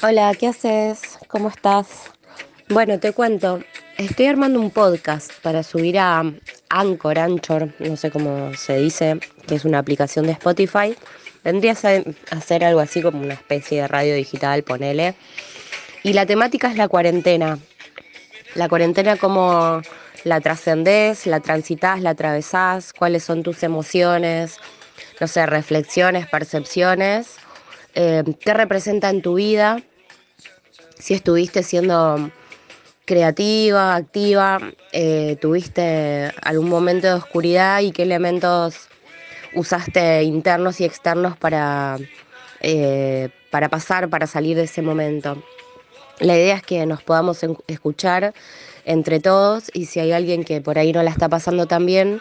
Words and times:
Hola, 0.00 0.32
¿qué 0.38 0.46
haces? 0.46 1.18
¿Cómo 1.26 1.48
estás? 1.48 1.88
Bueno, 2.68 3.00
te 3.00 3.10
cuento, 3.12 3.58
estoy 3.96 4.26
armando 4.26 4.60
un 4.60 4.70
podcast 4.70 5.32
para 5.42 5.64
subir 5.64 5.98
a 5.98 6.22
Anchor, 6.68 7.18
Anchor, 7.18 7.74
no 7.80 7.96
sé 7.96 8.12
cómo 8.12 8.54
se 8.54 8.76
dice, 8.76 9.18
que 9.48 9.56
es 9.56 9.64
una 9.64 9.80
aplicación 9.80 10.26
de 10.26 10.32
Spotify. 10.32 10.96
Vendría 11.42 11.72
a 11.72 12.40
ser 12.40 12.64
algo 12.64 12.78
así 12.78 13.02
como 13.02 13.20
una 13.20 13.34
especie 13.34 13.82
de 13.82 13.88
radio 13.88 14.14
digital, 14.14 14.62
ponele. 14.62 15.16
Y 16.04 16.12
la 16.12 16.26
temática 16.26 16.70
es 16.70 16.76
la 16.76 16.86
cuarentena. 16.86 17.58
La 18.54 18.68
cuarentena, 18.68 19.16
cómo 19.16 19.82
la 20.22 20.40
trascendés, 20.40 21.26
la 21.26 21.40
transitas, 21.40 22.00
la 22.00 22.10
atravesás, 22.10 22.92
cuáles 22.92 23.24
son 23.24 23.42
tus 23.42 23.64
emociones, 23.64 24.58
no 25.20 25.26
sé, 25.26 25.44
reflexiones, 25.46 26.28
percepciones, 26.28 27.34
eh, 27.96 28.22
qué 28.38 28.54
representa 28.54 29.10
en 29.10 29.22
tu 29.22 29.34
vida, 29.34 29.82
si 30.98 31.14
estuviste 31.14 31.62
siendo 31.62 32.30
creativa, 33.04 33.94
activa, 33.94 34.60
eh, 34.92 35.36
tuviste 35.40 36.30
algún 36.42 36.68
momento 36.68 37.06
de 37.06 37.14
oscuridad 37.14 37.80
y 37.80 37.90
qué 37.90 38.02
elementos 38.02 38.88
usaste 39.54 40.22
internos 40.24 40.80
y 40.80 40.84
externos 40.84 41.36
para, 41.36 41.96
eh, 42.60 43.30
para 43.50 43.70
pasar, 43.70 44.10
para 44.10 44.26
salir 44.26 44.56
de 44.56 44.64
ese 44.64 44.82
momento. 44.82 45.42
La 46.20 46.36
idea 46.36 46.56
es 46.56 46.62
que 46.62 46.84
nos 46.84 47.02
podamos 47.02 47.40
escuchar 47.66 48.34
entre 48.84 49.20
todos 49.20 49.70
y 49.72 49.86
si 49.86 50.00
hay 50.00 50.12
alguien 50.12 50.44
que 50.44 50.60
por 50.60 50.78
ahí 50.78 50.92
no 50.92 51.02
la 51.02 51.10
está 51.10 51.28
pasando 51.28 51.66
tan 51.66 51.86
bien, 51.86 52.20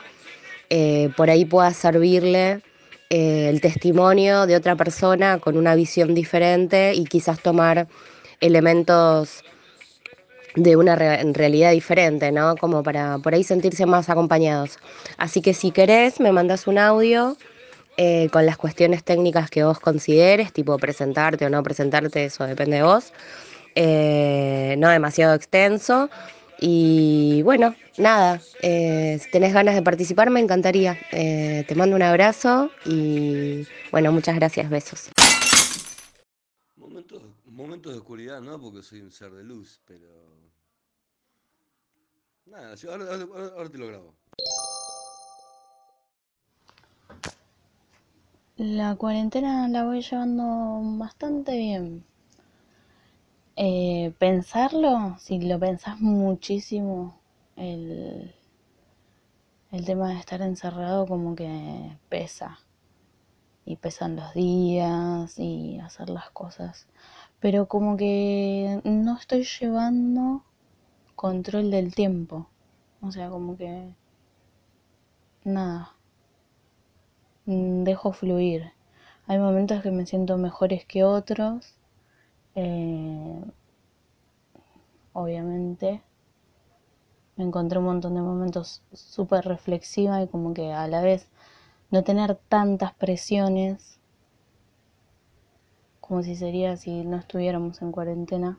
eh, 0.70 1.10
por 1.18 1.30
ahí 1.30 1.44
pueda 1.44 1.74
servirle 1.74 2.62
el 3.10 3.62
testimonio 3.62 4.46
de 4.46 4.56
otra 4.58 4.76
persona 4.76 5.40
con 5.40 5.58
una 5.58 5.76
visión 5.76 6.14
diferente 6.14 6.94
y 6.94 7.06
quizás 7.06 7.40
tomar 7.42 7.88
elementos 8.42 9.44
de 10.56 10.76
una 10.76 10.96
re 10.96 11.24
realidad 11.34 11.72
diferente, 11.72 12.32
¿no? 12.32 12.56
Como 12.58 12.84
para 12.84 13.20
por 13.20 13.34
ahí 13.34 13.44
sentirse 13.44 13.86
más 13.86 14.10
acompañados. 14.10 14.80
Así 15.18 15.42
que 15.42 15.54
si 15.54 15.72
querés, 15.72 16.20
me 16.20 16.32
mandas 16.32 16.68
un 16.68 16.78
audio 16.80 17.38
eh, 17.98 18.30
con 18.32 18.46
las 18.46 18.58
cuestiones 18.58 19.04
técnicas 19.04 19.50
que 19.50 19.64
vos 19.64 19.80
consideres, 19.80 20.52
tipo 20.54 20.78
presentarte 20.78 21.46
o 21.46 21.50
no 21.50 21.62
presentarte, 21.64 22.26
eso 22.26 22.46
depende 22.46 22.78
de 22.78 22.84
vos. 22.84 23.14
Eh, 23.76 24.76
no 24.80 24.90
demasiado 24.90 25.36
extenso. 25.36 26.10
Y 26.60 27.44
bueno, 27.44 27.76
nada, 27.98 28.42
eh, 28.64 29.20
si 29.22 29.30
tenés 29.30 29.54
ganas 29.54 29.76
de 29.76 29.84
participar, 29.84 30.32
me 30.32 30.40
encantaría. 30.40 30.98
Eh, 31.12 31.64
te 31.68 31.76
mando 31.76 31.96
un 31.96 32.02
abrazo 32.02 32.72
y 32.86 33.68
bueno, 33.92 34.12
muchas 34.12 34.36
gracias, 34.36 34.70
besos. 34.70 35.10
Momentos, 37.46 37.94
de 37.94 38.00
oscuridad, 38.00 38.42
no, 38.42 38.60
porque 38.60 38.84
soy 38.84 39.02
un 39.02 39.12
ser 39.12 39.32
de 39.32 39.44
luz, 39.44 39.80
pero. 39.86 40.08
Nada, 42.46 42.76
ahora 42.90 43.70
te 43.70 43.78
lo 43.78 43.88
grabo. 43.88 44.14
La 48.58 48.96
cuarentena 48.96 49.68
la 49.68 49.84
voy 49.84 50.02
llevando 50.02 50.82
bastante 50.98 51.56
bien. 51.58 52.04
Eh, 53.56 54.14
pensarlo, 54.18 55.18
si 55.20 55.40
lo 55.40 55.60
pensás 55.60 56.00
muchísimo, 56.00 57.20
el, 57.56 58.34
el 59.72 59.86
tema 59.86 60.10
de 60.10 60.20
estar 60.20 60.42
encerrado 60.42 61.06
como 61.06 61.36
que 61.36 61.98
pesa. 62.10 62.60
Y 63.68 63.78
pesan 63.78 64.16
los 64.16 64.34
días 64.34 65.38
y 65.40 65.80
hacer 65.80 66.10
las 66.10 66.32
cosas. 66.32 66.88
Pero 67.40 67.68
como 67.68 67.98
que 67.98 68.82
no 68.86 69.18
estoy 69.18 69.44
llevando 69.46 70.44
control 71.16 71.72
del 71.72 71.96
tiempo. 71.96 72.50
O 73.02 73.12
sea, 73.12 73.30
como 73.30 73.58
que 73.58 73.94
nada. 75.46 75.96
Mm, 77.48 77.84
Dejo 77.84 78.14
fluir. 78.14 78.74
Hay 79.26 79.40
momentos 79.40 79.82
que 79.82 79.90
me 79.90 80.06
siento 80.06 80.38
mejores 80.38 80.86
que 80.86 81.04
otros. 81.04 81.74
eh, 82.56 83.42
obviamente. 85.14 86.02
Me 87.38 87.46
encontré 87.46 87.80
un 87.80 87.86
montón 87.86 88.16
de 88.16 88.22
momentos 88.22 88.82
súper 88.92 89.46
reflexiva 89.46 90.22
y 90.22 90.28
como 90.28 90.54
que 90.54 90.74
a 90.74 90.88
la 90.90 91.02
vez 91.02 91.30
no 91.90 92.04
tener 92.04 92.36
tantas 92.50 92.94
presiones 92.94 93.98
como 96.08 96.24
si 96.24 96.36
sería 96.36 96.78
si 96.78 97.04
no 97.04 97.18
estuviéramos 97.18 97.82
en 97.82 97.92
cuarentena. 97.92 98.58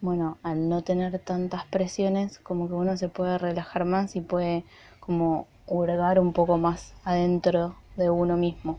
Bueno, 0.00 0.36
al 0.42 0.68
no 0.68 0.82
tener 0.82 1.16
tantas 1.20 1.64
presiones, 1.66 2.40
como 2.40 2.66
que 2.66 2.74
uno 2.74 2.96
se 2.96 3.08
puede 3.08 3.38
relajar 3.38 3.84
más 3.84 4.16
y 4.16 4.20
puede 4.20 4.64
como 4.98 5.46
hurgar 5.68 6.18
un 6.18 6.32
poco 6.32 6.58
más 6.58 6.92
adentro 7.04 7.76
de 7.96 8.10
uno 8.10 8.36
mismo. 8.36 8.78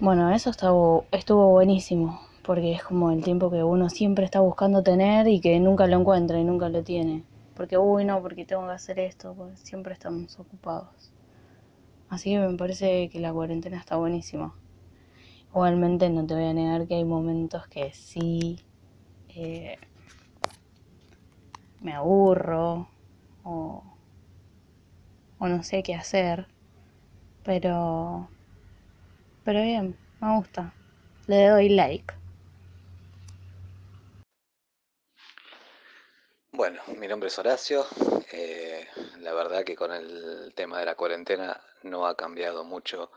Bueno, 0.00 0.30
eso 0.30 0.48
estuvo, 0.48 1.04
estuvo 1.12 1.50
buenísimo, 1.50 2.20
porque 2.42 2.72
es 2.72 2.82
como 2.82 3.10
el 3.10 3.22
tiempo 3.22 3.50
que 3.50 3.62
uno 3.62 3.90
siempre 3.90 4.24
está 4.24 4.40
buscando 4.40 4.82
tener 4.82 5.28
y 5.28 5.40
que 5.40 5.60
nunca 5.60 5.86
lo 5.86 6.00
encuentra 6.00 6.38
y 6.40 6.44
nunca 6.44 6.70
lo 6.70 6.82
tiene. 6.82 7.24
Porque, 7.54 7.78
uy, 7.78 8.04
no, 8.04 8.20
porque 8.20 8.44
tengo 8.44 8.66
que 8.66 8.72
hacer 8.72 8.98
esto, 8.98 9.34
porque 9.34 9.56
siempre 9.56 9.92
estamos 9.92 10.38
ocupados. 10.38 11.12
Así 12.08 12.30
que 12.30 12.38
me 12.38 12.56
parece 12.56 13.08
que 13.10 13.20
la 13.20 13.32
cuarentena 13.32 13.78
está 13.78 13.96
buenísima. 13.96 14.54
Igualmente 15.50 16.10
no 16.10 16.26
te 16.26 16.34
voy 16.34 16.44
a 16.44 16.52
negar 16.52 16.86
que 16.86 16.96
hay 16.96 17.04
momentos 17.04 17.66
que 17.68 17.92
sí 17.92 18.58
eh, 19.28 19.78
me 21.80 21.92
aburro 21.92 22.88
o, 23.44 23.84
o 25.38 25.48
no 25.48 25.62
sé 25.62 25.82
qué 25.82 25.94
hacer, 25.94 26.48
pero, 27.44 28.28
pero 29.44 29.62
bien, 29.62 29.96
me 30.20 30.36
gusta. 30.36 30.72
Le 31.26 31.48
doy 31.48 31.68
like. 31.68 32.23
Bueno, 36.56 36.80
mi 36.98 37.08
nombre 37.08 37.26
es 37.26 37.38
Horacio. 37.40 37.84
eh, 38.30 38.86
la 39.18 39.32
verdad 39.34 39.64
que 39.64 39.74
con 39.74 39.90
el 39.92 40.52
tema 40.54 40.78
de 40.78 40.86
la 40.86 40.94
cuarentena 40.94 41.60
no 41.82 42.06
ha 42.06 42.16
cambiado 42.16 42.62
mucho 42.62 43.10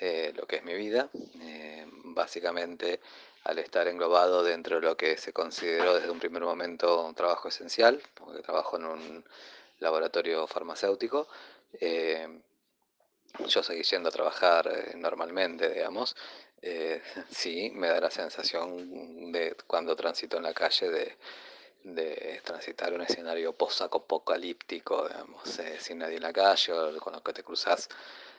eh, 0.00 0.34
lo 0.36 0.46
que 0.46 0.56
es 0.56 0.64
mi 0.64 0.74
vida. 0.74 1.08
Eh, 1.40 1.86
básicamente, 2.14 3.00
al 3.44 3.58
estar 3.58 3.88
englobado 3.88 4.44
dentro 4.44 4.76
de 4.76 4.82
lo 4.82 4.98
que 4.98 5.16
se 5.16 5.32
consideró 5.32 5.94
desde 5.94 6.10
un 6.10 6.18
primer 6.18 6.42
momento 6.42 7.06
un 7.06 7.14
trabajo 7.14 7.48
esencial, 7.48 8.02
porque 8.12 8.42
trabajo 8.42 8.76
en 8.76 8.84
un 8.84 9.24
laboratorio 9.78 10.46
farmacéutico, 10.46 11.26
yo 13.46 13.62
seguí 13.62 13.82
yendo 13.82 14.10
a 14.10 14.12
trabajar 14.12 14.94
normalmente, 14.96 15.70
digamos. 15.70 16.14
Sí, 17.30 17.70
me 17.70 17.88
da 17.88 18.00
la 18.00 18.10
sensación 18.10 19.30
de 19.32 19.56
cuando 19.66 19.94
transito 19.94 20.36
en 20.36 20.42
la 20.42 20.52
calle 20.52 20.90
de, 20.90 21.16
de 21.94 22.40
transitar 22.44 22.92
un 22.92 23.02
escenario 23.02 23.52
post-apocalíptico, 23.52 25.08
digamos, 25.08 25.58
eh, 25.58 25.78
sin 25.80 25.98
nadie 25.98 26.16
en 26.16 26.22
la 26.22 26.32
calle, 26.32 26.72
con 27.00 27.12
los 27.12 27.22
que 27.22 27.32
te 27.32 27.42
cruzas 27.42 27.88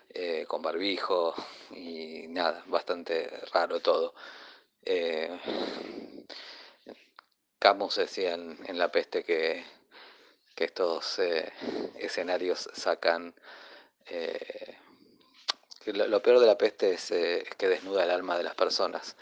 eh, 0.09 0.45
con 0.47 0.61
barbijo 0.61 1.33
y 1.71 2.27
nada, 2.27 2.63
bastante 2.67 3.29
raro 3.53 3.79
todo. 3.79 4.13
Eh, 4.83 5.29
Camus 7.59 7.95
decía 7.95 8.33
en, 8.33 8.77
La 8.77 8.91
Peste 8.91 9.23
que, 9.23 9.63
que 10.55 10.65
estos 10.65 11.19
escenarios 11.97 12.69
sacan... 12.73 13.35
que 14.05 15.93
lo, 15.93 16.21
peor 16.21 16.39
de 16.39 16.45
la 16.45 16.57
peste 16.57 16.93
es, 16.93 17.09
que 17.57 17.67
desnuda 17.67 18.03
el 18.03 18.11
alma 18.11 18.37
de 18.37 18.43
las 18.43 18.55
personas. 18.55 19.15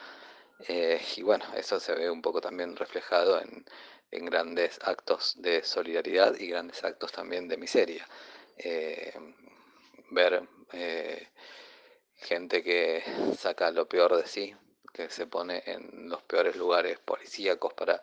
Y 1.16 1.22
bueno, 1.22 1.46
eso 1.56 1.80
se 1.80 1.94
ve 1.96 2.10
un 2.10 2.22
poco 2.22 2.42
también 2.42 2.76
reflejado 2.76 3.40
en, 3.42 3.66
en 4.12 4.26
grandes 4.26 4.80
actos 4.84 5.36
de 5.42 5.64
solidaridad 5.64 6.36
y 6.40 6.48
grandes 6.48 6.84
actos 6.84 7.12
también 7.12 7.48
de 7.48 7.58
miseria. 7.58 8.08
Eh, 8.58 9.14
ver 10.10 10.48
eh, 10.74 11.28
gente 12.16 12.64
que 12.64 13.04
saca 13.38 13.72
lo 13.72 13.88
peor 13.88 14.16
de 14.18 14.28
sí, 14.28 14.56
que 14.94 15.10
se 15.10 15.28
pone 15.28 15.64
en 15.66 16.10
los 16.10 16.24
peores 16.24 16.56
lugares 16.56 17.00
policíacos 17.00 17.74
para 17.74 18.02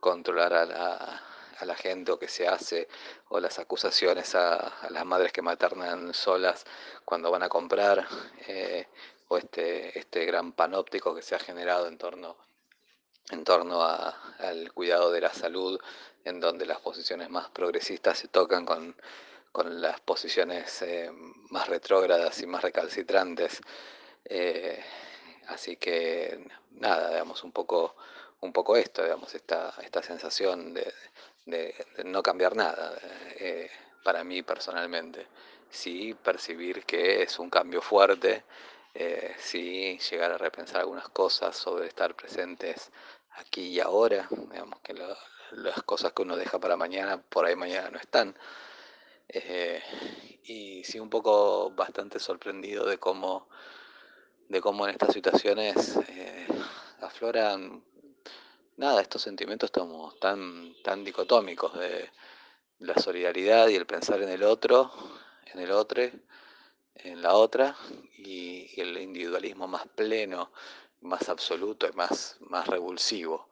controlar 0.00 0.54
a 0.54 0.64
la, 0.64 1.22
a 1.58 1.64
la 1.64 1.76
gente 1.76 2.12
o 2.12 2.18
que 2.18 2.28
se 2.28 2.48
hace, 2.48 2.88
o 3.28 3.40
las 3.40 3.58
acusaciones 3.58 4.34
a, 4.34 4.56
a 4.56 4.90
las 4.90 5.04
madres 5.04 5.32
que 5.32 5.42
maternan 5.42 6.12
solas 6.12 6.64
cuando 7.04 7.30
van 7.30 7.42
a 7.42 7.48
comprar, 7.48 8.06
eh, 8.48 8.86
o 9.28 9.38
este, 9.38 9.98
este 9.98 10.24
gran 10.24 10.52
panóptico 10.52 11.14
que 11.14 11.22
se 11.22 11.34
ha 11.34 11.38
generado 11.38 11.86
en 11.86 11.98
torno, 11.98 12.36
en 13.30 13.44
torno 13.44 13.82
a, 13.82 14.10
al 14.38 14.72
cuidado 14.72 15.10
de 15.10 15.20
la 15.20 15.32
salud, 15.32 15.80
en 16.24 16.40
donde 16.40 16.66
las 16.66 16.80
posiciones 16.80 17.30
más 17.30 17.50
progresistas 17.50 18.18
se 18.18 18.28
tocan 18.28 18.64
con, 18.64 18.94
con 19.54 19.80
las 19.80 20.00
posiciones 20.00 20.82
eh, 20.82 21.12
más 21.50 21.68
retrógradas 21.68 22.40
y 22.40 22.46
más 22.46 22.62
recalcitrantes. 22.62 23.60
Eh, 24.24 24.82
así 25.46 25.76
que 25.76 26.44
nada, 26.72 27.10
digamos, 27.10 27.44
un 27.44 27.52
poco, 27.52 27.94
un 28.40 28.52
poco 28.52 28.76
esto, 28.76 29.02
digamos, 29.02 29.34
esta, 29.34 29.74
esta 29.82 30.02
sensación 30.02 30.74
de, 30.74 30.92
no 32.04 32.22
cambiar 32.22 32.56
nada 32.56 32.98
eh, 33.38 33.70
para 34.02 34.24
mí 34.24 34.42
personalmente. 34.42 35.28
Sí 35.70 36.14
percibir 36.14 36.84
que 36.84 37.22
es 37.22 37.38
un 37.38 37.48
cambio 37.48 37.80
fuerte, 37.80 38.44
eh, 38.94 39.34
sí 39.38 39.98
llegar 40.10 40.32
a 40.32 40.38
repensar 40.38 40.80
algunas 40.80 41.08
cosas 41.08 41.56
sobre 41.56 41.86
estar 41.88 42.14
presentes 42.14 42.92
aquí 43.32 43.62
y 43.68 43.80
ahora, 43.80 44.28
digamos 44.30 44.80
que 44.80 44.94
las 44.94 45.82
cosas 45.82 46.12
que 46.12 46.22
uno 46.22 46.36
deja 46.36 46.60
para 46.60 46.76
mañana, 46.76 47.20
por 47.20 47.44
ahí 47.44 47.56
mañana 47.56 47.90
no 47.90 47.98
están. 47.98 48.36
Eh, 49.28 49.82
y 50.44 50.84
sí 50.84 51.00
un 51.00 51.10
poco 51.10 51.70
bastante 51.70 52.20
sorprendido 52.20 52.86
de 52.86 52.98
cómo, 52.98 53.48
de 54.48 54.60
cómo 54.60 54.86
en 54.86 54.92
estas 54.92 55.12
situaciones 55.12 55.98
eh, 56.08 56.46
afloran 57.00 57.82
nada, 58.76 59.00
estos 59.02 59.22
sentimientos 59.22 59.72
tan, 60.20 60.74
tan 60.82 61.04
dicotómicos 61.04 61.78
de 61.78 62.10
la 62.78 62.94
solidaridad 62.94 63.68
y 63.68 63.76
el 63.76 63.86
pensar 63.86 64.22
en 64.22 64.28
el 64.28 64.42
otro, 64.42 64.92
en 65.52 65.60
el 65.60 65.72
otro, 65.72 66.02
en 66.96 67.22
la 67.22 67.34
otra, 67.34 67.76
y, 68.18 68.80
el 68.80 68.96
individualismo 68.98 69.68
más 69.68 69.86
pleno, 69.94 70.50
más 71.00 71.28
absoluto 71.28 71.86
y 71.88 71.92
más, 71.92 72.36
más 72.40 72.66
revulsivo. 72.66 73.48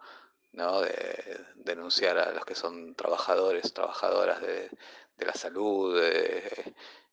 ¿no? 0.52 0.82
de 0.82 1.46
denunciar 1.54 2.18
a 2.18 2.30
los 2.30 2.44
que 2.44 2.54
son 2.54 2.94
trabajadores, 2.94 3.72
trabajadoras 3.72 4.42
de, 4.42 4.68
de 5.16 5.26
la 5.26 5.32
salud, 5.32 5.98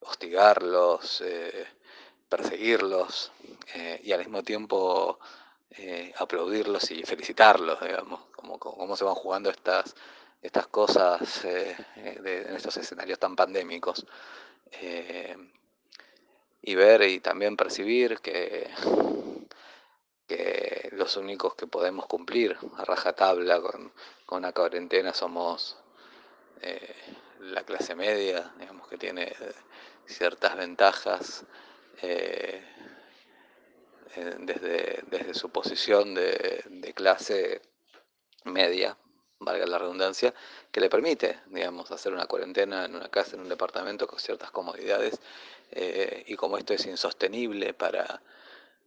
hostigarlos, 0.02 1.22
eh, 1.22 1.68
perseguirlos 2.28 3.32
eh, 3.74 4.00
y 4.04 4.12
al 4.12 4.20
mismo 4.20 4.44
tiempo 4.44 5.20
eh, 5.72 6.14
aplaudirlos 6.18 6.90
y 6.92 7.04
felicitarlos, 7.04 7.80
digamos, 7.82 8.22
como, 8.36 8.58
cómo 8.60 8.96
se 8.96 9.04
van 9.04 9.16
jugando 9.16 9.50
estas, 9.50 9.96
estas 10.42 10.68
cosas 10.68 11.44
en 11.46 12.56
estos 12.56 12.78
escenarios 12.78 13.20
tan 13.20 13.36
pandémicos. 13.36 14.06
Y 16.62 16.76
ver 16.76 17.02
y 17.04 17.20
también 17.20 17.58
percibir 17.58 18.20
que, 18.20 18.70
que 20.28 20.90
los 20.92 21.18
únicos 21.18 21.56
que 21.56 21.68
podemos 21.68 22.06
cumplir 22.08 22.58
a 22.78 22.86
rajatabla 22.86 23.62
con, 23.62 23.92
con 24.26 24.42
la 24.42 24.54
cuarentena 24.54 25.14
somos 25.14 25.78
la 27.40 27.64
clase 27.64 27.96
media, 27.96 28.52
digamos 28.60 28.88
que 28.88 28.98
tiene 28.98 29.24
eh, 29.24 29.54
ciertas 30.06 30.58
ventajas 30.58 31.46
eh, 32.02 32.64
eh, 34.16 34.36
desde, 34.40 35.04
desde, 35.08 35.34
su 35.34 35.50
posición 35.50 36.14
de, 36.16 36.94
clase 36.96 37.62
media, 38.44 38.98
valga 39.40 39.66
la 39.66 39.78
redundancia, 39.78 40.34
que 40.72 40.82
le 40.82 40.90
permite, 40.90 41.40
digamos, 41.48 41.92
hacer 41.92 42.12
una 42.14 42.26
cuarentena 42.26 42.86
en 42.86 42.96
una 42.96 43.10
casa, 43.10 43.36
en 43.36 43.44
un 43.44 43.50
departamento 43.50 44.08
con 44.08 44.20
ciertas 44.20 44.52
comodidades, 44.52 45.20
y 45.72 46.36
como 46.36 46.58
esto 46.58 46.74
es 46.74 46.86
insostenible 46.86 47.74
para, 47.74 48.22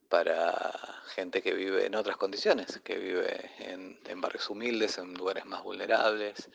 para 0.08 0.72
gente 1.14 1.42
que 1.42 1.54
vive 1.54 1.86
en 1.86 1.94
otras 1.94 2.16
condiciones, 2.16 2.80
que 2.84 2.96
vive 2.98 3.50
en, 3.58 4.20
barrios 4.20 4.50
humildes, 4.50 4.98
en 4.98 5.14
lugares 5.14 5.44
más 5.46 5.62
vulnerables, 5.62 6.48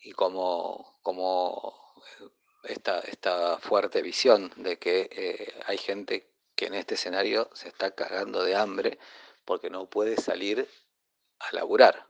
y 0.00 0.12
como, 0.12 0.98
como 1.02 2.02
eh, 2.20 2.28
esta, 2.64 3.00
esta, 3.00 3.58
fuerte 3.58 4.02
visión 4.02 4.52
de 4.56 4.78
que 4.78 5.08
eh, 5.12 5.54
hay 5.66 5.78
gente 5.78 6.30
que 6.54 6.66
en 6.66 6.74
este 6.74 6.94
escenario 6.94 7.50
se 7.54 7.68
está 7.68 7.92
cagando 7.92 8.42
de 8.42 8.56
hambre 8.56 8.98
porque 9.44 9.70
no 9.70 9.88
puede 9.88 10.16
salir 10.16 10.68
a 11.38 11.52
laburar. 11.52 12.06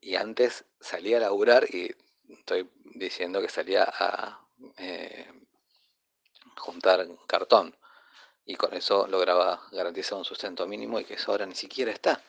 Y 0.00 0.16
antes 0.16 0.64
salía 0.80 1.18
a 1.18 1.20
laburar 1.20 1.64
y 1.72 1.94
estoy 2.28 2.68
diciendo 2.94 3.40
que 3.40 3.48
salía 3.48 3.84
a 3.84 4.41
eh, 4.78 5.26
juntar 6.56 7.06
cartón. 7.26 7.76
Y 8.44 8.56
con 8.56 8.74
eso 8.74 9.06
lograba 9.06 9.62
garantizar 9.70 10.18
un 10.18 10.24
sustento 10.24 10.66
mínimo 10.66 10.98
y 10.98 11.04
que 11.04 11.14
eso 11.14 11.30
ahora 11.30 11.46
ni 11.46 11.54
siquiera 11.54 11.92
está. 11.92 12.20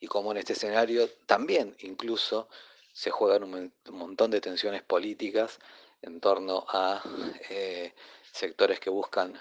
Y 0.00 0.06
como 0.08 0.32
en 0.32 0.38
este 0.38 0.54
escenario 0.54 1.08
también 1.26 1.76
incluso 1.80 2.48
se 2.92 3.10
juegan 3.10 3.44
un, 3.44 3.72
montón 3.90 4.30
de 4.30 4.40
tensiones 4.40 4.82
políticas 4.82 5.58
en 6.02 6.20
torno 6.20 6.64
a 6.68 7.02
eh, 7.50 7.94
sectores 8.32 8.80
que 8.80 8.90
buscan 8.90 9.38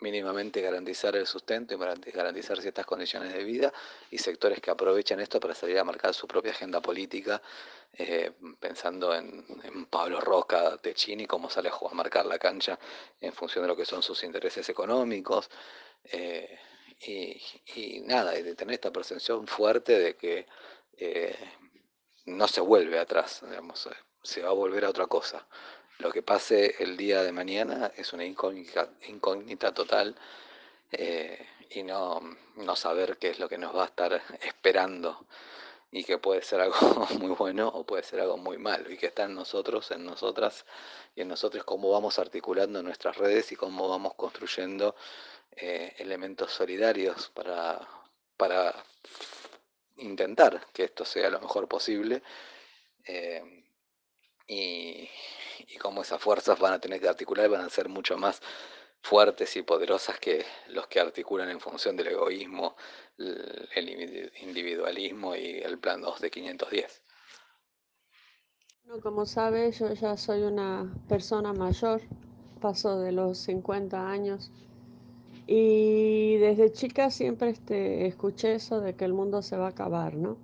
mínimamente 0.00 0.60
garantizar 0.60 1.16
el 1.16 1.26
sustento 1.26 1.74
y 1.74 2.10
garantizar 2.10 2.60
ciertas 2.60 2.86
condiciones 2.86 3.32
de 3.32 3.44
vida 3.44 3.72
y 4.10 4.18
sectores 4.18 4.60
que 4.60 4.70
aprovechan 4.70 5.20
esto 5.20 5.40
para 5.40 5.54
salir 5.54 5.78
a 5.78 5.84
marcar 5.84 6.14
su 6.14 6.26
propia 6.26 6.52
agenda 6.52 6.80
política, 6.80 7.40
eh, 7.92 8.32
pensando 8.58 9.14
en, 9.14 9.44
Pablo 9.90 10.20
Roca 10.20 10.76
de 10.76 10.94
Chini, 10.94 11.26
cómo 11.26 11.50
sale 11.50 11.68
a, 11.68 11.94
marcar 11.94 12.26
la 12.26 12.38
cancha 12.38 12.78
en 13.20 13.32
función 13.32 13.64
de 13.64 13.68
lo 13.68 13.76
que 13.76 13.84
son 13.84 14.02
sus 14.02 14.22
intereses 14.24 14.68
económicos. 14.68 15.50
Eh, 16.04 16.58
y, 17.02 18.00
nada, 18.02 18.38
y 18.38 18.42
de 18.42 18.54
tener 18.54 18.74
esta 18.74 18.92
percepción 18.92 19.46
fuerte 19.46 19.98
de 19.98 20.16
que 20.16 20.46
eh, 20.98 21.34
no 22.26 22.46
se 22.46 22.60
vuelve 22.60 22.98
atrás, 22.98 23.40
digamos, 23.48 23.88
se 24.22 24.42
va 24.42 24.50
a 24.50 24.52
volver 24.52 24.84
a 24.84 24.90
otra 24.90 25.06
cosa. 25.06 25.46
Lo 26.00 26.10
que 26.10 26.22
pase 26.22 26.76
el 26.78 26.96
día 26.96 27.22
de 27.22 27.30
mañana 27.30 27.92
es 27.94 28.14
una 28.14 28.24
incógnita, 28.24 29.74
total 29.74 30.16
eh, 30.92 31.46
y 31.68 31.82
no, 31.82 32.20
no 32.56 32.74
saber 32.74 33.18
qué 33.18 33.28
es 33.28 33.38
lo 33.38 33.50
que 33.50 33.58
nos 33.58 33.76
va 33.76 33.82
a 33.82 33.86
estar 33.88 34.22
esperando 34.40 35.26
y 35.92 36.04
que 36.04 36.16
puede 36.16 36.40
ser 36.40 36.62
algo 36.62 36.78
muy 37.20 37.34
bueno 37.34 37.68
o 37.68 37.84
puede 37.84 38.02
ser 38.02 38.20
algo 38.20 38.38
muy 38.38 38.56
malo 38.56 38.90
y 38.90 38.96
que 38.96 39.08
está 39.08 39.24
en 39.24 39.34
nosotros, 39.34 39.90
en 39.90 40.06
nosotras 40.06 40.64
y 41.14 41.20
en 41.20 41.28
nosotros 41.28 41.64
cómo 41.64 41.90
vamos 41.90 42.18
articulando 42.18 42.82
nuestras 42.82 43.18
redes 43.18 43.52
y 43.52 43.56
cómo 43.56 43.86
vamos 43.86 44.14
construyendo 44.14 44.96
eh, 45.54 45.94
elementos 45.98 46.50
solidarios 46.50 47.28
para, 47.34 47.78
para 48.38 48.74
intentar 49.98 50.66
que 50.72 50.84
esto 50.84 51.04
sea 51.04 51.28
lo 51.28 51.40
mejor 51.40 51.68
posible 51.68 52.22
eh, 53.04 53.59
y, 54.50 55.08
y 55.68 55.76
cómo 55.78 56.02
esas 56.02 56.20
fuerzas 56.20 56.58
van 56.58 56.74
a 56.74 56.80
tener 56.80 57.00
que 57.00 57.08
articular 57.08 57.48
van 57.48 57.64
a 57.64 57.70
ser 57.70 57.88
mucho 57.88 58.16
más 58.16 58.42
fuertes 59.02 59.56
y 59.56 59.62
poderosas 59.62 60.18
que 60.18 60.44
los 60.68 60.86
que 60.86 61.00
articulan 61.00 61.50
en 61.50 61.60
función 61.60 61.96
del 61.96 62.08
egoísmo, 62.08 62.76
el 63.16 64.30
individualismo 64.42 65.34
y 65.34 65.58
el 65.58 65.78
plan 65.78 66.00
2 66.00 66.20
de 66.20 66.30
510. 66.30 67.02
como 69.02 69.24
sabe, 69.24 69.70
yo 69.72 69.92
ya 69.94 70.16
soy 70.16 70.42
una 70.42 70.92
persona 71.08 71.52
mayor, 71.52 72.02
paso 72.60 73.00
de 73.00 73.12
los 73.12 73.38
50 73.38 74.10
años 74.10 74.50
y 75.46 76.36
desde 76.36 76.72
chica 76.72 77.10
siempre 77.10 77.50
este, 77.50 78.06
escuché 78.06 78.54
eso 78.54 78.80
de 78.80 78.94
que 78.94 79.04
el 79.04 79.14
mundo 79.14 79.42
se 79.42 79.56
va 79.56 79.66
a 79.66 79.70
acabar, 79.70 80.14
¿no? 80.14 80.36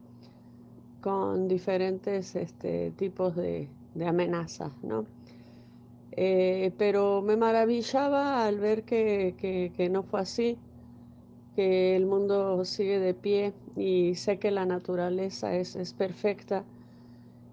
Con 1.02 1.47
diferentes 1.47 2.35
este, 2.35 2.90
tipos 2.92 3.37
de, 3.37 3.69
amenazas, 4.05 4.73
¿no? 4.83 5.07
Eh, 6.12 6.73
pero 6.79 7.23
me 7.23 7.37
maravillaba 7.37 8.47
al 8.47 8.59
ver 8.59 8.85
que, 8.85 9.88
no 9.91 10.03
fue 10.03 10.21
así, 10.21 10.59
que 11.55 11.97
el 11.97 12.07
mundo 12.07 12.65
sigue 12.65 12.99
de 12.99 13.15
pie 13.15 13.53
y 13.76 14.15
sé 14.15 14.38
que 14.38 14.50
la 14.50 14.67
naturaleza 14.67 15.55
es, 15.55 15.93
perfecta 15.93 16.65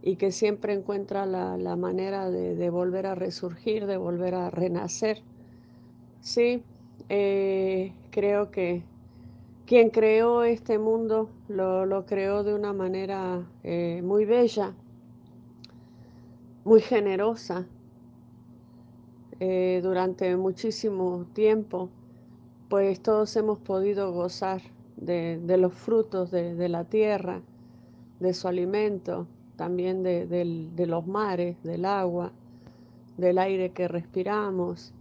y 0.02 0.16
que 0.16 0.32
siempre 0.32 0.74
encuentra 0.74 1.26
la, 1.26 1.76
manera 1.76 2.30
de, 2.30 2.56
de, 2.56 2.70
volver 2.70 3.06
a 3.06 3.16
resurgir, 3.16 3.86
de 3.86 3.98
volver 3.98 4.36
a 4.36 4.50
renacer. 4.50 5.22
Sí, 6.22 6.64
eh, 7.10 7.92
creo 8.12 8.50
que 8.50 8.82
quien 9.66 9.90
creó 9.90 10.44
este 10.44 10.78
mundo 10.78 11.30
lo, 11.48 12.06
creó 12.06 12.44
de 12.44 12.54
una 12.54 12.74
manera 12.74 13.42
eh, 13.64 14.02
muy 14.04 14.26
bella, 14.26 14.74
muy 16.64 16.82
generosa. 16.82 17.66
Eh, 19.40 19.82
durante 19.84 20.36
muchísimo 20.38 21.26
tiempo, 21.34 21.90
pues 22.70 23.02
todos 23.02 23.36
hemos 23.36 23.60
podido 23.60 24.12
gozar 24.14 24.62
de, 24.96 25.40
los 25.58 25.74
frutos 25.74 26.32
de, 26.32 26.70
la 26.70 26.86
tierra, 26.86 27.42
de 28.20 28.34
su 28.34 28.48
alimento, 28.48 29.28
también 29.58 30.04
de 30.04 30.86
los 30.88 31.06
mares, 31.06 31.62
del 31.64 31.86
agua, 31.86 32.32
del 33.18 33.38
aire 33.38 33.72
que 33.72 33.88
respiramos 33.88 34.94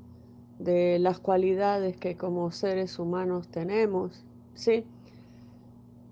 de 0.58 0.98
las 0.98 1.18
cualidades 1.18 1.96
que 1.96 2.16
como 2.16 2.50
seres 2.50 2.98
humanos 2.98 3.48
tenemos, 3.48 4.24
¿sí? 4.54 4.84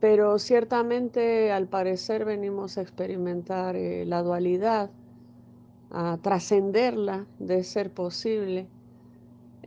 Pero 0.00 0.38
ciertamente 0.38 1.52
al 1.52 1.66
parecer 1.66 2.24
venimos 2.24 2.78
a 2.78 2.82
experimentar 2.82 3.76
eh, 3.76 4.04
la 4.06 4.22
dualidad, 4.22 4.90
a 5.90 6.18
trascenderla 6.22 7.26
de 7.38 7.64
ser 7.64 7.90
posible, 7.90 8.68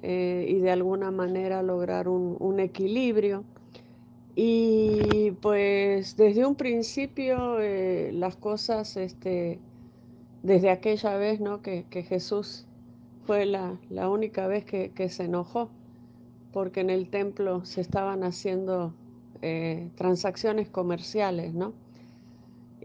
eh, 0.05 0.45
y 0.49 0.59
de 0.59 0.69
alguna 0.69 1.11
manera 1.11 1.63
lograr 1.63 2.09
un, 2.09 2.59
equilibrio. 2.59 3.45
Y 4.35 5.31
pues 5.41 6.17
desde 6.17 6.45
un 6.45 6.55
principio 6.55 7.59
eh, 7.61 8.11
las 8.13 8.35
cosas, 8.35 8.97
este, 8.97 9.59
desde 10.41 10.71
aquella 10.71 11.15
vez 11.17 11.39
¿no? 11.39 11.61
que, 11.61 11.85
Jesús 12.07 12.65
fue 13.25 13.45
la, 13.45 13.77
única 14.09 14.47
vez 14.47 14.65
que, 14.65 15.09
se 15.09 15.23
enojó, 15.23 15.69
porque 16.51 16.81
en 16.81 16.89
el 16.89 17.09
templo 17.09 17.63
se 17.63 17.79
estaban 17.79 18.23
haciendo 18.23 18.93
eh, 19.41 19.89
transacciones 19.95 20.67
comerciales, 20.67 21.53
¿no? 21.53 21.73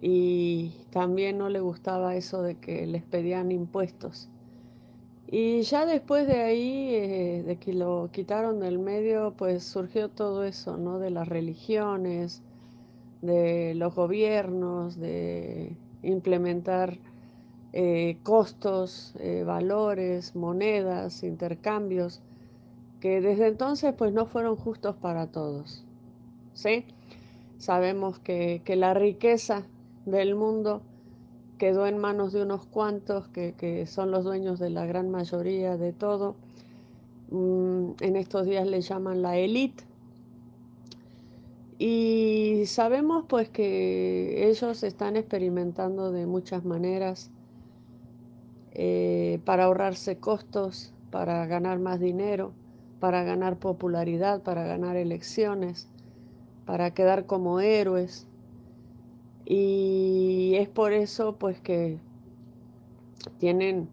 Y 0.00 0.72
también 0.90 1.38
no 1.38 1.48
le 1.48 1.60
gustaba 1.60 2.14
eso 2.16 2.42
de 2.42 2.56
que 2.56 2.86
les 2.86 3.02
pedían 3.02 3.50
impuestos. 3.52 4.28
Y 5.30 5.62
ya 5.62 5.84
después 5.84 6.26
de 6.26 6.40
ahí, 6.42 6.94
eh, 6.94 7.42
de 7.46 7.56
que 7.56 7.74
lo 7.74 8.08
quitaron 8.12 8.60
del 8.60 8.78
medio, 8.78 9.34
pues 9.36 9.62
surgió 9.64 10.08
todo 10.08 10.44
eso, 10.44 10.78
¿no? 10.78 10.98
De 10.98 11.10
las 11.10 11.28
religiones, 11.28 12.42
de 13.20 13.74
los 13.74 13.94
gobiernos, 13.94 14.98
de 14.98 15.76
implementar 16.02 16.98
eh, 17.74 18.18
costos, 18.22 19.14
eh, 19.18 19.44
valores, 19.44 20.34
monedas, 20.34 21.22
intercambios, 21.22 22.22
que 23.00 23.20
desde 23.20 23.48
entonces 23.48 23.94
pues 23.94 24.12
no 24.12 24.26
fueron 24.26 24.56
justos 24.56 24.96
para 24.96 25.26
todos. 25.26 25.84
¿Sí? 26.54 26.86
Sabemos 27.58 28.18
que, 28.18 28.62
que 28.64 28.76
la 28.76 28.94
riqueza 28.94 29.66
del 30.10 30.34
mundo 30.34 30.82
quedó 31.58 31.86
en 31.86 31.98
manos 31.98 32.32
de 32.32 32.42
unos 32.42 32.64
cuantos 32.66 33.28
que, 33.28 33.84
son 33.86 34.10
los 34.10 34.24
dueños 34.24 34.58
de 34.58 34.70
la 34.70 34.86
gran 34.86 35.10
mayoría 35.10 35.76
de 35.76 35.92
todo. 35.92 36.36
Mm, 37.30 37.92
en 38.00 38.16
estos 38.16 38.46
días 38.46 38.66
le 38.66 38.80
llaman 38.80 39.22
la 39.22 39.36
élite. 39.36 39.84
Y 41.78 42.64
sabemos 42.66 43.24
pues 43.28 43.48
que 43.50 44.48
ellos 44.48 44.82
están 44.82 45.16
experimentando 45.16 46.10
de 46.10 46.26
muchas 46.26 46.64
maneras 46.64 47.30
eh, 48.72 49.40
para 49.44 49.64
ahorrarse 49.64 50.18
costos, 50.18 50.92
para 51.10 51.46
ganar 51.46 51.80
más 51.80 51.98
dinero, 51.98 52.52
para 53.00 53.24
ganar 53.24 53.58
popularidad, 53.58 54.42
para 54.42 54.64
ganar 54.64 54.96
elecciones, 54.96 55.88
para 56.64 56.92
quedar 56.92 57.26
como 57.26 57.58
héroes. 57.58 58.27
Y 59.50 60.56
es 60.56 60.68
por 60.68 60.92
eso 60.92 61.36
pues 61.36 61.58
que 61.58 61.96
tienen 63.38 63.88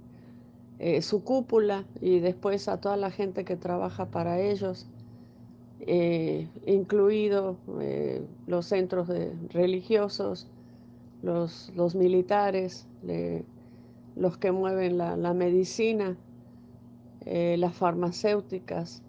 eh, 0.79 1.01
su 1.01 1.24
cúpula 1.24 1.85
y 2.01 2.19
después 2.19 2.67
a 2.67 2.81
toda 2.81 2.97
la 2.97 3.09
gente 3.09 3.45
que 3.45 3.55
trabaja 3.55 4.07
para 4.07 4.41
ellos, 4.41 4.85
eh, 5.79 6.50
incluidos 6.65 7.55
eh, 7.79 8.21
los 8.47 8.65
centros 8.65 9.07
religiosos, 9.53 10.45
los, 11.24 11.95
militares, 11.95 12.85
los 14.17 14.38
que 14.38 14.51
mueven 14.51 14.97
la, 14.97 15.15
la 15.15 15.33
medicina, 15.33 16.17
las 17.25 17.74
farmacéuticas. 17.74 19.01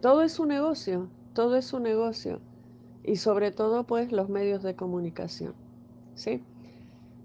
todo 0.00 0.22
es 0.22 0.40
un 0.40 0.48
negocio, 0.48 1.08
todo 1.34 1.56
es 1.56 1.74
un 1.74 1.82
negocio 1.82 2.40
y 3.04 3.16
sobre 3.16 3.50
todo 3.50 3.84
pues 3.84 4.12
los 4.12 4.28
medios 4.28 4.62
de 4.62 4.74
comunicación. 4.74 5.54
¿sí? 6.14 6.42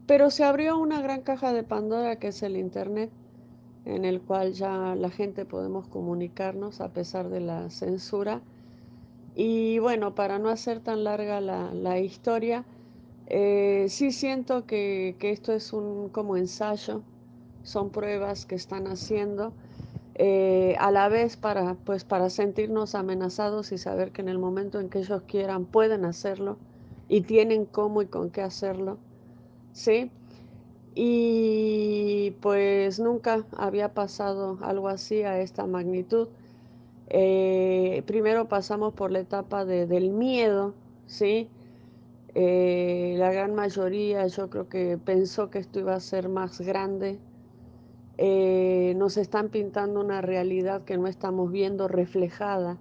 Pero 0.05 0.29
se 0.29 0.43
abrió 0.43 0.77
una 0.77 1.01
gran 1.01 1.21
caja 1.21 1.53
de 1.53 1.63
Pandora 1.63 2.17
que 2.17 2.29
es 2.29 2.41
el 2.43 2.57
Internet, 2.57 3.11
en 3.85 4.05
el 4.05 4.21
cual 4.21 4.53
ya 4.53 4.95
la 4.95 5.09
gente 5.09 5.45
podemos 5.45 5.87
comunicarnos 5.87 6.81
a 6.81 6.89
pesar 6.89 7.29
de 7.29 7.41
la 7.41 7.69
censura. 7.69 8.41
Y 9.35 9.79
bueno, 9.79 10.15
para 10.15 10.39
no 10.39 10.49
hacer 10.49 10.79
tan 10.79 11.03
larga 11.03 11.41
la, 11.41 11.99
historia, 11.99 12.65
eh, 13.27 13.85
sí 13.89 14.11
siento 14.11 14.65
que, 14.65 15.15
que 15.19 15.31
esto 15.31 15.53
es 15.53 15.73
un 15.73 16.09
como 16.09 16.37
ensayo, 16.37 17.03
son 17.63 17.89
pruebas 17.89 18.45
que 18.45 18.55
están 18.55 18.87
haciendo 18.87 19.53
eh, 20.17 20.75
a 20.79 20.91
la 20.91 21.09
vez 21.09 21.37
para, 21.37 21.75
pues, 21.75 22.03
para 22.03 22.29
sentirnos 22.29 22.95
amenazados 22.95 23.71
y 23.71 23.77
saber 23.77 24.11
que 24.11 24.21
en 24.21 24.29
el 24.29 24.39
momento 24.39 24.79
en 24.79 24.89
que 24.89 24.99
ellos 24.99 25.23
quieran 25.27 25.65
pueden 25.65 26.05
hacerlo 26.05 26.57
y 27.07 27.21
tienen 27.21 27.65
cómo 27.65 28.01
y 28.01 28.07
con 28.07 28.31
qué 28.31 28.41
hacerlo, 28.41 28.97
¿sí? 29.73 30.11
Y 30.95 32.31
pues 32.41 32.99
nunca 32.99 33.45
había 33.55 33.93
pasado 33.93 34.57
algo 34.61 34.87
así 34.89 35.21
a 35.23 35.39
esta 35.39 35.67
magnitud. 35.67 36.29
Eh, 37.09 38.03
primero 38.07 38.47
pasamos 38.49 38.93
por 38.93 39.11
la 39.11 39.19
etapa 39.19 39.65
del 39.65 40.09
miedo, 40.09 40.73
¿sí? 41.05 41.49
Eh, 42.35 43.15
la 43.17 43.31
gran 43.31 43.55
mayoría 43.55 44.27
yo 44.27 44.49
creo 44.49 44.69
que 44.69 44.97
pensó 44.97 45.49
que 45.49 45.59
esto 45.59 45.79
iba 45.79 45.95
a 45.95 45.99
ser 45.99 46.29
más 46.29 46.61
grande, 46.61 47.19
eh, 48.17 48.93
nos 48.97 49.17
están 49.17 49.49
pintando 49.49 49.99
una 49.99 50.21
realidad 50.21 50.83
que 50.83 50.97
no 50.97 51.07
estamos 51.07 51.51
viendo 51.51 51.87
reflejada 51.87 52.77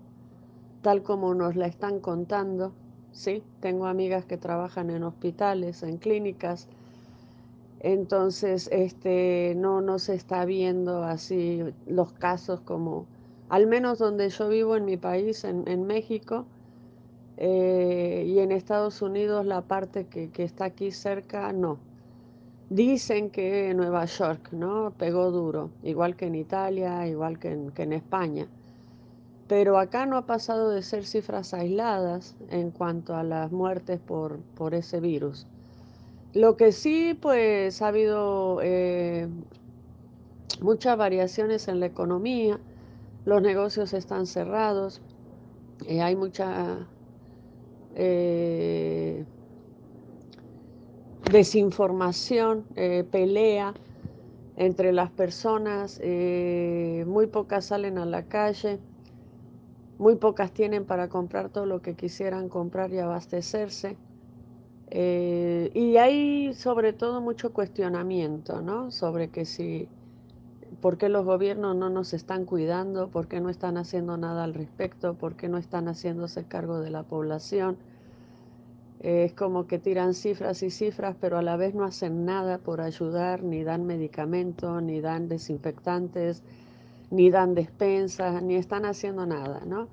tal 0.86 1.02
como 1.02 1.34
nos 1.34 1.56
la 1.56 1.66
están 1.66 1.98
contando. 1.98 2.72
Sí, 3.10 3.42
tengo 3.60 3.86
amigas 3.86 4.24
que 4.24 4.36
trabajan 4.36 4.88
en 4.90 5.02
hospitales, 5.02 5.82
en 5.82 5.96
clínicas, 5.96 6.68
entonces 7.80 8.68
este, 8.70 9.54
no, 9.56 9.80
no 9.80 9.98
se 9.98 10.14
está 10.14 10.44
viendo 10.44 11.02
así 11.02 11.60
los 11.86 12.12
casos 12.12 12.60
como, 12.60 13.06
al 13.48 13.66
menos 13.66 13.98
donde 13.98 14.28
yo 14.28 14.48
vivo 14.48 14.76
en 14.76 14.84
mi 14.84 14.96
país, 14.96 15.42
en, 15.42 15.86
México, 15.86 16.44
eh, 17.36 18.24
y 18.28 18.38
en 18.38 18.52
Estados 18.52 19.02
Unidos, 19.02 19.44
la 19.44 19.62
parte 19.62 20.06
que, 20.06 20.30
que 20.30 20.44
está 20.44 20.66
aquí 20.66 20.92
cerca, 20.92 21.52
no. 21.52 21.85
Dicen 22.68 23.30
que 23.30 23.72
Nueva 23.74 24.06
York 24.06 24.50
¿no? 24.52 24.92
pegó 24.98 25.30
duro, 25.30 25.70
igual 25.84 26.16
que 26.16 26.26
en 26.26 26.34
Italia, 26.34 27.06
igual 27.06 27.38
que 27.38 27.52
en, 27.52 27.92
España. 27.92 28.48
Pero 29.46 29.78
acá 29.78 30.06
no 30.06 30.16
ha 30.16 30.26
pasado 30.26 30.70
de 30.70 30.82
ser 30.82 31.04
cifras 31.04 31.54
aisladas 31.54 32.34
en 32.50 32.72
cuanto 32.72 33.14
a 33.14 33.22
las 33.22 33.52
muertes 33.52 34.00
por, 34.00 34.40
por 34.56 34.74
ese 34.74 34.98
virus. 34.98 35.46
Lo 36.34 36.56
que 36.56 36.72
sí, 36.72 37.16
pues 37.20 37.80
ha 37.82 37.88
habido 37.88 38.58
eh, 38.62 39.28
muchas 40.60 40.96
variaciones 40.96 41.68
en 41.68 41.78
la 41.78 41.86
economía, 41.86 42.58
los 43.24 43.42
negocios 43.42 43.92
están 43.92 44.26
cerrados, 44.26 45.00
eh, 45.86 46.02
hay 46.02 46.16
mucha 46.16 46.86
eh, 47.94 49.24
desinformación, 51.30 52.64
eh, 52.76 53.04
pelea 53.10 53.74
entre 54.56 54.92
las 54.92 55.10
personas, 55.10 56.00
eh, 56.02 57.04
muy 57.06 57.26
pocas 57.26 57.66
salen 57.66 57.98
a 57.98 58.06
la 58.06 58.22
calle, 58.22 58.78
muy 59.98 60.16
pocas 60.16 60.52
tienen 60.52 60.84
para 60.84 61.08
comprar 61.08 61.50
todo 61.50 61.66
lo 61.66 61.82
que 61.82 61.94
quisieran 61.94 62.48
comprar 62.48 62.92
y 62.92 62.98
abastecerse. 62.98 63.96
Eh, 64.88 65.70
y 65.74 65.96
hay 65.96 66.54
sobre 66.54 66.92
todo 66.92 67.20
mucho 67.20 67.52
cuestionamiento, 67.52 68.62
¿no? 68.62 68.90
Sobre 68.90 69.28
que 69.28 69.44
si, 69.44 69.88
¿por 70.80 70.96
qué 70.96 71.08
los 71.08 71.24
gobiernos 71.24 71.76
no 71.76 71.90
nos 71.90 72.14
están 72.14 72.44
cuidando? 72.44 73.08
¿Por 73.08 73.26
qué 73.26 73.40
no 73.40 73.50
están 73.50 73.78
haciendo 73.78 74.16
nada 74.16 74.44
al 74.44 74.54
respecto? 74.54 75.14
¿Por 75.14 75.34
qué 75.34 75.48
no 75.48 75.58
están 75.58 75.88
haciéndose 75.88 76.44
cargo 76.44 76.80
de 76.80 76.90
la 76.90 77.02
población? 77.02 77.78
Es 79.00 79.32
como 79.34 79.66
que 79.66 79.78
tiran 79.78 80.14
cifras 80.14 80.62
y 80.62 80.70
cifras, 80.70 81.16
pero 81.20 81.38
a 81.38 81.42
la 81.42 81.56
vez 81.56 81.74
no 81.74 81.84
hacen 81.84 82.24
nada 82.24 82.58
por 82.58 82.80
ayudar, 82.80 83.42
ni 83.42 83.62
dan 83.62 83.84
medicamentos, 83.84 84.82
ni 84.82 85.00
dan 85.00 85.28
desinfectantes, 85.28 86.42
ni 87.10 87.30
dan 87.30 87.54
despensas, 87.54 88.42
ni 88.42 88.56
están 88.56 88.84
haciendo 88.84 89.26
nada, 89.26 89.62
¿no? 89.66 89.88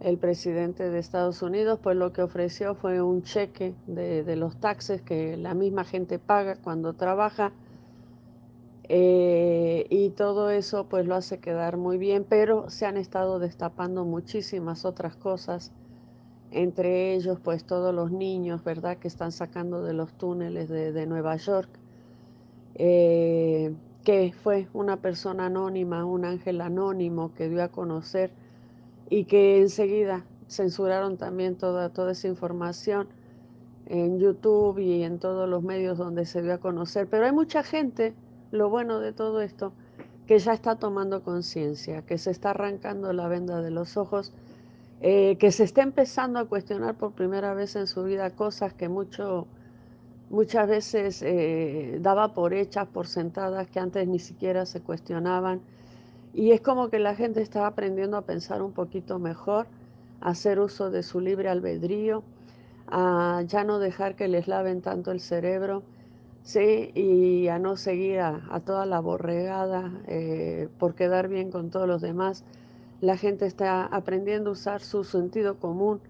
El 0.00 0.16
presidente 0.16 0.88
de 0.88 0.98
Estados 0.98 1.42
Unidos, 1.42 1.78
pues 1.82 1.96
lo 1.96 2.12
que 2.12 2.22
ofreció 2.22 2.74
fue 2.74 3.02
un 3.02 3.22
cheque 3.22 3.74
de, 3.86 4.34
los 4.36 4.56
taxes 4.56 5.02
que 5.02 5.36
la 5.36 5.52
misma 5.52 5.84
gente 5.84 6.18
paga 6.18 6.56
cuando 6.56 6.94
trabaja, 6.94 7.52
eh, 8.88 9.86
y 9.90 10.10
todo 10.10 10.50
eso 10.50 10.88
pues 10.88 11.06
lo 11.06 11.14
hace 11.14 11.38
quedar 11.38 11.76
muy 11.76 11.98
bien, 11.98 12.24
pero 12.28 12.70
se 12.70 12.86
han 12.86 12.96
estado 12.96 13.38
destapando 13.38 14.04
muchísimas 14.04 14.84
otras 14.84 15.14
cosas 15.14 15.70
entre 16.50 17.14
ellos 17.14 17.38
pues 17.42 17.64
todos 17.64 17.94
los 17.94 18.10
niños, 18.10 18.64
¿verdad?, 18.64 18.98
que 18.98 19.08
están 19.08 19.32
sacando 19.32 19.82
de 19.82 19.92
los 19.92 20.12
túneles 20.14 20.68
de, 20.68 21.06
Nueva 21.06 21.36
York, 21.36 21.68
eh, 22.74 23.74
que 24.04 24.32
fue 24.32 24.68
una 24.72 24.96
persona 24.96 25.46
anónima, 25.46 26.04
un 26.04 26.24
ángel 26.24 26.60
anónimo 26.60 27.32
que 27.34 27.48
dio 27.48 27.62
a 27.62 27.68
conocer 27.68 28.32
y 29.08 29.24
que 29.24 29.60
enseguida 29.60 30.24
censuraron 30.48 31.16
también 31.16 31.56
toda, 31.56 31.90
toda 31.90 32.12
esa 32.12 32.28
información 32.28 33.08
en 33.86 34.18
YouTube 34.18 34.78
y 34.78 35.02
en 35.02 35.18
todos 35.18 35.48
los 35.48 35.62
medios 35.62 35.98
donde 35.98 36.24
se 36.24 36.42
dio 36.42 36.54
a 36.54 36.58
conocer. 36.58 37.08
Pero 37.08 37.26
hay 37.26 37.32
mucha 37.32 37.62
gente, 37.62 38.14
lo 38.50 38.70
bueno 38.70 39.00
de 39.00 39.12
todo 39.12 39.40
esto, 39.42 39.72
que 40.26 40.38
ya 40.38 40.52
está 40.52 40.76
tomando 40.76 41.24
conciencia, 41.24 42.02
que 42.02 42.16
se 42.16 42.30
está 42.30 42.50
arrancando 42.50 43.12
la 43.12 43.26
venda 43.26 43.60
de 43.62 43.72
los 43.72 43.96
ojos, 43.96 44.32
eh, 45.00 45.36
que 45.38 45.52
se 45.52 45.64
está 45.64 45.82
empezando 45.82 46.38
a 46.38 46.44
cuestionar 46.44 46.96
por 46.96 47.12
primera 47.12 47.54
vez 47.54 47.76
en 47.76 47.86
su 47.86 48.04
vida 48.04 48.30
cosas 48.30 48.74
que 48.74 48.88
mucho, 48.88 49.46
muchas 50.30 50.68
veces 50.68 51.22
eh, 51.22 51.98
daba 52.00 52.34
por 52.34 52.54
hechas, 52.54 52.86
por 52.88 53.06
sentadas, 53.06 53.68
que 53.68 53.80
antes 53.80 54.06
ni 54.06 54.18
siquiera 54.18 54.66
se 54.66 54.80
cuestionaban. 54.80 55.60
Y 56.32 56.52
es 56.52 56.60
como 56.60 56.90
que 56.90 56.98
la 56.98 57.14
gente 57.14 57.42
está 57.42 57.66
aprendiendo 57.66 58.16
a 58.16 58.22
pensar 58.22 58.62
un 58.62 58.72
poquito 58.72 59.18
mejor, 59.18 59.66
a 60.20 60.30
hacer 60.30 60.60
uso 60.60 60.90
de 60.90 61.02
su 61.02 61.20
libre 61.20 61.48
albedrío, 61.48 62.22
a 62.86 63.42
ya 63.46 63.64
no 63.64 63.78
dejar 63.78 64.16
que 64.16 64.28
les 64.28 64.48
laven 64.48 64.82
tanto 64.82 65.12
el 65.12 65.20
cerebro 65.20 65.82
Sí, 66.42 66.90
y 66.94 67.48
a 67.48 67.58
no 67.58 67.76
seguir 67.76 68.20
a, 68.20 68.60
toda 68.64 68.86
la 68.86 69.00
borregada 69.00 69.92
eh, 70.06 70.68
por 70.78 70.94
quedar 70.94 71.28
bien 71.28 71.50
con 71.50 71.70
todos 71.70 71.86
los 71.86 72.00
demás. 72.00 72.44
La 73.00 73.16
gente 73.16 73.46
está 73.46 73.86
aprendiendo 73.86 74.50
a 74.50 74.52
usar 74.52 74.80
su 74.80 75.04
sentido 75.04 75.58
común, 75.58 76.00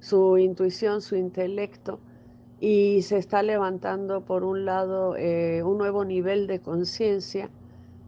su 0.00 0.38
intuición, 0.38 1.02
su 1.02 1.16
intelecto, 1.16 1.98
y 2.60 3.02
se 3.02 3.18
está 3.18 3.42
levantando 3.42 4.22
por 4.22 4.44
un 4.44 4.64
lado 4.64 5.16
eh, 5.16 5.62
un 5.62 5.76
nuevo 5.76 6.04
nivel 6.04 6.46
de 6.46 6.60
conciencia 6.60 7.50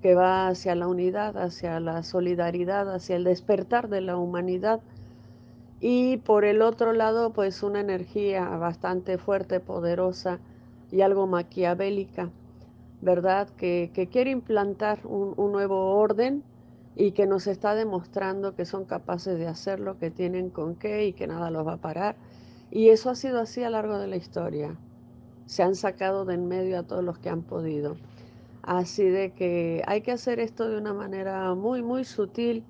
que 0.00 0.14
va 0.14 0.49
hacia 0.49 0.75
la 0.75 0.87
unidad, 0.87 1.37
hacia 1.37 1.80
la 1.80 2.02
solidaridad, 2.02 2.94
hacia 2.94 3.16
el 3.16 3.25
despertar 3.25 3.88
de 3.88 4.00
la 4.00 4.16
humanidad. 4.16 4.80
Y 5.80 6.18
por 6.18 6.44
el 6.44 6.62
otro 6.62 6.92
lado, 6.92 7.30
pues 7.30 7.62
una 7.62 7.80
energía 7.80 8.44
bastante 8.56 9.18
fuerte, 9.18 9.61
poderosa, 9.61 10.38
y 10.90 11.00
algo 11.00 11.26
maquiavélica, 11.26 12.30
¿verdad? 13.00 13.49
Que, 13.56 13.90
quiere 14.11 14.30
implantar 14.30 15.00
un, 15.04 15.35
nuevo 15.52 15.96
orden 15.96 16.42
y 16.97 17.12
que 17.12 17.26
nos 17.26 17.47
está 17.47 17.75
demostrando 17.75 18.55
que 18.55 18.65
son 18.65 18.87
capaces 18.87 19.38
de 19.38 19.47
hacerlo, 19.47 19.99
que 19.99 20.11
tienen 20.11 20.49
con 20.49 20.75
qué 20.75 21.07
y 21.07 21.12
que 21.12 21.26
nada 21.26 21.50
los 21.50 21.67
va 21.67 21.75
a 21.75 21.81
parar. 21.81 22.17
Y 22.71 22.88
eso 22.88 23.11
ha 23.11 23.15
sido 23.15 23.41
así 23.41 23.62
a 23.62 23.71
lo 23.71 23.76
largo 23.76 23.99
de 23.99 24.07
la 24.07 24.17
historia. 24.17 24.76
Se 25.45 25.62
han 25.62 25.76
sacado 25.76 26.25
de 26.25 26.35
en 26.35 26.49
medio 26.49 26.79
a 26.79 26.83
todos 26.83 27.05
los 27.05 27.19
que 27.19 27.29
han 27.29 27.43
podido. 27.43 27.97
Así 28.62 29.05
de 29.05 29.33
que 29.33 29.83
hay 29.87 30.00
que 30.00 30.11
hacer 30.11 30.41
esto 30.41 30.69
de 30.69 30.79
una 30.79 30.95
manera 30.95 31.55
muy, 31.55 31.83
muy 31.83 32.05
sutil, 32.05 32.65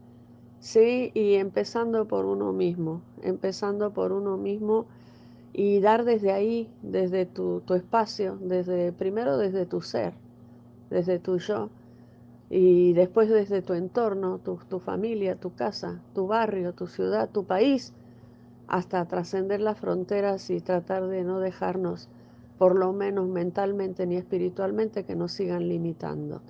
sí, 0.58 1.12
y 1.14 1.36
empezando 1.36 2.06
por 2.06 2.26
uno 2.26 2.52
mismo, 2.52 3.00
empezando 3.22 3.92
por 3.92 4.12
uno 4.12 4.36
mismo 4.36 4.86
y 5.54 5.80
dar 5.80 6.04
desde 6.04 6.32
ahí, 6.32 6.68
desde 6.82 7.24
tu, 7.24 7.62
espacio, 7.74 8.36
desde 8.42 8.92
primero 8.92 9.38
desde 9.38 9.64
tu 9.64 9.80
ser, 9.80 10.12
desde 10.90 11.18
tu 11.18 11.38
yo, 11.38 11.70
y 12.50 12.92
después 12.92 13.28
desde 13.28 13.62
tu 13.62 13.74
entorno, 13.74 14.38
tu, 14.38 14.58
tu 14.68 14.78
familia, 14.78 15.36
tu 15.36 15.54
casa, 15.54 16.00
tu 16.14 16.26
barrio, 16.26 16.72
tu 16.72 16.86
ciudad, 16.86 17.28
tu 17.30 17.44
país, 17.44 17.92
hasta 18.68 19.04
trascender 19.06 19.60
las 19.60 19.78
fronteras 19.78 20.50
y 20.50 20.60
tratar 20.60 21.06
de 21.06 21.24
no 21.24 21.40
dejarnos, 21.40 22.08
por 22.58 22.76
lo 22.76 22.92
menos 22.92 23.28
mentalmente 23.28 24.06
ni 24.06 24.16
espiritualmente, 24.16 25.04
que 25.04 25.16
nos 25.16 25.32
sigan 25.32 25.68
limitando 25.68 26.40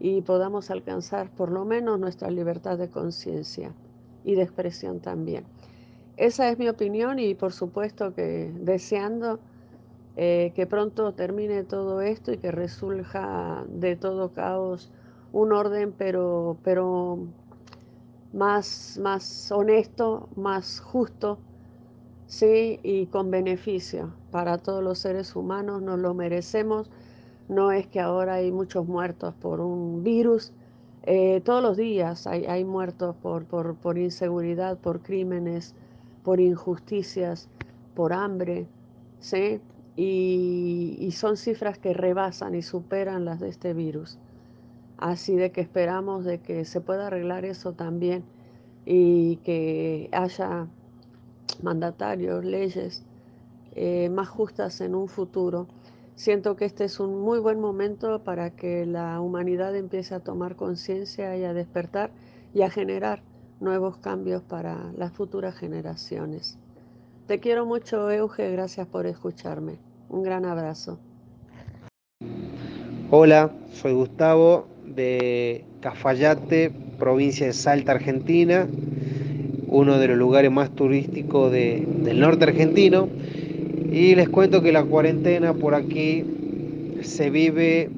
y 0.00 0.20
podamos 0.22 0.70
alcanzar 0.70 1.30
por 1.30 1.50
lo 1.50 1.64
menos 1.64 1.98
nuestra 1.98 2.30
libertad 2.30 2.78
de 2.78 2.88
conciencia 2.88 3.72
y 4.24 4.34
de 4.34 4.42
expresión 4.42 5.00
también. 5.00 5.44
Esa 6.16 6.48
es 6.48 6.58
mi 6.58 6.68
opinión 6.68 7.18
y 7.18 7.34
por 7.34 7.52
supuesto 7.52 8.14
que 8.14 8.52
deseando 8.60 9.38
eh, 10.16 10.52
que 10.54 10.66
pronto 10.66 11.12
termine 11.12 11.64
todo 11.64 12.00
esto 12.00 12.32
y 12.32 12.36
que 12.38 12.52
resurja 12.52 13.64
de 13.68 13.96
todo 13.96 14.32
caos 14.32 14.90
un 15.34 15.52
orden, 15.52 15.92
pero, 15.98 16.56
pero 16.62 17.18
más, 18.32 18.98
más 19.02 19.50
honesto, 19.52 20.28
más 20.36 20.80
justo, 20.80 21.38
sí, 22.26 22.78
y 22.82 23.06
con 23.06 23.30
beneficio 23.30 24.12
para 24.30 24.58
todos 24.58 24.82
los 24.82 24.98
seres 25.00 25.34
humanos, 25.36 25.82
nos 25.82 25.98
lo 25.98 26.14
merecemos. 26.14 26.90
No 27.48 27.72
es 27.72 27.86
que 27.88 28.00
ahora 28.00 28.34
hay 28.34 28.52
muchos 28.52 28.86
muertos 28.86 29.34
por 29.34 29.60
un 29.60 30.02
virus, 30.04 30.52
eh, 31.02 31.42
todos 31.44 31.62
los 31.62 31.76
días 31.76 32.26
hay, 32.26 32.46
hay 32.46 32.64
muertos 32.64 33.14
por, 33.16 33.44
por, 33.44 33.74
por 33.74 33.98
inseguridad, 33.98 34.78
por 34.78 35.00
crímenes, 35.00 35.74
por 36.22 36.40
injusticias, 36.40 37.48
por 37.94 38.12
hambre, 38.12 38.66
¿sí? 39.20 39.60
Y, 39.96 41.10
son 41.12 41.36
cifras 41.36 41.78
que 41.78 41.92
rebasan 41.92 42.54
y 42.54 42.62
superan 42.62 43.24
las 43.24 43.40
de 43.40 43.48
este 43.48 43.74
virus. 43.74 44.18
Así 44.98 45.34
de 45.34 45.50
que 45.50 45.60
esperamos 45.60 46.24
de 46.24 46.38
que 46.38 46.64
se 46.64 46.80
pueda 46.80 47.08
arreglar 47.08 47.44
eso 47.44 47.72
también 47.72 48.24
y 48.86 49.36
que 49.36 50.08
haya 50.12 50.66
mandatarios, 51.62 52.44
leyes 52.44 53.02
eh, 53.74 54.08
más 54.10 54.28
justas 54.28 54.80
en 54.80 54.94
un 54.94 55.08
futuro. 55.08 55.66
Siento 56.14 56.54
que 56.54 56.64
este 56.64 56.84
es 56.84 57.00
un 57.00 57.20
muy 57.20 57.40
buen 57.40 57.60
momento 57.60 58.22
para 58.22 58.50
que 58.50 58.86
la 58.86 59.20
humanidad 59.20 59.74
empiece 59.74 60.14
a 60.14 60.20
tomar 60.20 60.54
conciencia 60.54 61.36
y 61.36 61.44
a 61.44 61.52
despertar 61.52 62.10
y 62.52 62.62
a 62.62 62.70
generar 62.70 63.22
nuevos 63.58 63.96
cambios 63.96 64.42
para 64.42 64.92
las 64.96 65.12
futuras 65.12 65.56
generaciones. 65.56 66.56
Te 67.26 67.40
quiero 67.40 67.66
mucho, 67.66 68.10
Euge, 68.10 68.50
gracias 68.52 68.86
por 68.86 69.06
escucharme. 69.06 69.78
Un 70.08 70.22
gran 70.22 70.44
abrazo. 70.44 70.98
Hola, 73.10 73.50
soy 73.72 73.94
Gustavo 73.94 74.73
de 74.94 75.64
Cafayate, 75.80 76.70
provincia 76.98 77.46
de 77.46 77.52
Salta, 77.52 77.92
Argentina, 77.92 78.66
uno 79.68 79.98
de 79.98 80.08
los 80.08 80.16
lugares 80.16 80.50
más 80.50 80.70
turísticos 80.70 81.52
del 81.52 82.20
norte 82.20 82.44
argentino. 82.44 83.08
Y 83.92 84.14
les 84.14 84.28
cuento 84.28 84.62
que 84.62 84.72
la 84.72 84.84
cuarentena 84.84 85.54
por 85.54 85.74
aquí 85.74 86.24
se 87.02 87.30
vive 87.30 87.90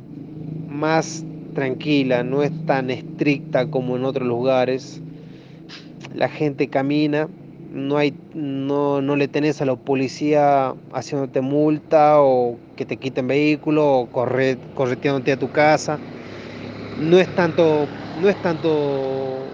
más 0.68 1.24
tranquila, 1.54 2.22
no 2.22 2.42
es 2.42 2.52
tan 2.66 2.90
estricta 2.90 3.70
como 3.70 3.96
en 3.96 4.04
otros 4.04 4.28
lugares 4.28 5.00
la 6.16 6.28
gente 6.28 6.68
camina, 6.68 7.28
no, 7.72 7.98
hay, 7.98 8.14
no, 8.34 9.02
no 9.02 9.16
le 9.16 9.28
tenés 9.28 9.60
a 9.60 9.66
la 9.66 9.76
policía 9.76 10.74
haciéndote 10.92 11.42
multa 11.42 12.22
o 12.22 12.56
que 12.74 12.86
te 12.86 12.96
quiten 12.96 13.28
vehículo 13.28 13.86
o 13.86 14.06
corre, 14.06 14.56
correteándote 14.74 15.32
a 15.32 15.36
tu 15.36 15.50
casa. 15.52 15.98
No 16.96 17.18
es 17.18 17.34
tanto, 17.34 17.90
no 18.14 18.28
es 18.28 18.40
tanto 18.40 19.50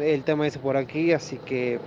el 0.00 0.24
tema 0.24 0.46
ese 0.46 0.58
por 0.58 0.76
aquí, 0.76 1.12
así 1.12 1.38
que 1.40 1.80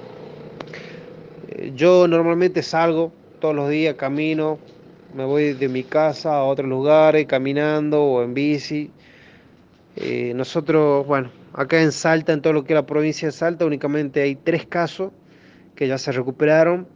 eh, 1.48 1.72
yo 1.76 2.08
normalmente 2.08 2.62
salgo 2.64 3.14
todos 3.40 3.56
los 3.56 3.70
días, 3.70 3.96
camino, 3.96 4.60
me 5.14 5.26
voy 5.26 5.54
de 5.54 5.70
mi 5.70 5.84
casa 5.84 6.36
a 6.38 6.44
otros 6.44 6.70
lugares 6.70 7.26
caminando 7.28 8.04
o 8.04 8.24
en 8.24 8.34
bici. 8.34 8.92
Eh, 9.96 10.34
nosotros, 10.36 11.06
bueno, 11.08 11.32
Acá 11.54 11.82
en 11.82 11.94
Salta, 11.94 12.34
en 12.34 12.42
todo 12.42 12.52
lo 12.54 12.66
que 12.66 12.74
es 12.74 12.76
la 12.76 12.86
provincia 12.86 13.28
de 13.30 13.32
Salta, 13.32 13.66
únicamente 13.66 14.22
hay 14.22 14.36
tres 14.36 14.68
casos 14.68 15.14
que 15.76 15.88
ya 15.88 15.98
se 15.98 16.12
recuperaron 16.12 16.90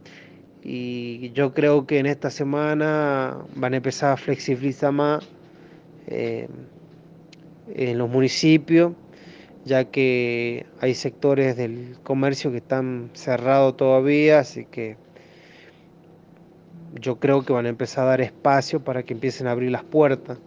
y 0.62 1.32
yo 1.32 1.54
creo 1.54 1.86
que 1.86 1.98
en 1.98 2.06
esta 2.06 2.30
semana 2.30 3.46
van 3.54 3.74
a 3.74 3.76
empezar 3.78 4.12
a 4.12 4.16
flexibilizar 4.18 4.92
más 4.92 5.24
eh, 6.06 6.48
en 7.74 7.98
los 7.98 8.08
municipios, 8.08 8.92
ya 9.64 9.84
que 9.84 10.66
hay 10.80 10.94
sectores 10.94 11.56
del 11.56 11.96
comercio 12.02 12.50
que 12.50 12.58
están 12.58 13.10
cerrados 13.14 13.76
todavía, 13.76 14.40
así 14.40 14.64
que 14.64 14.96
yo 17.00 17.20
creo 17.20 17.44
que 17.44 17.52
van 17.52 17.66
a 17.66 17.68
empezar 17.68 18.04
a 18.04 18.10
dar 18.10 18.20
espacio 18.20 18.82
para 18.82 19.02
que 19.02 19.14
empiecen 19.14 19.46
a 19.46 19.52
abrir 19.52 19.70
las 19.70 19.84
puertas. 19.84 20.38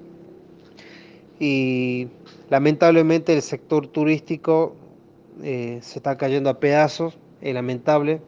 Y 1.39 2.07
Lamentablemente 2.53 3.33
el 3.33 3.41
sector 3.41 3.87
turístico 3.87 4.75
eh, 5.41 5.79
se 5.81 5.97
está 5.97 6.17
cayendo 6.19 6.51
a 6.51 6.59
pedazos, 6.59 7.17
es 7.41 7.51
lamentable. 7.51 8.21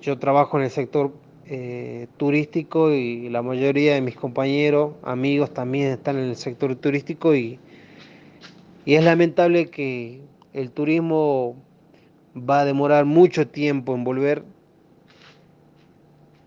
Yo 0.00 0.18
trabajo 0.18 0.56
en 0.56 0.64
el 0.64 0.70
sector 0.70 1.12
eh, 1.44 2.06
turístico 2.16 2.90
y 2.90 3.28
la 3.28 3.42
mayoría 3.42 3.92
de 3.92 4.00
mis 4.00 4.16
compañeros, 4.16 4.94
amigos 5.02 5.52
también 5.52 5.90
están 5.90 6.16
en 6.16 6.30
el 6.30 6.36
sector 6.36 6.74
turístico 6.76 7.34
y, 7.34 7.58
y 8.84 8.94
es 8.94 9.04
lamentable 9.04 9.70
que 9.70 10.20
el 10.52 10.70
turismo 10.70 11.56
va 12.36 12.60
a 12.60 12.64
demorar 12.64 13.04
mucho 13.04 13.48
tiempo 13.48 13.94
en 13.94 14.04
volver. 14.04 14.44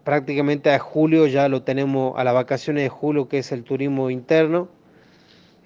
Prácticamente 0.03 0.71
a 0.71 0.79
julio 0.79 1.27
ya 1.27 1.49
lo 1.49 1.63
tenemos, 1.63 2.17
a 2.17 2.23
las 2.23 2.33
vacaciones 2.33 2.83
de 2.83 2.89
julio, 2.89 3.27
que 3.27 3.39
es 3.39 3.51
el 3.51 3.63
turismo 3.63 4.09
interno 4.09 4.69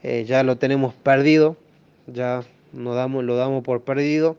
eh, 0.04 0.26
ya 0.26 0.42
lo 0.44 0.58
tenemos 0.58 0.96
perdido, 0.96 1.58
ya 2.08 2.44
no 2.74 2.96
damos, 2.96 3.24
lo 3.24 3.36
damos 3.36 3.64
por 3.64 3.82
perdido 3.82 4.36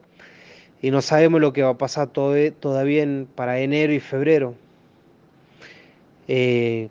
y 0.81 0.91
no 0.91 1.03
sabemos 1.03 1.41
lo 1.41 1.53
que 1.53 1.63
va 1.63 1.71
a 1.71 1.79
pasar 1.79 2.09
todavía 2.09 3.07
para 3.37 3.61
enero 3.61 3.93
y 3.93 4.01
febrero. 4.01 4.57
Eh, 6.27 6.89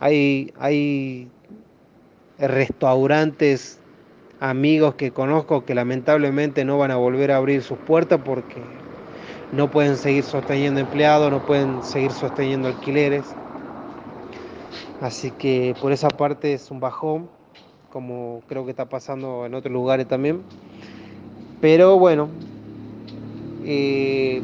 hay, 0.00 0.52
hay 0.58 1.28
restaurantes 2.38 3.77
amigos 4.40 4.94
que 4.94 5.10
conozco 5.10 5.64
que 5.64 5.74
lamentablemente 5.74 6.64
no 6.64 6.78
van 6.78 6.90
a 6.90 6.96
volver 6.96 7.32
a 7.32 7.36
abrir 7.36 7.62
sus 7.62 7.78
puertas 7.78 8.20
porque 8.24 8.62
no 9.52 9.70
pueden 9.70 9.96
seguir 9.96 10.24
sosteniendo 10.24 10.80
empleados, 10.80 11.30
no 11.30 11.40
pueden 11.40 11.82
seguir 11.82 12.12
sosteniendo 12.12 12.68
alquileres. 12.68 13.24
Así 15.00 15.30
que 15.30 15.74
por 15.80 15.92
esa 15.92 16.08
parte 16.08 16.52
es 16.52 16.70
un 16.70 16.80
bajón, 16.80 17.28
como 17.92 18.42
creo 18.48 18.64
que 18.64 18.70
está 18.72 18.86
pasando 18.86 19.46
en 19.46 19.54
otros 19.54 19.72
lugares 19.72 20.06
también. 20.06 20.42
Pero 21.60 21.98
bueno, 21.98 22.28
eh, 23.64 24.40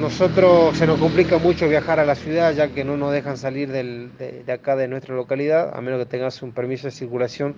nosotros 0.00 0.76
se 0.76 0.86
nos 0.86 0.98
complica 0.98 1.38
mucho 1.38 1.68
viajar 1.68 2.00
a 2.00 2.04
la 2.04 2.14
ciudad 2.14 2.52
ya 2.54 2.68
que 2.68 2.84
no 2.84 2.96
nos 2.96 3.12
dejan 3.12 3.36
salir 3.36 3.70
de, 3.70 4.08
de, 4.44 4.52
acá 4.52 4.76
de 4.76 4.88
nuestra 4.88 5.14
localidad, 5.14 5.76
a 5.76 5.80
menos 5.80 6.00
que 6.00 6.06
tengas 6.06 6.42
un 6.42 6.52
permiso 6.52 6.86
de 6.88 6.90
circulación 6.92 7.54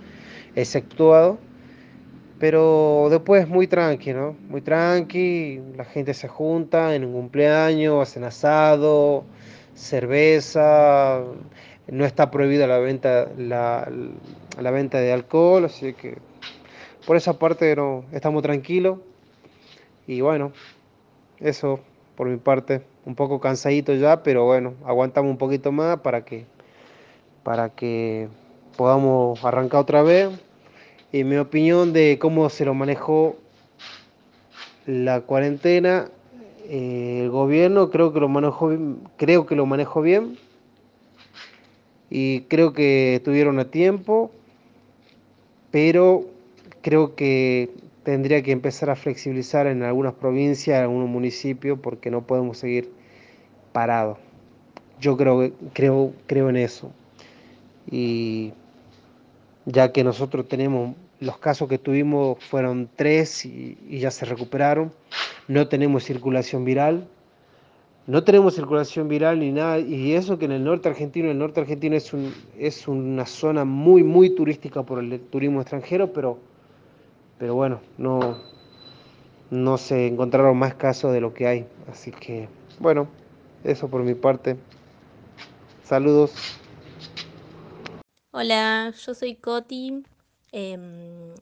exceptuado. 0.55 1.39
Pero 2.39 3.07
después 3.09 3.47
muy 3.47 3.67
tranqui, 3.67 4.13
¿no? 4.13 4.35
Muy 4.49 4.61
tranqui, 4.61 5.59
la 5.75 5.85
gente 5.85 6.13
se 6.13 6.27
junta 6.27 6.93
en 6.93 7.05
un 7.05 7.13
cumpleaños, 7.13 8.07
hacen 8.07 8.23
asado, 8.23 9.23
cerveza, 9.73 11.23
no 11.87 12.05
está 12.05 12.29
prohibida 12.29 12.67
la 12.67 12.77
venta, 12.77 13.27
la, 13.37 13.89
la 14.59 14.71
venta 14.71 14.99
de 14.99 15.13
alcohol, 15.13 15.65
así 15.65 15.93
que 15.93 16.17
por 17.07 17.15
esa 17.17 17.39
parte 17.39 17.75
no, 17.75 18.05
estamos 18.11 18.43
tranquilos. 18.43 18.99
Y 20.05 20.21
bueno, 20.21 20.51
eso 21.39 21.79
por 22.17 22.27
mi 22.27 22.37
parte, 22.37 22.81
un 23.05 23.13
poco 23.13 23.39
cansadito 23.39 23.93
ya, 23.93 24.23
pero 24.23 24.43
bueno, 24.43 24.73
aguantamos 24.83 25.29
un 25.29 25.37
poquito 25.37 25.71
más 25.71 25.99
para 25.99 26.25
que, 26.25 26.45
para 27.43 27.69
que 27.69 28.27
podamos 28.75 29.45
arrancar 29.45 29.81
otra 29.81 30.01
vez. 30.01 30.29
Y 31.11 31.23
mi 31.23 31.37
opinión 31.37 31.93
de 31.93 32.17
cómo 32.19 32.49
se 32.49 32.65
lo 32.65 32.73
manejó 32.73 33.37
la 34.85 35.21
cuarentena, 35.21 36.09
eh, 36.65 37.21
el 37.23 37.29
gobierno 37.29 37.89
creo 37.89 38.11
que 38.11 38.19
lo 38.19 38.27
manejó, 38.27 38.71
creo 39.15 39.45
que 39.45 39.55
lo 39.55 39.65
manejó 39.65 40.01
bien 40.01 40.37
y 42.09 42.41
creo 42.41 42.73
que 42.73 43.15
estuvieron 43.15 43.59
a 43.59 43.71
tiempo, 43.71 44.31
pero 45.71 46.25
creo 46.81 47.15
que 47.15 47.69
tendría 48.03 48.41
que 48.43 48.51
empezar 48.51 48.89
a 48.89 48.95
flexibilizar 48.95 49.67
en 49.67 49.83
algunas 49.83 50.13
provincias, 50.13 50.77
en 50.77 50.83
algunos 50.83 51.09
municipios, 51.09 51.79
porque 51.79 52.09
no 52.11 52.25
podemos 52.25 52.57
seguir 52.57 52.91
parados. 53.73 54.17
Yo 54.99 55.17
creo, 55.17 55.51
creo, 55.73 56.13
creo 56.25 56.49
en 56.49 56.57
eso. 56.57 56.91
Y 57.91 58.53
ya 59.67 59.91
que 59.91 60.03
nosotros 60.03 60.47
tenemos, 60.47 60.95
los 61.19 61.37
casos 61.37 61.69
que 61.69 61.77
tuvimos 61.77 62.43
fueron 62.43 62.89
tres 62.95 63.45
y, 63.45 63.77
ya 63.99 64.09
se 64.09 64.25
recuperaron, 64.25 64.91
no 65.47 65.67
tenemos 65.67 66.03
circulación 66.03 66.65
viral, 66.65 67.07
no 68.07 68.23
tenemos 68.23 68.55
circulación 68.55 69.07
viral 69.07 69.39
ni 69.39 69.51
nada, 69.51 69.77
y 69.77 70.13
eso 70.13 70.39
que 70.39 70.45
en 70.45 70.53
el 70.53 70.63
norte 70.63 70.89
argentino, 70.89 71.29
el 71.29 71.37
norte 71.37 71.59
argentino 71.59 71.95
es, 71.95 72.11
un, 72.13 72.33
es 72.57 72.87
una 72.87 73.27
zona 73.27 73.63
muy, 73.63 74.01
muy 74.01 74.31
turística 74.31 74.81
por 74.81 74.97
el 74.97 75.19
turismo 75.19 75.61
extranjero, 75.61 76.11
pero 76.11 76.39
pero 77.37 77.53
bueno, 77.53 77.81
no, 77.97 78.37
no 79.51 79.77
se 79.77 80.07
encontraron 80.07 80.57
más 80.57 80.73
casos 80.75 81.13
de 81.13 81.21
lo 81.21 81.33
que 81.33 81.47
hay. 81.47 81.67
Así 81.89 82.11
que, 82.11 82.49
bueno, 82.79 83.07
eso 83.63 83.87
por 83.87 84.03
mi 84.03 84.15
parte. 84.15 84.57
Saludos. 85.83 86.33
Hola, 88.39 88.93
yo 89.03 89.15
soy 89.15 89.33
Coti. 89.33 90.03
Eh, 90.51 90.77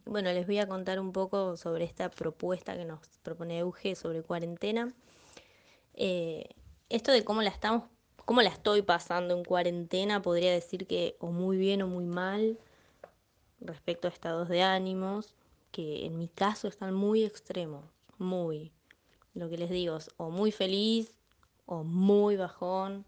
bueno, 0.05 0.31
les 0.31 0.47
voy 0.47 0.59
a 0.59 0.67
contar 0.69 0.97
un 1.01 1.11
poco 1.11 1.57
sobre 1.57 1.83
esta 1.83 2.09
propuesta 2.09 2.77
que 2.77 2.85
nos 2.85 3.01
propone 3.21 3.59
Euge 3.59 3.95
sobre 3.95 4.23
cuarentena. 4.23 4.93
Eh, 5.95 6.47
esto 6.87 7.11
de 7.11 7.25
cómo 7.25 7.41
la 7.41 7.49
estamos, 7.49 7.83
cómo 8.23 8.41
la 8.41 8.47
estoy 8.47 8.81
pasando 8.81 9.35
en 9.35 9.43
cuarentena, 9.43 10.21
podría 10.21 10.53
decir 10.53 10.87
que 10.87 11.17
o 11.19 11.33
muy 11.33 11.57
bien 11.57 11.81
o 11.81 11.87
muy 11.87 12.05
mal 12.05 12.57
respecto 13.59 14.07
a 14.07 14.11
estados 14.11 14.47
de 14.47 14.63
ánimos 14.63 15.35
que 15.73 16.05
en 16.05 16.17
mi 16.17 16.29
caso 16.29 16.69
están 16.69 16.93
muy 16.93 17.25
extremos, 17.25 17.83
muy. 18.19 18.71
Lo 19.33 19.49
que 19.49 19.57
les 19.57 19.69
digo 19.69 19.97
es 19.97 20.11
o 20.15 20.29
muy 20.29 20.53
feliz 20.53 21.13
o 21.65 21.83
muy 21.83 22.37
bajón 22.37 23.03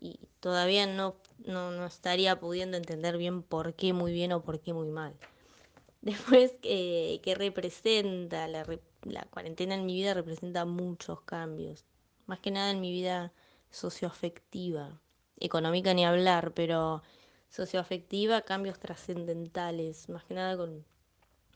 y 0.00 0.18
todavía 0.40 0.88
no, 0.88 1.14
no, 1.46 1.70
no 1.70 1.86
estaría 1.86 2.38
pudiendo 2.38 2.76
entender 2.76 3.16
bien 3.16 3.42
por 3.42 3.74
qué 3.74 3.92
muy 3.92 4.12
bien 4.12 4.32
o 4.32 4.42
por 4.42 4.60
qué 4.60 4.72
muy 4.72 4.88
mal. 4.88 5.14
Después, 6.02 6.54
eh, 6.62 7.20
¿qué 7.22 7.34
representa? 7.34 8.48
La, 8.48 8.66
la 9.02 9.24
cuarentena 9.30 9.74
en 9.74 9.86
mi 9.86 9.94
vida 9.94 10.14
representa 10.14 10.64
muchos 10.64 11.20
cambios. 11.22 11.84
Más 12.26 12.40
que 12.40 12.50
nada 12.50 12.70
en 12.70 12.80
mi 12.80 12.90
vida 12.92 13.32
socioafectiva. 13.70 15.00
Económica 15.38 15.94
ni 15.94 16.04
hablar, 16.04 16.52
pero 16.54 17.02
socioafectiva, 17.50 18.42
cambios 18.42 18.78
trascendentales. 18.78 20.08
Más 20.08 20.24
que 20.24 20.34
nada 20.34 20.56
con 20.56 20.84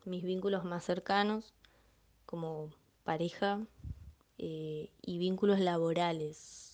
mis 0.04 0.22
vínculos 0.22 0.64
más 0.64 0.84
cercanos 0.84 1.54
como 2.26 2.70
pareja 3.04 3.60
eh, 4.38 4.90
y 5.02 5.18
vínculos 5.18 5.58
laborales. 5.60 6.69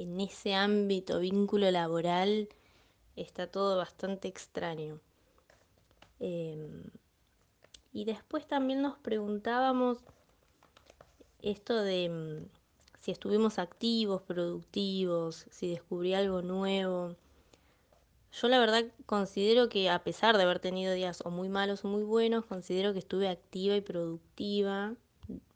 En 0.00 0.18
ese 0.18 0.54
ámbito, 0.54 1.20
vínculo 1.20 1.70
laboral, 1.70 2.48
está 3.16 3.46
todo 3.48 3.76
bastante 3.76 4.28
extraño. 4.28 4.98
Eh, 6.20 6.88
y 7.92 8.06
después 8.06 8.46
también 8.46 8.80
nos 8.80 8.96
preguntábamos 8.96 9.98
esto 11.42 11.82
de 11.82 12.08
mm, 12.08 12.48
si 13.00 13.10
estuvimos 13.10 13.58
activos, 13.58 14.22
productivos, 14.22 15.44
si 15.50 15.68
descubrí 15.68 16.14
algo 16.14 16.40
nuevo. 16.40 17.14
Yo 18.32 18.48
la 18.48 18.58
verdad 18.58 18.86
considero 19.04 19.68
que 19.68 19.90
a 19.90 20.02
pesar 20.02 20.38
de 20.38 20.44
haber 20.44 20.60
tenido 20.60 20.94
días 20.94 21.20
o 21.26 21.30
muy 21.30 21.50
malos 21.50 21.84
o 21.84 21.88
muy 21.88 22.04
buenos, 22.04 22.46
considero 22.46 22.94
que 22.94 23.00
estuve 23.00 23.28
activa 23.28 23.76
y 23.76 23.82
productiva. 23.82 24.94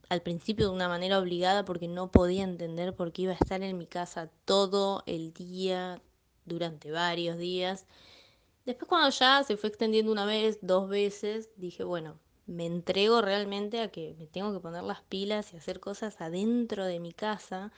Al 0.08 0.22
principio 0.22 0.68
de 0.68 0.74
una 0.74 0.88
manera 0.88 1.18
obligada 1.18 1.64
porque 1.64 1.88
no 1.88 2.10
podía 2.10 2.44
entender 2.44 2.94
por 2.94 3.12
qué 3.12 3.22
iba 3.22 3.32
a 3.32 3.36
estar 3.36 3.62
en 3.62 3.78
mi 3.78 3.86
casa 3.86 4.30
todo 4.44 5.02
el 5.06 5.32
día 5.32 6.00
durante 6.44 6.90
varios 6.90 7.38
días. 7.38 7.86
Después 8.66 8.88
cuando 8.88 9.10
ya 9.10 9.42
se 9.44 9.56
fue 9.56 9.68
extendiendo 9.68 10.12
una 10.12 10.26
vez, 10.26 10.58
dos 10.62 10.88
veces, 10.88 11.50
dije, 11.56 11.84
bueno, 11.84 12.18
me 12.46 12.66
entrego 12.66 13.22
realmente 13.22 13.80
a 13.80 13.90
que 13.90 14.14
me 14.18 14.26
tengo 14.26 14.52
que 14.52 14.60
poner 14.60 14.82
las 14.84 15.02
pilas 15.02 15.52
y 15.52 15.56
hacer 15.56 15.80
cosas 15.80 16.20
adentro 16.20 16.84
de 16.84 17.00
mi 17.00 17.12
casa, 17.12 17.72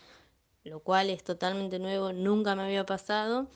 lo 0.64 0.80
cual 0.80 1.10
es 1.10 1.22
totalmente 1.24 1.78
nuevo, 1.78 2.12
nunca 2.12 2.54
me 2.56 2.64
había 2.64 2.86
pasado 2.86 3.48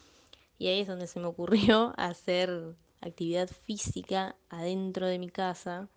y 0.59 0.68
ahí 0.68 0.80
es 0.80 0.88
donde 0.88 1.06
se 1.06 1.20
me 1.20 1.26
ocurrió 1.26 1.94
hacer 1.98 2.76
actividad 3.00 3.48
física 3.48 4.37
adentro 4.50 5.06
de 5.06 5.18
mi 5.18 5.30
casa, 5.30 5.88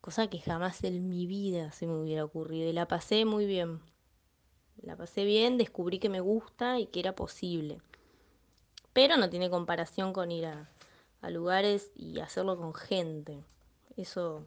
cosa 0.00 0.28
que 0.28 0.40
jamás 0.40 0.82
en 0.84 1.08
mi 1.08 1.26
vida 1.26 1.72
se 1.72 1.86
me 1.86 1.94
hubiera 1.94 2.24
ocurrido. 2.24 2.68
Y 2.68 2.72
la 2.72 2.88
pasé 2.88 3.24
muy 3.24 3.46
bien. 3.46 3.80
La 4.82 4.96
pasé 4.96 5.24
bien, 5.24 5.58
descubrí 5.58 5.98
que 5.98 6.08
me 6.08 6.20
gusta 6.20 6.78
y 6.78 6.86
que 6.86 7.00
era 7.00 7.14
posible. 7.14 7.80
Pero 8.92 9.16
no 9.16 9.30
tiene 9.30 9.50
comparación 9.50 10.12
con 10.12 10.30
ir 10.30 10.46
a, 10.46 10.68
lugares 11.30 11.92
y 11.94 12.20
hacerlo 12.20 12.56
con 12.56 12.74
gente. 12.74 13.44
Eso, 13.96 14.46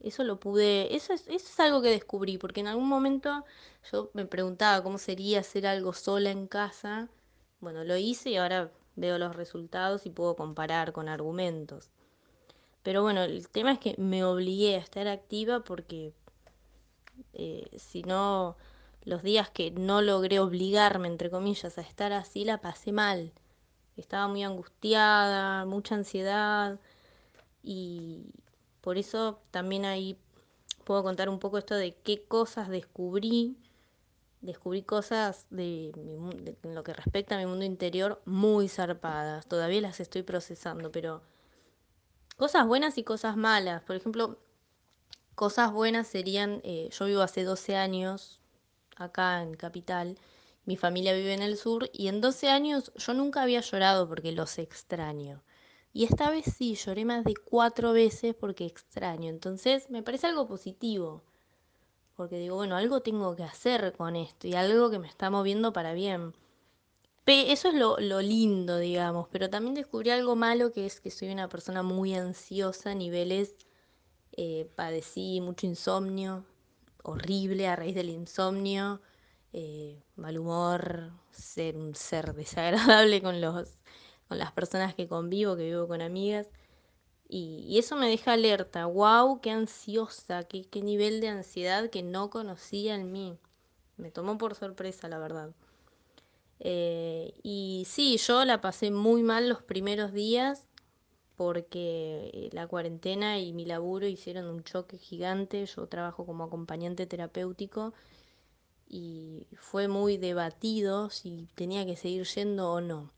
eso 0.00 0.22
lo 0.22 0.38
pude, 0.38 0.94
eso 0.94 1.12
es, 1.12 1.22
eso 1.22 1.48
es 1.48 1.60
algo 1.60 1.82
que 1.82 1.90
descubrí, 1.90 2.38
porque 2.38 2.60
en 2.60 2.68
algún 2.68 2.88
momento 2.88 3.44
yo 3.92 4.10
me 4.14 4.24
preguntaba 4.24 4.82
cómo 4.82 4.98
sería 4.98 5.40
hacer 5.40 5.66
algo 5.66 5.92
sola 5.92 6.30
en 6.30 6.46
casa 6.46 7.08
bueno, 7.64 7.82
lo 7.82 7.96
hice 7.96 8.28
y 8.28 8.36
ahora 8.36 8.70
veo 8.94 9.16
los 9.16 9.34
resultados 9.34 10.04
y 10.04 10.10
puedo 10.10 10.36
comparar 10.36 10.92
con 10.92 11.08
argumentos. 11.08 11.90
Pero 12.84 13.02
bueno, 13.02 13.22
el 13.22 13.48
tema 13.48 13.72
es 13.72 13.78
que 13.80 13.96
me 13.98 14.24
obligué 14.24 14.76
a 14.76 14.78
estar 14.78 15.08
activa 15.08 15.60
porque 15.60 16.12
eh, 17.32 17.66
si 17.78 18.02
no, 18.02 18.56
los 19.04 19.22
días 19.22 19.50
que 19.50 19.70
no 19.72 20.02
logré 20.02 20.38
obligarme, 20.38 21.08
entre 21.08 21.30
comillas, 21.30 21.78
a 21.78 21.80
estar 21.80 22.12
así, 22.12 22.44
la 22.44 22.60
pasé 22.60 22.92
mal. 22.92 23.32
Estaba 23.96 24.28
muy 24.28 24.44
angustiada, 24.44 25.64
mucha 25.64 25.94
ansiedad 25.94 26.78
y 27.62 28.26
por 28.82 28.98
eso 28.98 29.40
también 29.50 29.86
ahí 29.86 30.18
puedo 30.84 31.02
contar 31.02 31.30
un 31.30 31.38
poco 31.38 31.58
esto 31.58 31.74
de 31.76 31.94
qué 31.94 32.22
cosas 32.24 32.68
descubrí 32.68 33.56
descubrí 34.42 34.82
cosas 34.82 35.46
de, 35.48 35.90
de, 35.96 36.56
en 36.62 36.74
lo 36.74 36.84
que 36.84 36.92
respecta 36.92 37.34
a 37.34 37.38
mi 37.38 37.46
mundo 37.46 37.64
interior 37.64 38.20
muy 38.26 38.68
zarpadas. 38.68 39.46
Todavía 39.46 39.80
las 39.80 40.00
estoy 40.00 40.22
procesando, 40.22 40.92
pero 40.92 41.22
cosas 42.36 42.66
buenas 42.66 42.98
y 42.98 43.04
cosas 43.04 43.36
malas. 43.36 43.82
Por 43.82 43.96
ejemplo, 43.96 44.38
cosas 45.34 45.72
buenas 45.72 46.06
serían, 46.06 46.60
eh, 46.64 46.88
yo 46.92 47.06
vivo 47.06 47.22
hace 47.22 47.44
12 47.44 47.76
años 47.76 48.40
acá 48.96 49.42
en 49.42 49.54
Capital, 49.54 50.18
mi 50.66 50.76
familia 50.76 51.14
vive 51.14 51.34
en 51.34 51.42
el 51.42 51.56
sur 51.56 51.90
y 51.92 52.08
en 52.08 52.20
12 52.20 52.48
años 52.48 52.92
yo 52.96 53.12
nunca 53.14 53.42
había 53.42 53.60
llorado 53.60 54.08
porque 54.08 54.32
los 54.32 54.58
extraño. 54.58 55.42
Y 55.92 56.04
esta 56.04 56.30
vez 56.30 56.46
sí, 56.56 56.74
lloré 56.74 57.04
más 57.04 57.24
de 57.24 57.34
cuatro 57.36 57.92
veces 57.92 58.34
porque 58.34 58.66
extraño. 58.66 59.28
Entonces 59.28 59.90
me 59.90 60.02
parece 60.02 60.26
algo 60.26 60.46
positivo. 60.48 61.22
Porque 62.16 62.38
digo, 62.38 62.56
bueno, 62.56 62.76
algo 62.76 63.00
tengo 63.00 63.36
que 63.36 63.44
hacer 63.44 63.92
con 63.96 64.16
esto 64.16 64.46
y 64.48 64.54
algo 64.54 64.90
que 64.90 64.98
me 64.98 65.08
está 65.08 65.30
moviendo 65.30 65.72
para 65.72 65.92
bien. 65.92 66.34
Eso 67.26 67.68
es 67.68 67.74
lo, 67.74 67.96
lindo, 68.20 68.78
digamos, 68.78 69.28
pero 69.30 69.48
también 69.48 69.74
descubrí 69.74 70.10
algo 70.10 70.36
malo 70.36 70.72
que 70.72 70.84
es 70.84 71.00
que 71.00 71.10
soy 71.10 71.30
una 71.30 71.48
persona 71.48 71.82
muy 71.82 72.14
ansiosa 72.14 72.90
a 72.90 72.94
niveles, 72.94 73.56
eh, 74.32 74.70
padecí 74.76 75.40
mucho 75.40 75.66
insomnio, 75.66 76.44
horrible 77.02 77.66
a 77.68 77.76
raíz 77.76 77.94
del 77.94 78.10
insomnio, 78.10 79.00
eh, 79.54 80.02
mal 80.16 80.38
humor, 80.38 81.12
ser 81.30 81.76
un 81.78 81.94
ser 81.94 82.34
desagradable 82.34 83.22
con, 83.22 83.40
los, 83.40 83.78
con 84.28 84.38
las 84.38 84.52
personas 84.52 84.94
que 84.94 85.08
convivo, 85.08 85.56
que 85.56 85.64
vivo 85.64 85.88
con 85.88 86.02
amigas. 86.02 86.48
Y, 87.28 87.78
eso 87.78 87.96
me 87.96 88.08
deja 88.08 88.34
alerta, 88.34 88.86
wow, 88.86 89.40
qué 89.40 89.50
ansiosa, 89.50 90.44
qué, 90.44 90.64
qué 90.66 90.82
nivel 90.82 91.20
de 91.20 91.28
ansiedad 91.28 91.90
que 91.90 92.02
no 92.02 92.30
conocía 92.30 92.94
en 92.96 93.12
mí. 93.12 93.38
Me 93.96 94.10
tomó 94.10 94.38
por 94.38 94.54
sorpresa, 94.54 95.08
la 95.08 95.18
verdad. 95.18 95.54
Eh, 96.60 97.34
y 97.42 97.84
sí, 97.86 98.16
yo 98.16 98.44
la 98.44 98.60
pasé 98.60 98.90
muy 98.90 99.22
mal 99.22 99.48
los 99.48 99.62
primeros 99.62 100.12
días 100.12 100.64
porque 101.36 102.48
la 102.52 102.66
cuarentena 102.66 103.38
y 103.38 103.52
mi 103.52 103.64
laburo 103.64 104.06
hicieron 104.06 104.46
un 104.46 104.62
choque 104.62 104.98
gigante. 104.98 105.66
Yo 105.66 105.86
trabajo 105.86 106.26
como 106.26 106.44
acompañante 106.44 107.06
terapéutico 107.06 107.92
y 108.88 109.46
fue 109.56 109.88
muy 109.88 110.16
debatido 110.16 111.10
si 111.10 111.48
tenía 111.54 111.84
que 111.84 111.96
seguir 111.96 112.24
yendo 112.24 112.70
o 112.70 112.80
no. 112.80 113.10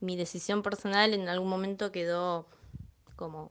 Mi 0.00 0.16
decisión 0.16 0.62
personal 0.62 1.12
en 1.12 1.28
algún 1.28 1.48
momento 1.48 1.92
quedó 1.92 2.46
como 3.16 3.50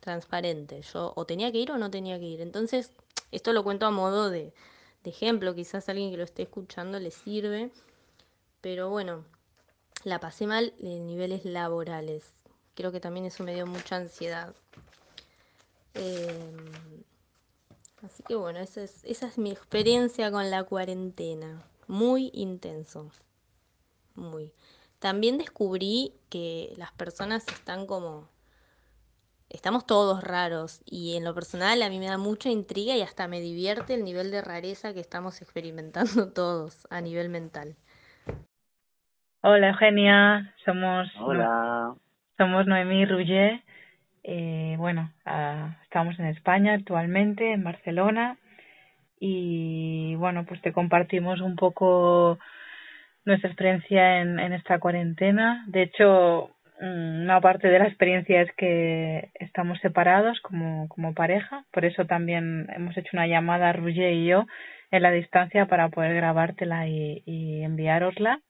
transparente. 0.00 0.82
Yo 0.82 1.12
o 1.16 1.26
tenía 1.26 1.50
que 1.50 1.58
ir 1.58 1.72
o 1.72 1.78
no 1.78 1.90
tenía 1.90 2.18
que 2.18 2.26
ir. 2.26 2.40
Entonces, 2.40 2.92
esto 3.32 3.52
lo 3.52 3.64
cuento 3.64 3.86
a 3.86 3.90
modo 3.90 4.30
de, 4.30 4.52
de 5.02 5.10
ejemplo. 5.10 5.54
Quizás 5.54 5.88
alguien 5.88 6.10
que 6.10 6.18
lo 6.18 6.24
esté 6.24 6.42
escuchando 6.42 7.00
le 7.00 7.10
sirve. 7.10 7.72
Pero 8.66 8.90
bueno, 8.90 9.24
la 10.02 10.18
pasé 10.18 10.44
mal 10.48 10.74
en 10.80 11.06
niveles 11.06 11.44
laborales. 11.44 12.34
Creo 12.74 12.90
que 12.90 12.98
también 12.98 13.24
eso 13.24 13.44
me 13.44 13.54
dio 13.54 13.64
mucha 13.64 13.94
ansiedad. 13.94 14.56
Em, 15.94 17.04
así 18.02 18.24
que 18.24 18.34
bueno, 18.34 18.58
esa 18.58 18.82
es, 18.82 19.04
esa 19.04 19.28
es 19.28 19.38
mi 19.38 19.52
experiencia 19.52 20.32
con 20.32 20.50
la 20.50 20.64
cuarentena. 20.64 21.64
Muy 21.86 22.32
intenso. 22.34 23.12
Muy. 24.16 24.52
También 24.98 25.38
descubrí 25.38 26.12
que 26.28 26.74
las 26.76 26.90
personas 26.90 27.46
están 27.46 27.86
como... 27.86 28.28
Estamos 29.48 29.86
todos 29.86 30.24
raros 30.24 30.80
y 30.84 31.14
en 31.14 31.22
lo 31.22 31.36
personal 31.36 31.80
a 31.82 31.88
mí 31.88 32.00
me 32.00 32.08
da 32.08 32.18
mucha 32.18 32.50
intriga 32.50 32.96
y 32.96 33.02
hasta 33.02 33.28
me 33.28 33.40
divierte 33.40 33.94
el 33.94 34.02
nivel 34.02 34.32
de 34.32 34.42
rareza 34.42 34.92
que 34.92 34.98
estamos 34.98 35.40
experimentando 35.40 36.32
todos 36.32 36.88
a 36.90 37.00
nivel 37.00 37.28
mental. 37.28 37.76
Hola 39.42 39.68
Eugenia, 39.68 40.52
somos 40.64 41.08
Hola. 41.20 41.94
somos 42.36 42.66
Noemí 42.66 43.04
Rugger. 43.04 43.60
Eh, 44.24 44.74
bueno, 44.78 45.12
ah, 45.24 45.76
estamos 45.84 46.18
en 46.18 46.26
España 46.26 46.74
actualmente, 46.74 47.52
en 47.52 47.62
Barcelona, 47.62 48.38
y 49.20 50.16
bueno, 50.16 50.44
pues 50.46 50.60
te 50.62 50.72
compartimos 50.72 51.40
un 51.40 51.54
poco 51.56 52.38
nuestra 53.24 53.48
experiencia 53.50 54.20
en, 54.20 54.40
en 54.40 54.52
esta 54.52 54.80
cuarentena. 54.80 55.64
De 55.68 55.82
hecho, 55.82 56.50
mm, 56.80 57.22
una 57.22 57.40
parte 57.40 57.68
de 57.68 57.78
la 57.78 57.86
experiencia 57.86 58.42
es 58.42 58.52
que 58.56 59.30
estamos 59.34 59.78
separados 59.80 60.40
como, 60.40 60.88
como 60.88 61.14
pareja, 61.14 61.64
por 61.72 61.84
eso 61.84 62.04
también 62.06 62.66
hemos 62.74 62.96
hecho 62.96 63.10
una 63.12 63.28
llamada 63.28 63.72
Rugger 63.72 64.12
y 64.12 64.26
yo 64.26 64.46
en 64.90 65.02
la 65.02 65.12
distancia 65.12 65.66
para 65.66 65.88
poder 65.90 66.14
grabártela 66.14 66.88
y, 66.88 67.22
y 67.26 67.62
enviárosla. 67.62 68.40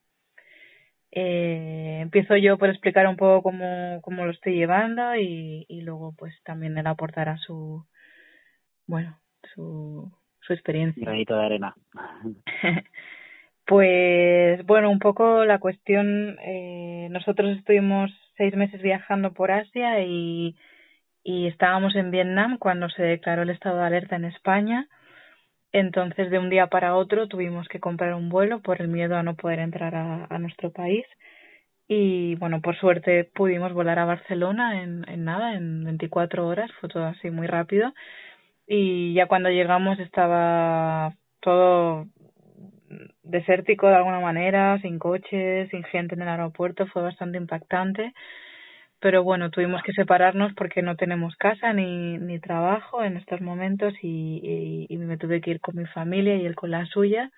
Eh, 1.19 1.97
empiezo 1.99 2.37
yo 2.37 2.59
por 2.59 2.69
explicar 2.69 3.07
un 3.07 3.17
poco 3.17 3.41
cómo, 3.41 3.99
cómo 4.03 4.25
lo 4.25 4.31
estoy 4.31 4.53
llevando 4.53 5.15
y, 5.15 5.65
y 5.67 5.81
luego 5.81 6.13
pues 6.15 6.35
también 6.43 6.77
él 6.77 6.85
aportará 6.85 7.37
su, 7.37 7.83
bueno, 8.85 9.17
su, 9.55 10.11
su 10.41 10.53
experiencia. 10.53 11.03
Granito 11.03 11.35
de 11.35 11.43
arena. 11.43 11.75
pues 13.65 14.63
bueno, 14.67 14.91
un 14.91 14.99
poco 14.99 15.43
la 15.43 15.57
cuestión, 15.57 16.37
eh, 16.43 17.07
nosotros 17.09 17.57
estuvimos 17.57 18.11
seis 18.35 18.55
meses 18.55 18.79
viajando 18.83 19.33
por 19.33 19.49
Asia 19.49 20.03
y, 20.03 20.55
y 21.23 21.47
estábamos 21.47 21.95
en 21.95 22.11
Vietnam 22.11 22.59
cuando 22.59 22.89
se 22.89 23.01
declaró 23.01 23.41
el 23.41 23.49
estado 23.49 23.79
de 23.79 23.87
alerta 23.87 24.17
en 24.17 24.25
España 24.25 24.87
entonces, 25.71 26.29
de 26.31 26.39
un 26.39 26.49
día 26.49 26.67
para 26.67 26.95
otro 26.95 27.27
tuvimos 27.27 27.67
que 27.67 27.79
comprar 27.79 28.13
un 28.13 28.29
vuelo 28.29 28.61
por 28.61 28.81
el 28.81 28.87
miedo 28.87 29.15
a 29.15 29.23
no 29.23 29.35
poder 29.35 29.59
entrar 29.59 29.95
a, 29.95 30.39
nuestro 30.39 30.71
país. 30.71 31.05
Y 31.87 32.35
bueno, 32.35 32.61
por 32.61 32.77
suerte 32.77 33.25
pudimos 33.25 33.73
volar 33.73 33.99
a 33.99 34.05
Barcelona 34.05 34.83
en, 34.83 35.07
en 35.09 35.23
nada, 35.23 35.55
en 35.55 35.83
24 35.85 36.47
horas, 36.47 36.71
fue 36.79 36.89
todo 36.89 37.05
así 37.05 37.29
muy 37.31 37.47
rápido. 37.47 37.93
Y 38.67 39.13
ya 39.13 39.27
cuando 39.27 39.49
llegamos 39.49 39.99
estaba 39.99 41.13
todo 41.41 42.07
desértico 43.23 43.87
de 43.87 43.95
alguna 43.95 44.19
manera, 44.19 44.79
sin 44.81 44.99
coches, 44.99 45.69
sin 45.69 45.83
gente 45.85 46.15
en 46.15 46.21
el 46.21 46.29
aeropuerto, 46.29 46.87
fue 46.87 47.01
bastante 47.01 47.37
impactante 47.37 48.13
pero 48.99 49.23
bueno, 49.23 49.51
tuvimos 49.51 49.81
que 49.83 49.93
separarnos 49.93 50.53
porque 50.55 50.81
no 50.81 50.95
tenemos 50.95 51.35
casa 51.35 51.73
ni, 51.73 52.17
ni 52.17 52.39
trabajo 52.39 53.03
en 53.03 53.17
estos 53.17 53.41
momentos 53.41 53.93
y, 54.01 54.87
y, 54.89 54.97
me 54.97 55.17
tuve 55.17 55.39
que 55.41 55.51
ir 55.51 55.61
con 55.61 55.75
mi 55.75 55.85
familia 55.85 56.35
y 56.35 56.45
él 56.45 56.55
con 56.55 56.71
la 56.71 56.85
suya. 56.87 57.31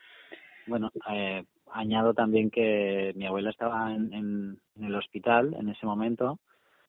Bueno, 0.68 0.92
eh, 1.12 1.44
añado 1.72 2.14
también 2.14 2.50
que 2.50 3.14
mi 3.16 3.26
abuela 3.26 3.50
estaba 3.50 3.94
en, 3.94 4.14
en, 4.14 4.58
el 4.82 4.96
hospital 4.96 5.56
en 5.60 5.70
ese 5.70 5.86
momento, 5.86 6.40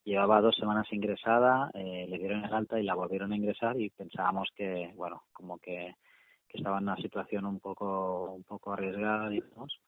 llevaba 0.05 0.41
dos 0.41 0.55
semanas 0.57 0.87
ingresada, 0.93 1.71
eh, 1.75 2.07
le 2.09 2.19
dieron 2.19 2.45
el 2.45 2.55
alta 2.55 2.79
y 2.79 2.85
la 2.85 2.95
volvieron 2.95 3.33
a 3.33 3.37
ingresar 3.37 3.81
y 3.81 3.91
pensábamos 3.91 4.49
que, 4.55 4.93
bueno, 4.95 5.25
como 5.33 5.59
que, 5.59 5.97
que 6.49 6.59
estaba 6.59 6.79
en 6.79 6.85
una 6.85 6.97
situación 6.97 7.45
un 7.45 7.59
poco, 7.59 8.33
un 8.33 8.45
poco 8.45 8.73
arriesgada, 8.73 9.29
digamos 9.29 9.81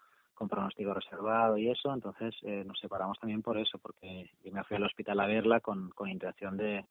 con 0.42 0.48
pronóstico 0.48 0.92
reservado 0.92 1.56
y 1.56 1.70
eso, 1.70 1.94
entonces 1.94 2.34
eh, 2.42 2.64
nos 2.66 2.76
separamos 2.80 3.16
también 3.20 3.42
por 3.42 3.56
eso, 3.58 3.78
porque 3.78 4.28
yo 4.42 4.50
me 4.50 4.64
fui 4.64 4.76
al 4.76 4.82
hospital 4.82 5.20
a 5.20 5.26
verla 5.26 5.60
con, 5.60 5.90
con 5.90 6.08
intención 6.08 6.56
de, 6.56 6.84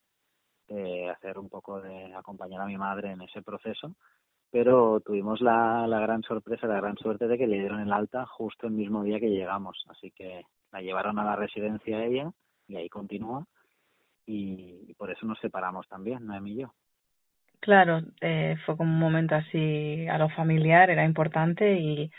hacer 1.10 1.38
un 1.38 1.50
poco 1.50 1.82
de 1.82 2.14
acompañar 2.14 2.62
a 2.62 2.66
mi 2.66 2.78
madre 2.78 3.10
en 3.10 3.20
ese 3.20 3.42
proceso, 3.42 3.94
pero 4.50 5.00
tuvimos 5.00 5.42
la, 5.42 5.86
la 5.86 6.00
gran 6.00 6.22
sorpresa, 6.22 6.66
la 6.66 6.80
gran 6.80 6.96
suerte 6.96 7.28
de 7.28 7.36
que 7.36 7.46
le 7.46 7.58
dieron 7.58 7.80
el 7.80 7.92
alta 7.92 8.24
justo 8.24 8.68
el 8.68 8.72
mismo 8.72 9.02
día 9.02 9.20
que 9.20 9.28
llegamos, 9.28 9.84
así 9.90 10.10
que 10.12 10.46
la 10.72 10.80
llevaron 10.80 11.18
a 11.18 11.24
la 11.24 11.36
residencia 11.36 12.02
ella 12.02 12.32
y 12.68 12.76
ahí 12.76 12.88
continúa 12.88 13.44
y, 14.24 14.94
por 14.96 15.10
eso 15.10 15.26
nos 15.26 15.38
separamos 15.40 15.86
también, 15.88 16.24
Noemí 16.24 16.52
y 16.52 16.60
yo. 16.62 16.72
Claro, 17.60 18.00
eh, 18.22 18.56
fue 18.64 18.78
como 18.78 18.90
un 18.90 18.98
momento 18.98 19.34
así 19.34 20.06
a 20.08 20.16
lo 20.16 20.30
familiar, 20.30 20.88
era 20.88 21.04
importante 21.04 21.78
y 21.78 22.10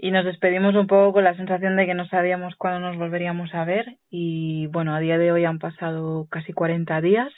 y 0.00 0.12
nos 0.12 0.24
despedimos 0.24 0.76
un 0.76 0.86
poco 0.86 1.12
con 1.12 1.24
la 1.24 1.34
sensación 1.34 1.76
de 1.76 1.84
que 1.84 1.94
no 1.94 2.06
sabíamos 2.06 2.54
cuándo 2.54 2.78
nos 2.78 2.96
volveríamos 2.96 3.52
a 3.52 3.64
ver 3.64 3.96
y 4.08 4.68
bueno, 4.68 4.94
a 4.94 5.00
día 5.00 5.18
de 5.18 5.32
hoy 5.32 5.44
han 5.44 5.58
pasado 5.58 6.28
casi 6.30 6.52
40 6.52 7.00
días, 7.00 7.32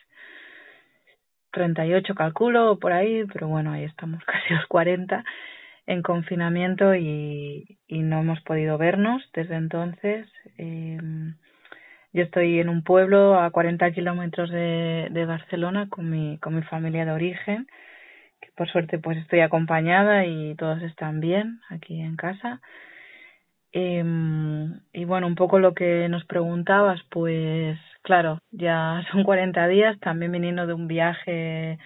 38 1.52 2.14
calculo 2.14 2.78
por 2.78 2.92
ahí, 2.92 3.24
pero 3.32 3.48
bueno, 3.48 3.72
ahí 3.72 3.84
estamos 3.84 4.22
casi 4.26 4.52
los 4.52 4.66
40 4.66 5.24
en 5.86 6.02
confinamiento 6.02 6.94
y, 6.94 7.78
no 7.88 8.20
hemos 8.20 8.40
podido 8.42 8.76
vernos 8.76 9.22
desde 9.32 9.56
entonces. 9.56 10.28
Eh, 10.58 10.98
yo 12.12 12.22
estoy 12.22 12.60
en 12.60 12.68
un 12.68 12.84
pueblo 12.84 13.40
a 13.40 13.50
40 13.50 13.90
kilómetros 13.92 14.50
de, 14.50 15.08
de 15.10 15.24
Barcelona 15.24 15.88
con 15.88 16.10
mi, 16.10 16.38
con 16.38 16.54
mi 16.54 16.62
familia 16.62 17.06
de 17.06 17.12
origen 17.12 17.66
por 18.56 18.68
suerte 18.70 18.98
pues 18.98 19.18
estoy 19.18 19.40
acompañada 19.40 20.26
y 20.26 20.54
todos 20.56 20.82
están 20.82 21.20
bien 21.20 21.60
aquí 21.68 22.00
en 22.00 22.16
casa. 22.16 22.60
Eh, 23.72 24.04
y 24.92 25.04
bueno, 25.04 25.26
un 25.26 25.36
poco 25.36 25.58
lo 25.58 25.74
que 25.74 26.08
nos 26.08 26.24
preguntabas, 26.24 27.00
pues 27.10 27.78
claro, 28.02 28.40
ya 28.50 29.04
son 29.12 29.24
40 29.24 29.66
días, 29.68 29.98
también 30.00 30.32
viniendo 30.32 30.66
de 30.66 30.74
un 30.74 30.88
viaje 30.88 31.78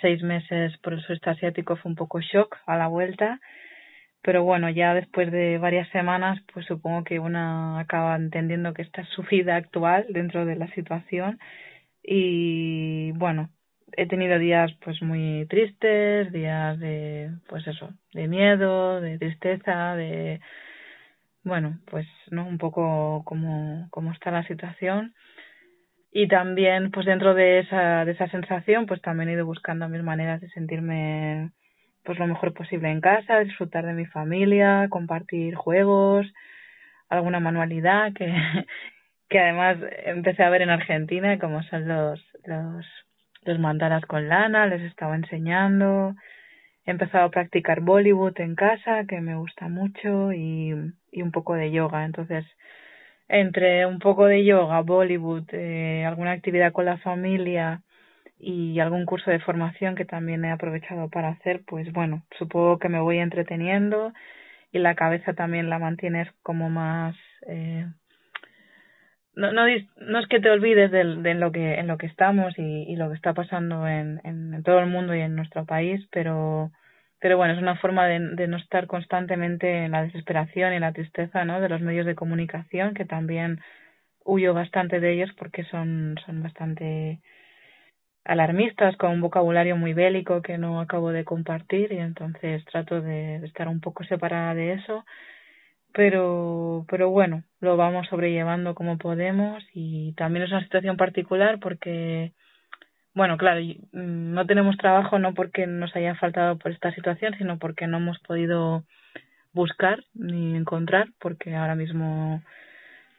seis 0.00 0.22
meses 0.22 0.76
por 0.78 0.94
el 0.94 1.02
sudeste 1.02 1.30
asiático 1.30 1.76
fue 1.76 1.90
un 1.90 1.96
poco 1.96 2.20
shock 2.20 2.56
a 2.66 2.76
la 2.76 2.88
vuelta, 2.88 3.40
pero 4.22 4.44
bueno, 4.44 4.70
ya 4.70 4.94
después 4.94 5.30
de 5.32 5.58
varias 5.58 5.88
semanas, 5.90 6.40
pues 6.52 6.66
supongo 6.66 7.04
que 7.04 7.18
una 7.18 7.78
acaba 7.80 8.16
entendiendo 8.16 8.74
que 8.74 8.82
esta 8.82 9.02
es 9.02 9.08
su 9.10 9.22
vida 9.30 9.56
actual 9.56 10.06
dentro 10.10 10.44
de 10.44 10.56
la 10.56 10.68
situación 10.74 11.38
y 12.02 13.12
bueno, 13.12 13.50
he 13.96 14.06
tenido 14.06 14.38
días 14.38 14.72
pues 14.84 15.02
muy 15.02 15.46
tristes, 15.48 16.32
días 16.32 16.78
de 16.78 17.30
pues 17.48 17.66
eso, 17.66 17.90
de 18.12 18.28
miedo, 18.28 19.00
de 19.00 19.18
tristeza, 19.18 19.96
de 19.96 20.40
bueno, 21.44 21.78
pues 21.90 22.06
no 22.30 22.46
un 22.46 22.58
poco 22.58 23.22
como 23.24 23.88
cómo 23.90 24.12
está 24.12 24.30
la 24.30 24.46
situación. 24.46 25.14
y 26.12 26.28
también 26.28 26.90
pues 26.90 27.06
dentro 27.06 27.34
de 27.34 27.60
esa, 27.60 28.04
de 28.04 28.12
esa 28.12 28.28
sensación 28.28 28.86
pues 28.86 29.00
también 29.02 29.28
he 29.30 29.34
ido 29.34 29.46
buscando 29.46 29.88
mis 29.88 30.02
maneras 30.02 30.40
de 30.40 30.48
sentirme 30.50 31.50
pues 32.04 32.18
lo 32.18 32.26
mejor 32.26 32.52
posible 32.54 32.90
en 32.90 33.00
casa, 33.00 33.40
disfrutar 33.40 33.86
de 33.86 33.94
mi 33.94 34.06
familia, 34.06 34.88
compartir 34.90 35.54
juegos, 35.54 36.26
alguna 37.08 37.40
manualidad 37.40 38.12
que, 38.14 38.26
que 39.28 39.38
además 39.38 39.78
empecé 40.04 40.42
a 40.42 40.50
ver 40.50 40.62
en 40.62 40.70
Argentina 40.70 41.38
como 41.38 41.62
son 41.64 41.88
los, 41.88 42.20
los, 42.44 42.86
los 43.42 43.58
mandalas 43.58 44.04
con 44.06 44.28
lana, 44.28 44.66
les 44.66 44.82
estaba 44.82 45.16
enseñando, 45.16 46.14
he 46.84 46.90
empezado 46.90 47.24
a 47.26 47.30
practicar 47.30 47.80
Bollywood 47.80 48.40
en 48.40 48.54
casa 48.54 49.04
que 49.06 49.20
me 49.20 49.36
gusta 49.36 49.68
mucho 49.68 50.32
y, 50.32 50.74
y 51.10 51.22
un 51.22 51.32
poco 51.32 51.54
de 51.54 51.70
yoga, 51.70 52.04
entonces 52.04 52.44
entre 53.28 53.86
un 53.86 53.98
poco 53.98 54.26
de 54.26 54.44
yoga, 54.44 54.80
Bollywood, 54.82 55.44
eh, 55.52 56.04
alguna 56.06 56.32
actividad 56.32 56.72
con 56.72 56.84
la 56.84 56.98
familia 56.98 57.82
y 58.38 58.78
algún 58.80 59.06
curso 59.06 59.30
de 59.30 59.40
formación 59.40 59.94
que 59.94 60.04
también 60.04 60.44
he 60.44 60.50
aprovechado 60.50 61.08
para 61.08 61.30
hacer, 61.30 61.62
pues 61.66 61.90
bueno, 61.92 62.24
supongo 62.38 62.78
que 62.78 62.88
me 62.88 63.00
voy 63.00 63.18
entreteniendo 63.18 64.12
y 64.72 64.80
la 64.80 64.94
cabeza 64.94 65.34
también 65.34 65.70
la 65.70 65.78
mantienes 65.78 66.28
como 66.42 66.68
más 66.70 67.16
eh, 67.46 67.86
no, 69.34 69.52
no, 69.52 69.66
no 69.96 70.18
es 70.18 70.28
que 70.28 70.40
te 70.40 70.50
olvides 70.50 70.90
de, 70.90 71.04
lo 71.04 71.52
que 71.52 71.74
en 71.74 71.86
lo 71.86 71.98
que 71.98 72.06
estamos 72.06 72.54
y, 72.58 72.94
lo 72.96 73.08
que 73.08 73.16
está 73.16 73.34
pasando 73.34 73.86
en, 73.86 74.62
todo 74.64 74.78
el 74.80 74.86
mundo 74.86 75.14
y 75.14 75.20
en 75.20 75.34
nuestro 75.34 75.64
país 75.64 76.06
pero 76.10 76.70
pero 77.18 77.36
bueno, 77.36 77.54
es 77.54 77.60
una 77.60 77.76
forma 77.76 78.06
de, 78.08 78.48
no 78.48 78.56
estar 78.56 78.88
constantemente 78.88 79.84
en 79.84 79.92
la 79.92 80.02
desesperación 80.02 80.74
y 80.74 80.80
la 80.80 80.92
tristeza. 80.92 81.44
De 81.44 81.68
los 81.68 81.80
medios 81.80 82.04
de 82.04 82.16
comunicación, 82.16 82.94
que 82.94 83.04
también 83.04 83.60
huyo 84.24 84.54
bastante 84.54 84.98
de 84.98 85.12
ellos 85.12 85.30
porque 85.38 85.62
son, 85.66 86.16
son 86.26 86.42
bastante 86.42 87.20
alarmistas, 88.24 88.96
con 88.96 89.12
un 89.12 89.20
vocabulario 89.20 89.76
muy 89.76 89.94
bélico 89.94 90.42
que 90.42 90.58
no 90.58 90.80
acabo 90.80 91.12
de 91.12 91.24
compartir 91.24 91.92
y 91.92 91.98
entonces 91.98 92.64
trato 92.66 93.00
de 93.00 93.36
estar 93.46 93.68
un 93.68 93.80
poco 93.80 94.02
separada 94.04 94.54
de 94.54 94.72
eso. 94.74 95.04
Pero, 95.94 96.86
pero 96.88 97.10
bueno, 97.10 97.44
lo 97.60 97.76
vamos 97.76 98.08
sobrellevando 98.08 98.74
como 98.74 98.96
podemos 98.96 99.62
y 99.74 100.14
también 100.14 100.44
es 100.44 100.50
una 100.50 100.62
situación 100.62 100.96
particular 100.96 101.60
porque 101.60 102.32
bueno, 103.14 103.36
claro, 103.36 103.60
mm, 103.60 104.32
no 104.32 104.46
tenemos 104.46 104.76
trabajo 104.78 105.18
no 105.18 105.34
porque 105.34 105.66
nos 105.66 105.94
haya 105.94 106.14
faltado 106.14 106.58
por 106.58 106.72
esta 106.72 106.94
situación, 106.94 107.34
sino 107.36 107.58
porque 107.58 107.86
no 107.86 107.98
hemos 107.98 108.18
podido 108.20 108.84
buscar 109.52 110.02
ni 110.14 110.56
encontrar, 110.56 111.08
porque 111.20 111.54
ahora 111.54 111.74
mismo 111.74 112.42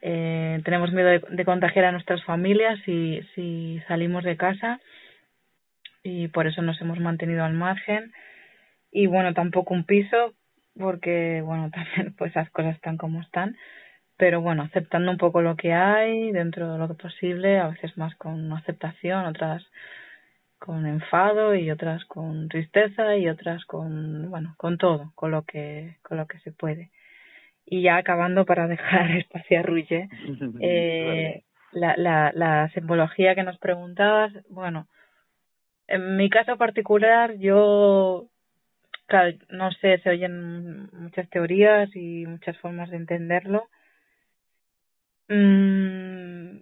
eh, 0.02 0.60
tenemos 0.66 0.92
miedo 0.92 1.10
de, 1.30 1.46
contagiar 1.46 1.86
a 1.86 1.92
nuestras 1.92 2.24
familias 2.24 2.80
si, 2.86 3.22
si 3.36 3.82
salimos 3.88 4.24
de 4.24 4.36
casa 4.36 4.80
y 6.04 6.28
por 6.30 6.48
eso 6.48 6.62
nos 6.62 6.82
hemos 6.82 7.00
mantenido 7.00 7.44
al 7.44 7.54
margen. 7.54 8.12
Y 8.92 9.08
bueno, 9.08 9.34
tampoco 9.34 9.74
un 9.74 9.86
piso, 9.86 10.34
porque 10.78 11.42
bueno, 11.44 11.70
también 11.74 12.16
pues 12.18 12.36
las 12.36 12.50
cosas 12.50 12.76
están 12.76 12.98
como 12.98 13.22
están 13.22 13.56
pero 14.18 14.42
bueno, 14.42 14.64
aceptando 14.64 15.12
un 15.12 15.18
poco 15.18 15.42
lo 15.42 15.56
que 15.56 15.74
hay 15.74 16.32
dentro 16.32 16.72
de 16.72 16.78
lo 16.78 16.88
que 16.88 16.94
posible, 16.94 17.60
a 17.60 17.68
veces 17.68 17.98
más 17.98 18.16
con 18.16 18.52
aceptación, 18.54 19.26
otras 19.26 19.66
con 20.60 20.86
enfado 20.86 21.56
y 21.56 21.70
otras 21.72 22.06
con 22.06 22.48
tristeza 22.48 23.18
y 23.18 23.28
otras 23.28 23.66
con 23.66 24.30
bueno, 24.30 24.56
con 24.58 24.78
todo, 24.78 25.12
con 25.16 25.32
lo 25.32 25.44
que 25.44 25.98
con 26.04 26.18
lo 26.18 26.28
que 26.28 26.40
se 26.40 26.52
puede. 26.52 26.92
Y 27.66 27.82
ya 27.82 27.98
acabando 27.98 28.46
para 28.46 28.68
dejar 28.70 29.12
espacio 29.12 29.60
a 29.60 29.64
Ruye, 29.64 30.08
eh, 30.62 31.44
la, 31.72 31.96
la, 31.98 32.32
la 32.34 32.70
simbología 32.70 33.36
que 33.36 33.44
nos 33.44 33.58
preguntabas, 33.58 34.32
bueno, 34.50 34.88
en 35.88 36.16
mi 36.16 36.30
caso 36.30 36.56
particular 36.58 37.36
yo 37.40 38.28
claro, 39.08 39.38
no 39.50 39.72
sé, 39.72 40.00
se 40.00 40.10
oyen 40.10 40.90
muchas 40.94 41.30
teorías 41.30 41.90
y 41.96 42.26
muchas 42.26 42.58
formas 42.60 42.90
de 42.90 42.98
entenderlo. 42.98 43.70
Mm, 45.30 46.58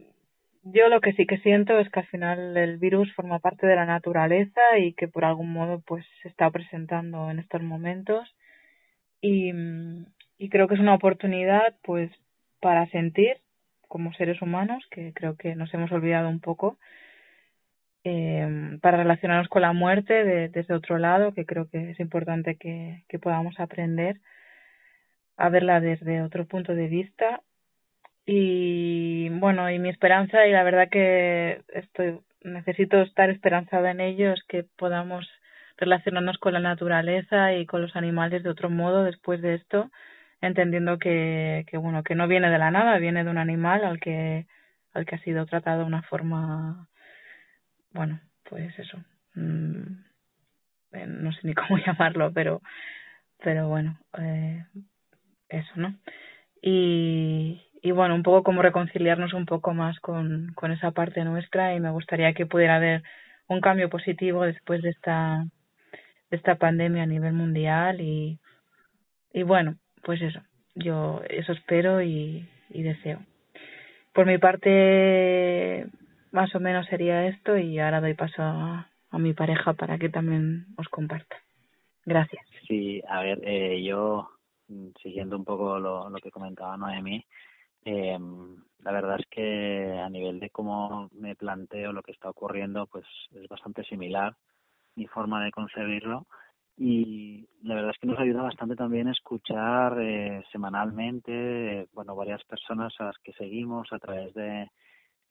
yo 0.64 0.90
lo 0.90 1.02
que 1.02 1.14
sí 1.14 1.26
que 1.26 1.40
siento 1.40 1.80
es 1.80 1.90
que 1.90 2.02
al 2.02 2.08
final 2.08 2.56
el 2.58 2.78
virus 2.78 3.12
forma 3.14 3.40
parte 3.40 3.66
de 3.68 3.76
la 3.76 3.86
naturaleza 3.86 4.62
y 4.80 4.94
que 4.94 5.08
por 5.08 5.26
algún 5.26 5.52
modo 5.52 5.82
pues 5.82 6.06
se 6.22 6.30
está 6.30 6.50
presentando 6.52 7.30
en 7.32 7.40
estos 7.40 7.62
momentos. 7.62 8.36
Y, 9.22 9.52
y 10.38 10.50
creo 10.50 10.68
que 10.68 10.76
es 10.76 10.80
una 10.82 10.96
oportunidad 10.96 11.76
pues 11.84 12.12
para 12.60 12.88
sentir 12.88 13.38
como 13.88 14.14
seres 14.14 14.42
humanos 14.42 14.84
que 14.92 15.14
creo 15.14 15.36
que 15.36 15.56
nos 15.56 15.74
hemos 15.74 15.92
olvidado 15.92 16.30
un 16.30 16.40
poco 16.40 16.78
eh, 18.04 18.78
para 18.82 18.98
relacionarnos 18.98 19.48
con 19.48 19.62
la 19.62 19.74
muerte 19.74 20.24
de, 20.24 20.50
desde 20.50 20.74
otro 20.74 20.98
lado 20.98 21.34
que 21.34 21.46
creo 21.46 21.70
que 21.70 21.92
es 21.92 22.00
importante 22.00 22.56
que, 22.56 23.04
que 23.08 23.20
podamos 23.20 23.60
aprender 23.60 24.20
a 25.38 25.50
verla 25.50 25.80
desde 25.80 26.22
otro 26.22 26.46
punto 26.46 26.74
de 26.74 26.88
vista. 26.88 27.42
Y 28.26 29.30
bueno, 29.30 29.70
y 29.72 29.80
mi 29.80 29.90
esperanza 29.90 30.46
y 30.48 30.52
la 30.52 30.64
verdad 30.64 30.90
que 30.90 31.62
estoy 31.74 32.20
necesito 32.44 33.02
estar 33.02 33.30
esperanzada 33.30 33.92
en 33.92 34.00
ello 34.02 34.34
es 34.34 34.44
que 34.48 34.64
podamos 34.78 35.28
relacionarnos 35.78 36.38
con 36.38 36.54
la 36.54 36.60
naturaleza 36.60 37.54
y 37.54 37.66
con 37.66 37.82
los 37.82 37.96
animales 37.96 38.44
de 38.44 38.50
otro 38.50 38.70
modo 38.70 39.04
después 39.04 39.42
de 39.42 39.56
esto, 39.56 39.92
entendiendo 40.42 40.98
que, 41.00 41.66
que 41.68 41.78
bueno, 41.78 42.04
que 42.04 42.16
no 42.16 42.28
viene 42.28 42.50
de 42.50 42.58
la 42.60 42.72
nada, 42.72 42.98
viene 42.98 43.24
de 43.24 43.30
un 43.30 43.38
animal 43.38 43.84
al 43.86 44.00
que 44.00 44.48
al 44.94 45.06
que 45.06 45.16
ha 45.16 45.20
sido 45.24 45.46
tratado 45.46 45.80
de 45.82 45.86
una 45.86 46.04
forma 46.04 46.90
bueno, 47.94 48.20
pues 48.50 48.78
eso. 48.80 48.98
Mmm, 49.36 50.04
no 50.92 51.32
sé 51.34 51.40
ni 51.44 51.54
cómo 51.56 51.78
llamarlo, 51.78 52.32
pero 52.34 52.62
pero 53.44 53.68
bueno, 53.70 54.00
eh, 54.20 54.66
eso, 55.50 55.72
¿no? 55.76 55.96
Y 56.62 57.62
y 57.82 57.92
bueno, 57.92 58.14
un 58.16 58.24
poco 58.24 58.44
como 58.44 58.62
reconciliarnos 58.62 59.34
un 59.34 59.46
poco 59.46 59.74
más 59.74 60.00
con, 60.00 60.52
con 60.56 60.72
esa 60.72 60.92
parte 60.92 61.24
nuestra 61.24 61.74
y 61.76 61.80
me 61.80 61.90
gustaría 61.90 62.34
que 62.34 62.46
pudiera 62.46 62.76
haber 62.76 63.02
un 63.48 63.60
cambio 63.60 63.90
positivo 63.90 64.44
después 64.44 64.82
de 64.84 64.90
esta, 64.90 65.46
de 66.30 66.38
esta 66.38 66.56
pandemia 66.56 67.04
a 67.04 67.08
nivel 67.08 67.34
mundial 67.34 68.00
y, 68.00 68.40
y 69.34 69.44
bueno, 69.44 69.78
pues 70.04 70.22
eso, 70.22 70.42
yo 70.76 71.22
eso 71.30 71.54
espero 71.54 72.02
y, 72.04 72.48
y 72.70 72.84
deseo. 72.84 73.20
Por 74.14 74.28
mi 74.28 74.38
parte, 74.38 75.88
más 76.32 76.54
o 76.56 76.60
menos 76.60 76.88
sería 76.88 77.28
esto 77.28 77.58
y 77.58 77.80
ahora 77.80 78.02
doy 78.02 78.14
paso 78.14 78.42
a, 78.42 78.88
mi 79.14 79.34
pareja 79.34 79.74
para 79.74 79.98
que 79.98 80.10
también 80.10 80.68
os 80.78 80.88
comparta. 80.88 81.36
Gracias. 82.06 82.46
Sí, 82.68 83.02
a 83.08 83.22
ver, 83.22 83.40
eh, 83.44 83.84
yo 83.84 84.30
siguiendo 85.02 85.36
un 85.36 85.44
poco 85.44 85.78
lo, 85.80 86.10
lo 86.10 86.18
que 86.20 86.32
comentaba 86.32 86.78
Noemi, 86.78 87.26
eh, 87.84 88.18
la 88.80 88.92
verdad 88.92 89.20
es 89.20 89.26
que 89.30 90.00
a 90.00 90.10
nivel 90.10 90.40
de 90.40 90.50
cómo 90.50 91.10
me 91.14 91.36
planteo 91.36 91.92
lo 91.92 92.02
que 92.04 92.14
está 92.14 92.30
ocurriendo, 92.30 92.88
pues 92.88 93.06
es 93.36 93.48
bastante 93.50 93.84
similar 93.84 94.36
mi 94.96 95.08
forma 95.08 95.44
de 95.44 95.52
concebirlo 95.52 96.26
y 96.78 97.48
la 97.64 97.76
verdad 97.76 97.92
es 97.92 98.00
que 98.00 98.08
nos 98.08 98.20
ayuda 98.20 98.44
bastante 98.44 98.76
también 98.76 99.08
escuchar 99.08 99.98
eh, 100.00 100.44
semanalmente, 100.52 101.88
bueno, 101.94 102.16
varias 102.16 102.44
personas 102.46 102.94
a 103.00 103.06
las 103.06 103.18
que 103.20 103.34
seguimos 103.34 103.92
a 103.92 104.00
través 104.00 104.34
de, 104.34 104.70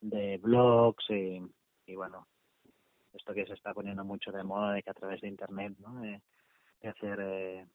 de 0.01 0.39
blogs 0.39 1.05
y, 1.11 1.43
y 1.87 1.95
bueno, 1.95 2.27
esto 3.13 3.35
que 3.35 3.47
se 3.47 3.55
está 3.55 3.75
poniendo 3.75 4.05
mucho 4.05 4.33
de 4.33 4.45
moda 4.45 4.73
de 4.73 4.83
que 4.83 4.91
a 4.91 4.95
través 4.95 5.21
de 5.21 5.29
internet, 5.29 5.75
¿no? 5.79 6.01
De, 6.01 6.21
de 6.83 6.89
hacer 6.89 7.19
eh, 7.21 7.67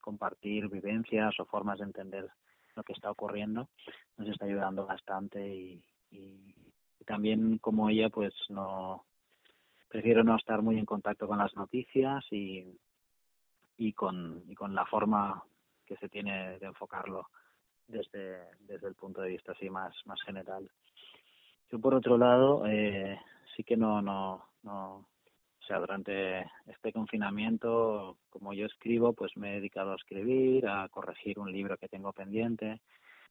compartir 0.00 0.68
vivencias 0.68 1.38
o 1.38 1.44
formas 1.44 1.78
de 1.78 1.84
entender 1.84 2.28
lo 2.74 2.82
que 2.82 2.92
está 2.92 3.10
ocurriendo 3.10 3.68
nos 4.16 4.28
está 4.28 4.44
ayudando 4.46 4.86
bastante 4.86 5.54
y, 5.54 5.82
y, 6.10 6.54
y 6.98 7.04
también 7.04 7.58
como 7.58 7.88
ella 7.90 8.08
pues 8.10 8.32
no 8.48 9.04
prefiero 9.88 10.22
no 10.24 10.36
estar 10.36 10.62
muy 10.62 10.78
en 10.78 10.86
contacto 10.86 11.26
con 11.26 11.38
las 11.38 11.54
noticias 11.56 12.24
y 12.30 12.78
y 13.76 13.92
con 13.92 14.44
y 14.48 14.54
con 14.54 14.74
la 14.74 14.86
forma 14.86 15.42
que 15.86 15.96
se 15.96 16.08
tiene 16.08 16.58
de 16.58 16.66
enfocarlo 16.66 17.28
desde 17.88 18.38
desde 18.60 18.88
el 18.88 18.94
punto 18.94 19.20
de 19.20 19.30
vista 19.30 19.52
así 19.52 19.68
más 19.68 19.94
más 20.06 20.22
general 20.22 20.70
yo 21.70 21.78
por 21.78 21.94
otro 21.94 22.18
lado 22.18 22.66
eh, 22.66 23.18
sí 23.54 23.64
que 23.64 23.76
no 23.76 24.02
no 24.02 24.44
no 24.62 24.96
o 24.96 25.64
sea 25.66 25.78
durante 25.78 26.40
este 26.66 26.92
confinamiento 26.92 28.18
como 28.28 28.52
yo 28.52 28.66
escribo 28.66 29.12
pues 29.12 29.36
me 29.36 29.50
he 29.50 29.54
dedicado 29.56 29.92
a 29.92 29.96
escribir 29.96 30.66
a 30.66 30.88
corregir 30.88 31.38
un 31.38 31.52
libro 31.52 31.76
que 31.76 31.88
tengo 31.88 32.12
pendiente. 32.12 32.80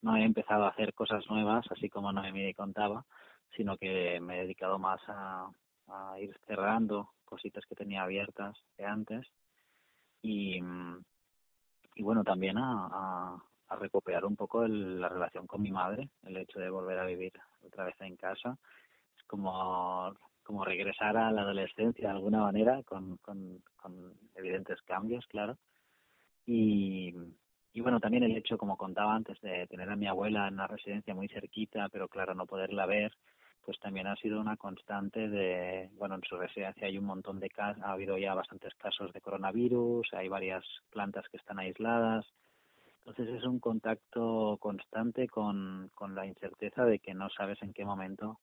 No 0.01 0.15
he 0.15 0.23
empezado 0.23 0.63
a 0.63 0.69
hacer 0.69 0.93
cosas 0.93 1.25
nuevas, 1.29 1.65
así 1.71 1.89
como 1.89 2.13
Noemí 2.13 2.53
contaba, 2.53 3.05
sino 3.55 3.75
que 3.77 4.19
me 4.21 4.37
he 4.37 4.41
dedicado 4.43 4.79
más 4.79 5.01
a, 5.09 5.49
a 5.89 6.19
ir 6.19 6.33
cerrando 6.47 7.09
cositas 7.25 7.65
que 7.65 7.75
tenía 7.75 8.03
abiertas 8.03 8.57
de 8.77 8.85
antes. 8.85 9.27
Y, 10.21 10.61
y 11.95 12.03
bueno, 12.03 12.23
también 12.23 12.57
a, 12.57 13.43
a 13.69 13.75
recuperar 13.75 14.25
un 14.25 14.35
poco 14.35 14.63
el, 14.63 14.99
la 14.99 15.09
relación 15.09 15.47
con 15.47 15.61
mi 15.61 15.71
madre, 15.71 16.09
el 16.25 16.37
hecho 16.37 16.59
de 16.59 16.69
volver 16.69 16.99
a 16.99 17.05
vivir 17.05 17.33
otra 17.65 17.85
vez 17.85 17.95
en 18.01 18.15
casa. 18.15 18.57
Es 19.17 19.23
como, 19.25 20.13
como 20.43 20.65
regresar 20.65 21.15
a 21.17 21.31
la 21.31 21.41
adolescencia 21.41 22.09
de 22.09 22.15
alguna 22.15 22.41
manera, 22.41 22.81
con, 22.83 23.17
con, 23.17 23.61
con 23.75 24.13
evidentes 24.35 24.81
cambios, 24.81 25.25
claro. 25.27 25.57
Y, 26.45 27.13
y 27.73 27.81
bueno, 27.81 27.99
también 27.99 28.23
el 28.23 28.35
hecho, 28.35 28.57
como 28.57 28.75
contaba 28.75 29.13
antes, 29.13 29.39
de 29.41 29.67
tener 29.67 29.89
a 29.89 29.95
mi 29.95 30.07
abuela 30.07 30.47
en 30.47 30.55
una 30.55 30.67
residencia 30.67 31.13
muy 31.13 31.27
cerquita, 31.27 31.89
pero 31.89 32.07
claro, 32.07 32.33
no 32.33 32.47
poderla 32.47 32.87
ver, 32.87 33.13
pues 33.63 33.79
también 33.79 34.07
ha 34.07 34.15
sido 34.15 34.41
una 34.41 34.57
constante 34.57 35.29
de, 35.29 35.89
bueno, 35.93 36.15
en 36.15 36.23
su 36.23 36.37
residencia 36.37 36.87
hay 36.87 36.97
un 36.97 37.05
montón 37.05 37.39
de 37.39 37.51
casos, 37.51 37.83
ha 37.83 37.91
habido 37.91 38.17
ya 38.17 38.33
bastantes 38.33 38.73
casos 38.75 39.13
de 39.13 39.21
coronavirus, 39.21 40.11
hay 40.13 40.27
varias 40.27 40.65
plantas 40.89 41.29
que 41.29 41.37
están 41.37 41.59
aisladas, 41.59 42.25
entonces 43.05 43.35
es 43.35 43.43
un 43.43 43.59
contacto 43.59 44.57
constante 44.59 45.27
con, 45.27 45.89
con 45.95 46.15
la 46.15 46.25
incerteza 46.25 46.85
de 46.85 46.99
que 46.99 47.13
no 47.13 47.29
sabes 47.29 47.61
en 47.61 47.73
qué 47.73 47.85
momento, 47.85 48.39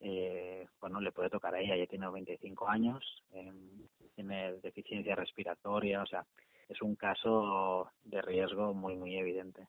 eh, 0.00 0.66
bueno, 0.80 1.00
le 1.00 1.12
puede 1.12 1.30
tocar 1.30 1.54
a 1.54 1.60
ella, 1.60 1.76
ya 1.76 1.86
tiene 1.86 2.08
25 2.08 2.68
años, 2.68 3.04
eh, 3.32 3.52
tiene 4.14 4.54
deficiencia 4.54 5.14
respiratoria, 5.14 6.02
o 6.02 6.06
sea, 6.06 6.24
es 6.68 6.80
un 6.82 6.94
caso 6.94 7.90
de 8.04 8.22
riesgo 8.22 8.74
muy, 8.74 8.96
muy 8.96 9.16
evidente. 9.16 9.66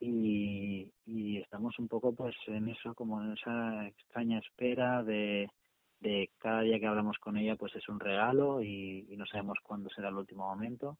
Y, 0.00 0.90
y 1.04 1.38
estamos 1.38 1.78
un 1.78 1.88
poco 1.88 2.14
pues 2.14 2.34
en 2.46 2.68
eso, 2.68 2.94
como 2.94 3.22
en 3.22 3.32
esa 3.32 3.86
extraña 3.86 4.38
espera 4.38 5.02
de, 5.02 5.50
de 6.00 6.30
cada 6.38 6.62
día 6.62 6.80
que 6.80 6.86
hablamos 6.86 7.18
con 7.18 7.36
ella 7.36 7.56
pues 7.56 7.74
es 7.76 7.86
un 7.88 8.00
regalo 8.00 8.62
y, 8.62 9.06
y 9.10 9.16
no 9.16 9.26
sabemos 9.26 9.58
cuándo 9.62 9.90
será 9.90 10.08
el 10.08 10.16
último 10.16 10.46
momento. 10.46 10.96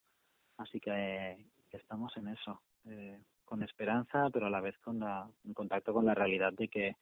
Así 0.58 0.78
que 0.80 1.38
estamos 1.76 2.16
en 2.16 2.28
eso, 2.28 2.60
eh, 2.86 3.18
con 3.44 3.62
esperanza, 3.62 4.28
pero 4.32 4.46
a 4.46 4.50
la 4.50 4.60
vez 4.60 4.78
con 4.78 5.00
la, 5.00 5.28
en 5.44 5.54
contacto 5.54 5.92
con 5.92 6.06
la 6.06 6.14
realidad 6.14 6.52
de 6.52 6.68
que 6.68 6.96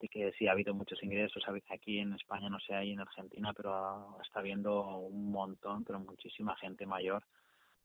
de 0.00 0.08
que 0.08 0.32
sí 0.32 0.46
ha 0.46 0.52
habido 0.52 0.74
muchos 0.74 1.02
ingresos. 1.02 1.44
Aquí 1.70 1.98
en 2.00 2.12
España 2.12 2.48
no 2.48 2.60
sé 2.60 2.74
ahí 2.74 2.92
en 2.92 3.00
Argentina 3.00 3.52
pero 3.54 4.18
está 4.22 4.40
habiendo 4.40 4.98
un 4.98 5.30
montón 5.30 5.84
pero 5.84 6.00
muchísima 6.00 6.56
gente 6.56 6.86
mayor 6.86 7.24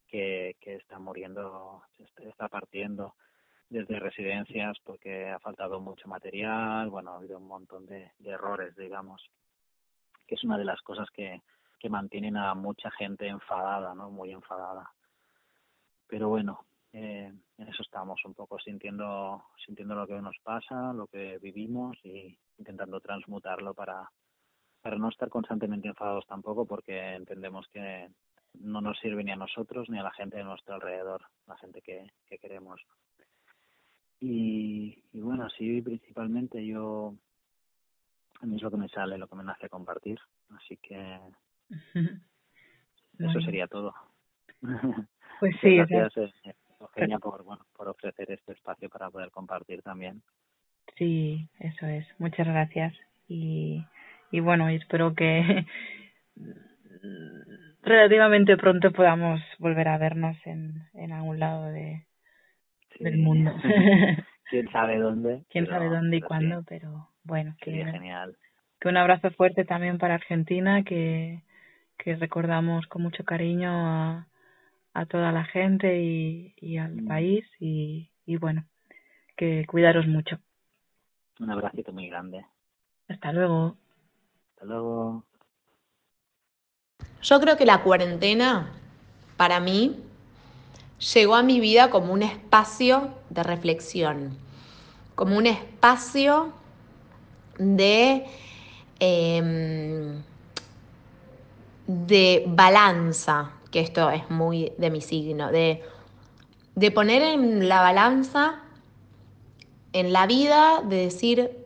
que, 0.08 0.58
que 0.60 0.76
está 0.76 1.00
muriendo 1.00 1.84
está 2.18 2.50
partiendo 2.50 3.16
desde 3.70 4.00
residencias 4.00 4.78
porque 4.84 5.30
ha 5.30 5.40
faltado 5.40 5.80
mucho 5.80 6.08
material. 6.08 6.90
Bueno 6.90 7.12
ha 7.12 7.18
habido 7.18 7.38
un 7.38 7.48
montón 7.48 7.86
de, 7.86 8.12
de 8.20 8.30
errores 8.32 8.76
digamos 8.76 9.30
que 10.28 10.36
es 10.36 10.44
una 10.44 10.58
de 10.58 10.66
las 10.66 10.82
cosas 10.82 11.10
que 11.12 11.42
que 11.80 11.90
mantienen 11.90 12.38
a 12.38 12.54
mucha 12.54 12.92
gente 12.92 13.28
enfadada 13.28 13.96
no 13.96 14.12
muy 14.12 14.32
enfadada 14.32 14.92
pero 16.12 16.28
bueno 16.28 16.66
eh, 16.92 17.32
en 17.58 17.68
eso 17.70 17.84
estamos 17.84 18.20
un 18.26 18.34
poco 18.34 18.60
sintiendo 18.60 19.46
sintiendo 19.66 19.96
lo 19.96 20.06
que 20.06 20.22
nos 20.22 20.38
pasa 20.44 20.92
lo 20.92 21.08
que 21.08 21.40
vivimos 21.42 21.98
y 22.04 22.38
intentando 22.58 23.00
transmutarlo 23.00 23.74
para 23.74 24.12
para 24.82 24.98
no 24.98 25.08
estar 25.08 25.30
constantemente 25.30 25.88
enfadados 25.88 26.28
tampoco 26.28 26.66
porque 26.66 27.14
entendemos 27.16 27.66
que 27.70 28.10
no 28.56 28.82
nos 28.82 29.00
sirve 29.00 29.24
ni 29.24 29.32
a 29.32 29.38
nosotros 29.38 29.90
ni 29.90 30.00
a 30.00 30.04
la 30.04 30.12
gente 30.12 30.36
de 30.36 30.44
nuestro 30.44 30.76
alrededor 30.76 31.22
la 31.48 31.56
gente 31.58 31.82
que, 31.82 32.12
que 32.28 32.38
queremos. 32.38 32.82
Y, 34.20 35.02
y 35.14 35.22
bueno 35.22 35.46
así 35.46 35.82
principalmente 35.82 36.66
yo 36.66 37.16
a 38.42 38.46
mí 38.46 38.58
es 38.58 38.62
lo 38.62 38.70
que 38.70 38.78
me 38.78 38.90
sale 38.90 39.18
lo 39.18 39.30
que 39.30 39.36
me 39.38 39.46
nace 39.46 39.70
compartir 39.70 40.20
así 40.58 40.76
que 40.76 41.20
eso 43.18 43.40
sería 43.40 43.68
todo 43.68 43.94
pues 45.40 45.56
sí 45.62 45.78
gracias 45.78 46.18
eh, 46.46 46.54
Eugenia 46.82 47.20
por, 47.20 47.44
bueno, 47.44 47.66
por 47.76 47.90
ofrecer 47.90 48.32
este 48.32 48.54
espacio 48.54 48.90
para 48.90 49.10
poder 49.10 49.32
compartir 49.32 49.82
también. 49.82 50.22
Sí, 50.98 51.48
eso 51.60 51.86
es. 51.86 52.06
Muchas 52.20 52.48
gracias. 52.48 52.94
Y, 53.28 53.86
y 54.32 54.40
bueno, 54.40 54.68
espero 54.70 55.14
que 55.14 55.66
relativamente 57.84 58.58
pronto 58.58 58.92
podamos 58.92 59.42
volver 59.60 59.88
a 59.88 59.98
vernos 59.98 60.38
en, 60.46 60.88
en 60.94 61.12
algún 61.12 61.40
lado 61.40 61.66
de, 61.66 62.06
sí. 62.98 63.04
del 63.04 63.18
mundo. 63.18 63.54
Quién 64.50 64.70
sabe 64.72 64.98
dónde. 64.98 65.44
Quién 65.50 65.66
pero, 65.66 65.78
sabe 65.78 65.90
dónde 65.90 66.18
y 66.18 66.22
cuándo, 66.22 66.60
sí. 66.60 66.66
pero 66.68 67.10
bueno, 67.24 67.56
que, 67.62 67.72
genial. 67.86 68.36
que 68.80 68.90
un 68.90 68.98
abrazo 68.98 69.32
fuerte 69.32 69.64
también 69.64 69.98
para 69.98 70.16
Argentina, 70.16 70.84
que, 70.84 71.42
que 71.98 72.16
recordamos 72.16 72.86
con 72.88 73.02
mucho 73.02 73.24
cariño 73.24 73.70
a, 73.72 74.28
a 74.94 75.06
toda 75.06 75.32
la 75.32 75.46
gente 75.46 76.02
y, 76.02 76.54
y 76.58 76.78
al 76.78 77.04
país 77.04 77.46
y, 77.60 78.10
y 78.26 78.38
bueno, 78.38 78.66
que 79.36 79.66
cuidaros 79.66 80.08
mucho. 80.08 80.40
Un 81.40 81.50
abracito 81.50 81.92
muy 81.94 82.08
grande. 82.10 82.46
Hasta 83.08 83.32
luego. 83.32 83.78
Hasta 84.54 84.66
luego. 84.66 85.26
Yo 87.22 87.40
creo 87.40 87.58
que 87.58 87.66
la 87.66 87.84
cuarentena, 87.84 88.72
para 89.38 89.60
mí, 89.60 89.96
llegó 91.14 91.36
a 91.36 91.44
mi 91.44 91.60
vida 91.60 91.90
como 91.90 92.14
un 92.14 92.24
espacio 92.24 93.14
de 93.30 93.44
reflexión, 93.44 94.38
como 95.16 95.38
un 95.38 95.48
espacio 95.48 96.54
de, 97.58 98.26
eh, 99.00 100.22
de 101.88 102.44
balanza, 102.48 103.52
que 103.72 103.80
esto 103.80 104.10
es 104.12 104.30
muy 104.30 104.74
de 104.78 104.92
mi 104.92 105.02
signo, 105.02 105.52
de, 105.52 105.84
de 106.76 106.92
poner 106.92 107.22
en 107.22 107.68
la 107.68 107.82
balanza, 107.82 108.60
en 109.94 110.14
la 110.14 110.28
vida, 110.28 110.82
de 110.84 110.98
decir, 110.98 111.66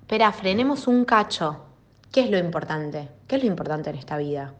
espera, 0.00 0.32
frenemos 0.32 0.86
un 0.86 1.04
cacho. 1.04 1.64
¿Qué 2.10 2.20
es 2.22 2.30
lo 2.30 2.38
importante? 2.38 3.08
¿Qué 3.26 3.36
es 3.36 3.42
lo 3.42 3.48
importante 3.48 3.90
en 3.90 3.96
esta 3.96 4.16
vida? 4.16 4.54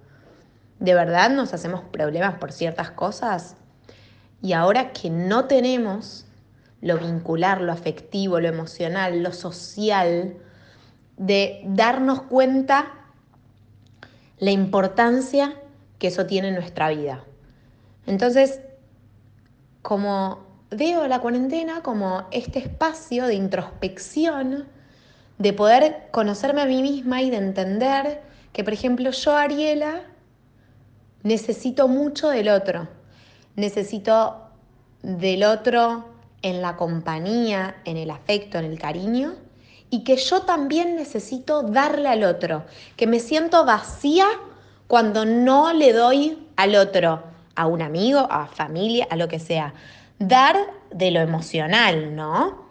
¿De 0.78 0.95
verdad 0.95 1.30
nos 1.30 1.55
hacemos 1.55 1.82
problemas 1.82 2.35
por 2.35 2.53
ciertas 2.53 2.91
cosas? 2.91 3.57
Y 4.43 4.53
ahora 4.53 4.93
que 4.93 5.11
no 5.11 5.47
tenemos 5.47 6.26
lo 6.80 6.99
vincular, 6.99 7.62
lo 7.62 7.72
afectivo, 7.72 8.41
lo 8.41 8.49
emocional, 8.49 9.22
lo 9.22 9.32
social, 9.32 10.37
de 11.16 11.62
darnos 11.66 12.22
cuenta 12.22 12.93
la 14.39 14.51
importancia 14.51 15.55
que 16.05 16.09
eso 16.09 16.27
tiene 16.27 16.49
en 16.49 16.57
nuestra 16.57 16.91
vida. 16.91 17.25
Entonces, 18.07 18.61
como 19.81 20.45
veo 20.71 21.09
la 21.09 21.21
cuarentena 21.21 21.83
como 21.83 22.27
este 22.31 22.59
espacio 22.59 23.27
de 23.27 23.37
introspección, 23.37 24.67
de 25.39 25.53
poder 25.55 26.09
conocerme 26.11 26.61
a 26.61 26.67
mí 26.67 26.83
misma 26.83 27.23
y 27.23 27.31
de 27.31 27.39
entender 27.39 28.21
que, 28.53 28.63
por 28.63 28.75
ejemplo, 28.75 29.13
yo, 29.13 29.35
Ariela, 29.35 30.03
necesito 31.23 31.89
mucho 31.89 32.29
del 32.29 32.51
otro. 32.51 32.87
Necesito 33.57 34.51
del 35.01 35.43
otro 35.43 36.05
en 36.43 36.61
la 36.61 36.77
compañía, 36.77 37.77
en 37.87 37.97
el 37.97 38.11
afecto, 38.11 38.59
en 38.59 38.67
el 38.67 38.79
cariño, 38.79 39.37
y 39.89 40.05
que 40.05 40.17
yo 40.17 40.43
también 40.43 40.97
necesito 40.97 41.63
darle 41.63 42.11
al 42.11 42.25
otro, 42.25 42.67
que 42.95 43.07
me 43.07 43.21
siento 43.21 43.65
vacía 43.65 44.27
cuando 44.87 45.24
no 45.24 45.72
le 45.72 45.93
doy 45.93 46.49
al 46.57 46.74
otro, 46.76 47.22
a 47.55 47.66
un 47.66 47.82
amigo, 47.82 48.26
a 48.30 48.47
familia, 48.47 49.07
a 49.11 49.16
lo 49.16 49.28
que 49.28 49.39
sea. 49.39 49.74
Dar 50.18 50.57
de 50.91 51.11
lo 51.11 51.20
emocional, 51.20 52.14
¿no? 52.14 52.64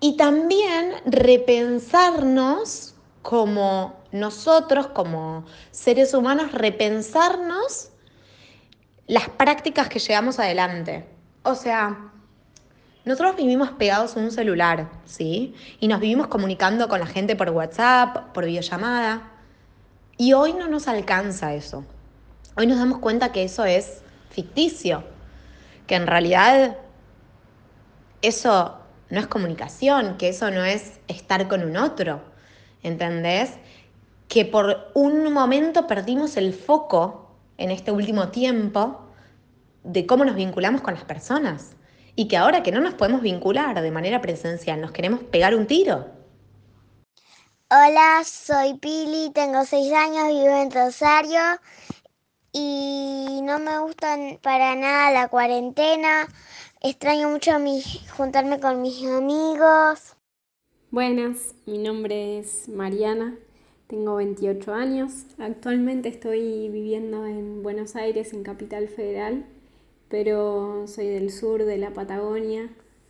Y 0.00 0.16
también 0.16 0.94
repensarnos 1.06 2.94
como 3.22 3.94
nosotros, 4.10 4.88
como 4.88 5.44
seres 5.70 6.12
humanos, 6.12 6.52
repensarnos 6.52 7.90
las 9.06 9.28
prácticas 9.28 9.88
que 9.88 9.98
llevamos 9.98 10.38
adelante. 10.38 11.06
O 11.44 11.54
sea, 11.54 12.12
nosotros 13.04 13.36
vivimos 13.36 13.70
pegados 13.70 14.16
a 14.16 14.20
un 14.20 14.30
celular, 14.30 14.88
¿sí? 15.04 15.54
Y 15.80 15.88
nos 15.88 16.00
vivimos 16.00 16.28
comunicando 16.28 16.88
con 16.88 17.00
la 17.00 17.06
gente 17.06 17.36
por 17.36 17.50
WhatsApp, 17.50 18.32
por 18.32 18.44
videollamada. 18.44 19.30
Y 20.22 20.34
hoy 20.34 20.52
no 20.52 20.68
nos 20.68 20.86
alcanza 20.86 21.52
eso. 21.52 21.84
Hoy 22.56 22.68
nos 22.68 22.78
damos 22.78 22.98
cuenta 22.98 23.32
que 23.32 23.42
eso 23.42 23.64
es 23.64 24.02
ficticio, 24.30 25.02
que 25.88 25.96
en 25.96 26.06
realidad 26.06 26.76
eso 28.22 28.78
no 29.10 29.18
es 29.18 29.26
comunicación, 29.26 30.16
que 30.18 30.28
eso 30.28 30.52
no 30.52 30.64
es 30.64 31.00
estar 31.08 31.48
con 31.48 31.64
un 31.64 31.76
otro, 31.76 32.20
¿entendés? 32.84 33.50
Que 34.28 34.44
por 34.44 34.92
un 34.94 35.32
momento 35.32 35.88
perdimos 35.88 36.36
el 36.36 36.54
foco 36.54 37.34
en 37.58 37.72
este 37.72 37.90
último 37.90 38.28
tiempo 38.28 39.00
de 39.82 40.06
cómo 40.06 40.24
nos 40.24 40.36
vinculamos 40.36 40.82
con 40.82 40.94
las 40.94 41.02
personas 41.04 41.72
y 42.14 42.28
que 42.28 42.36
ahora 42.36 42.62
que 42.62 42.70
no 42.70 42.80
nos 42.80 42.94
podemos 42.94 43.22
vincular 43.22 43.82
de 43.82 43.90
manera 43.90 44.20
presencial, 44.20 44.80
nos 44.80 44.92
queremos 44.92 45.24
pegar 45.24 45.56
un 45.56 45.66
tiro. 45.66 46.21
Hola, 47.74 48.22
soy 48.26 48.74
Pili, 48.74 49.30
tengo 49.32 49.64
seis 49.64 49.90
años, 49.94 50.28
vivo 50.28 50.54
en 50.60 50.70
Rosario 50.70 51.40
y 52.52 53.40
no 53.44 53.58
me 53.60 53.78
gusta 53.78 54.14
para 54.42 54.76
nada 54.76 55.10
la 55.10 55.28
cuarentena. 55.28 56.28
Extraño 56.82 57.30
mucho 57.30 57.58
mi, 57.58 57.82
juntarme 58.14 58.60
con 58.60 58.82
mis 58.82 59.02
amigos. 59.06 60.16
Buenas, 60.90 61.54
mi 61.64 61.78
nombre 61.78 62.40
es 62.40 62.68
Mariana, 62.68 63.38
tengo 63.86 64.16
28 64.16 64.74
años. 64.74 65.24
Actualmente 65.38 66.10
estoy 66.10 66.68
viviendo 66.68 67.24
en 67.24 67.62
Buenos 67.62 67.96
Aires, 67.96 68.34
en 68.34 68.42
Capital 68.42 68.88
Federal, 68.88 69.46
pero 70.10 70.86
soy 70.88 71.06
del 71.06 71.30
sur 71.30 71.64
de 71.64 71.78
la 71.78 71.94
Patagonia 71.94 72.68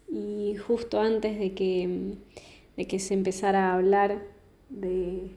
y 0.09 0.55
justo 0.55 1.01
antes 1.01 1.37
de 1.37 1.53
que, 1.53 2.15
de 2.77 2.87
que 2.87 3.01
se 3.01 3.15
empezara 3.15 3.71
a 3.71 3.75
hablar 3.75 4.31
de 4.73 5.31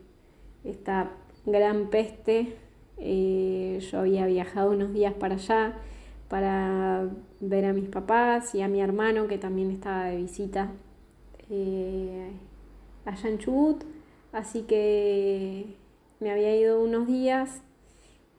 esta 0.64 1.12
gran 1.46 1.90
peste, 1.90 2.56
eh, 2.98 3.80
yo 3.92 4.00
había 4.00 4.26
viajado 4.26 4.72
unos 4.72 4.94
días 4.94 5.14
para 5.14 5.36
allá 5.36 5.76
para 6.30 7.10
ver 7.40 7.66
a 7.66 7.74
mis 7.74 7.88
papás 7.90 8.56
y 8.56 8.62
a 8.62 8.68
mi 8.68 8.82
hermano 8.82 9.28
que 9.28 9.38
también 9.38 9.70
estaba 9.70 10.06
de 10.06 10.18
visita 10.18 10.72
eh, 11.50 12.32
allá 13.06 13.30
en 13.30 13.38
Chubut, 13.38 13.84
así 14.32 14.64
que 14.64 15.76
me 16.20 16.32
había 16.32 16.56
ido 16.56 16.82
unos 16.82 17.08
días 17.08 17.62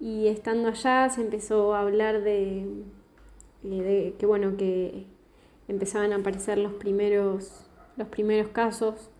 y 0.00 0.26
estando 0.26 0.68
allá 0.68 1.08
se 1.10 1.20
empezó 1.20 1.74
a 1.74 1.80
hablar 1.80 2.22
de, 2.22 2.66
eh, 3.64 4.14
que 4.18 4.26
bueno 4.26 4.56
que 4.56 5.06
empezaban 5.68 6.12
a 6.12 6.16
aparecer 6.16 6.58
los 6.58 6.72
primeros 6.74 7.66
los 7.96 8.08
primeros 8.08 8.48
casos 8.48 9.10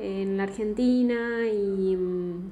en 0.00 0.36
la 0.36 0.44
Argentina 0.44 1.46
y, 1.48 1.96
mm, 1.96 2.50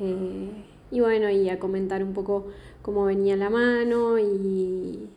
eh, 0.00 0.50
y 0.90 1.00
bueno 1.00 1.30
y 1.30 1.48
a 1.48 1.58
comentar 1.58 2.02
un 2.02 2.12
poco 2.12 2.46
cómo 2.82 3.04
venía 3.04 3.36
la 3.36 3.50
mano 3.50 4.18
y, 4.18 5.08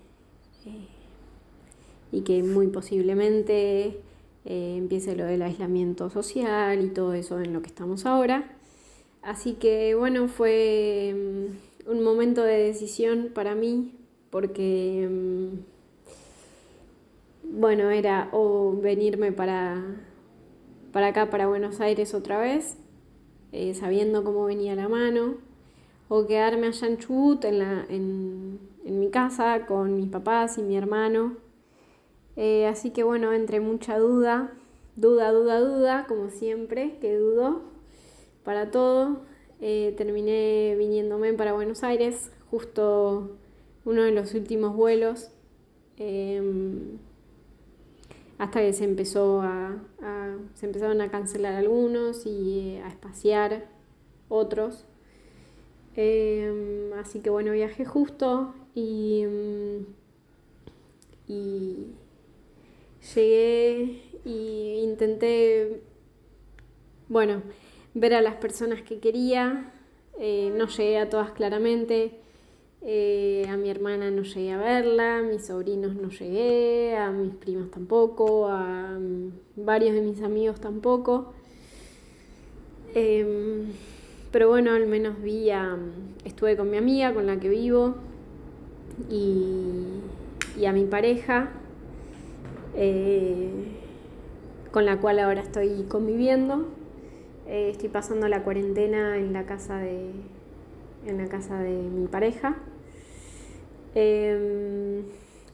y 2.12 2.22
que 2.22 2.44
muy 2.44 2.68
posiblemente 2.68 4.00
eh, 4.46 4.76
empiece 4.78 5.16
lo 5.16 5.26
del 5.26 5.42
aislamiento 5.42 6.10
social 6.10 6.84
y 6.84 6.90
todo 6.90 7.14
eso 7.14 7.40
en 7.40 7.54
lo 7.54 7.62
que 7.62 7.68
estamos 7.68 8.06
ahora. 8.06 8.56
Así 9.22 9.54
que 9.54 9.96
bueno, 9.96 10.28
fue 10.28 11.14
mm, 11.16 11.92
un 11.92 12.04
momento 12.04 12.44
de 12.44 12.58
decisión 12.58 13.32
para 13.34 13.56
mí 13.56 13.94
porque, 14.30 15.08
mm, 15.10 15.48
bueno, 17.60 17.90
era 17.90 18.30
o 18.32 18.76
venirme 18.82 19.32
para, 19.32 19.84
para 20.92 21.08
acá, 21.08 21.30
para 21.30 21.48
Buenos 21.48 21.80
Aires 21.80 22.14
otra 22.14 22.40
vez, 22.40 22.78
eh, 23.52 23.74
sabiendo 23.74 24.24
cómo 24.24 24.46
venía 24.46 24.76
la 24.76 24.90
mano, 24.90 25.36
o 26.08 26.26
quedarme 26.26 26.68
allá 26.68 26.88
en 26.88 26.98
Chubut, 26.98 27.44
en, 27.46 27.60
la, 27.60 27.86
en, 27.90 28.60
en 28.86 29.00
mi 29.00 29.10
casa, 29.10 29.66
con 29.68 29.96
mis 29.96 30.10
papás 30.10 30.58
y 30.58 30.64
mi 30.64 30.76
hermano. 30.76 31.38
Eh, 32.36 32.68
así 32.68 32.92
que 32.92 33.04
bueno, 33.04 33.34
entre 33.34 33.60
mucha 33.60 33.98
duda, 33.98 34.54
duda, 34.96 35.32
duda, 35.32 35.60
duda, 35.60 36.06
como 36.08 36.30
siempre, 36.30 36.98
que 37.00 37.18
dudo 37.18 37.62
para 38.44 38.72
todo, 38.72 39.22
eh, 39.62 39.94
terminé 39.98 40.76
viniéndome 40.78 41.34
para 41.34 41.54
Buenos 41.54 41.84
Aires, 41.84 42.32
justo 42.50 43.38
uno 43.86 44.04
de 44.04 44.12
los 44.12 44.34
últimos 44.34 44.76
vuelos, 44.76 45.32
em, 45.98 46.98
hasta 48.40 48.62
que 48.62 48.72
se 48.74 48.86
empezó 48.86 49.42
a, 49.42 49.76
se 50.56 50.66
empezaron 50.66 51.02
a 51.02 51.12
cancelar 51.12 51.56
algunos 51.56 52.26
y 52.26 52.78
eh, 52.78 52.82
a 52.84 52.88
espaciar 52.88 53.68
otros. 54.30 54.86
Em, 55.96 56.94
así 56.94 57.20
que 57.20 57.30
bueno, 57.30 57.52
viajé 57.52 57.84
justo 57.84 58.56
y, 58.74 59.24
em, 59.24 59.86
y 61.28 61.88
llegué 63.14 64.02
e 64.26 64.82
intenté, 64.84 65.84
bueno, 67.10 67.44
ver 67.94 68.14
a 68.14 68.22
las 68.22 68.36
personas 68.36 68.82
que 68.84 69.00
quería. 69.00 69.74
Eh, 70.18 70.54
no 70.56 70.68
llegué 70.68 70.98
a 70.98 71.10
todas 71.10 71.32
claramente. 71.32 72.22
Eh, 72.82 73.46
a 73.50 73.58
mi 73.58 73.70
hermana 73.70 74.10
no 74.10 74.24
llegué 74.24 74.52
a 74.52 74.58
verla, 74.58 75.18
a 75.18 75.22
mis 75.22 75.46
sobrinos 75.46 75.96
no 75.96 76.10
llegué, 76.10 76.96
a 76.96 77.12
mis 77.12 77.34
primas 77.36 77.70
tampoco, 77.72 78.48
a 78.48 78.98
mm, 79.00 79.66
varios 79.66 79.94
de 79.94 80.02
mis 80.02 80.22
amigos 80.22 80.60
tampoco. 80.60 81.34
Em, 82.96 83.74
pero 84.32 84.50
bueno, 84.50 84.72
al 84.72 84.88
menos 84.88 85.22
vi 85.22 85.50
a, 85.50 85.78
estuve 86.24 86.56
con 86.56 86.70
mi 86.70 86.78
amiga 86.78 87.14
con 87.14 87.28
la 87.28 87.40
que 87.40 87.50
vivo 87.50 87.96
y 89.10 90.66
a 90.66 90.74
mi 90.74 90.86
pareja 90.86 91.52
eh, 92.76 93.50
con 94.72 94.86
la 94.86 95.00
cual 95.00 95.20
ahora 95.20 95.42
estoy 95.42 95.86
conviviendo. 95.88 96.68
Eh, 97.48 97.70
estoy 97.72 97.90
pasando 97.90 98.28
la 98.28 98.44
cuarentena 98.44 99.18
en 99.18 99.34
la 99.34 99.46
casa 99.46 99.80
de, 99.80 100.12
en 101.06 101.18
la 101.18 101.28
casa 101.28 101.60
de 101.60 101.72
mi 101.72 102.08
pareja. 102.08 102.58
Em, 103.96 105.04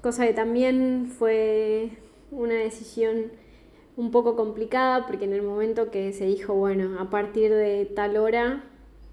cosa 0.01 0.25
que 0.25 0.33
también 0.33 1.07
fue 1.17 1.91
una 2.31 2.55
decisión 2.55 3.31
un 3.97 4.11
poco 4.11 4.35
complicada 4.35 5.05
porque 5.07 5.25
en 5.25 5.33
el 5.33 5.41
momento 5.41 5.89
que 5.91 6.11
se 6.13 6.25
dijo, 6.25 6.53
bueno, 6.53 6.99
a 6.99 7.09
partir 7.09 7.51
de 7.51 7.85
tal 7.85 8.17
hora 8.17 8.63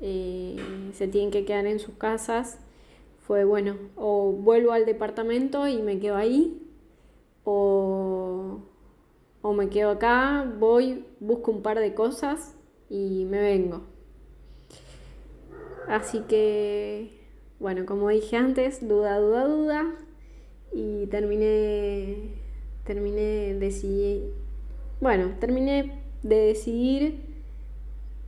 eh, 0.00 0.56
se 0.94 1.08
tienen 1.08 1.30
que 1.30 1.44
quedar 1.44 1.66
en 1.66 1.78
sus 1.78 1.94
casas, 1.94 2.58
fue 3.26 3.44
bueno, 3.44 3.76
o 3.96 4.32
vuelvo 4.32 4.72
al 4.72 4.84
departamento 4.84 5.68
y 5.68 5.80
me 5.80 6.00
quedo 6.00 6.16
ahí, 6.16 6.60
o, 7.44 8.58
o 9.42 9.52
me 9.52 9.68
quedo 9.68 9.90
acá, 9.90 10.52
voy, 10.58 11.04
busco 11.20 11.52
un 11.52 11.62
par 11.62 11.78
de 11.78 11.94
cosas 11.94 12.56
y 12.90 13.24
me 13.26 13.40
vengo. 13.40 13.82
Así 15.88 16.20
que, 16.28 17.21
bueno, 17.62 17.86
como 17.86 18.08
dije 18.08 18.36
antes, 18.36 18.86
duda, 18.86 19.18
duda, 19.20 19.46
duda. 19.46 19.94
Y 20.72 21.06
terminé, 21.06 22.16
terminé, 22.84 23.54
decidí, 23.54 24.24
bueno, 25.00 25.30
terminé 25.38 25.92
de 26.22 26.36
decidir 26.36 27.20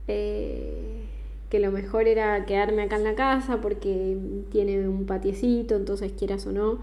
eh, 0.07 1.01
que 1.49 1.59
lo 1.59 1.71
mejor 1.71 2.07
era 2.07 2.45
quedarme 2.45 2.83
acá 2.83 2.95
en 2.95 3.03
la 3.03 3.15
casa 3.15 3.59
porque 3.61 4.17
tiene 4.51 4.87
un 4.87 5.05
patiecito, 5.05 5.75
entonces 5.75 6.13
quieras 6.13 6.47
o 6.47 6.53
no, 6.53 6.79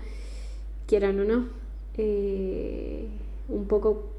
quieran 0.86 1.18
o 1.20 1.24
no, 1.24 1.48
eh, 1.96 3.06
un 3.48 3.64
poco 3.66 4.10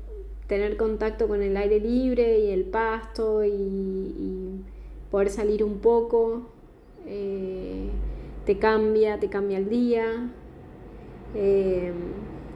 tener 0.48 0.76
contacto 0.76 1.28
con 1.28 1.44
el 1.44 1.56
aire 1.56 1.80
libre 1.80 2.40
y 2.40 2.50
el 2.50 2.64
pasto 2.64 3.46
y, 3.46 4.62
poder 5.12 5.30
salir 5.30 5.64
un 5.64 5.78
poco, 5.78 6.42
eh, 7.06 7.88
te 8.46 8.58
cambia, 8.60 9.20
te 9.20 9.30
cambia 9.30 9.58
el 9.58 9.70
día. 9.70 10.30
Eh, 11.36 11.91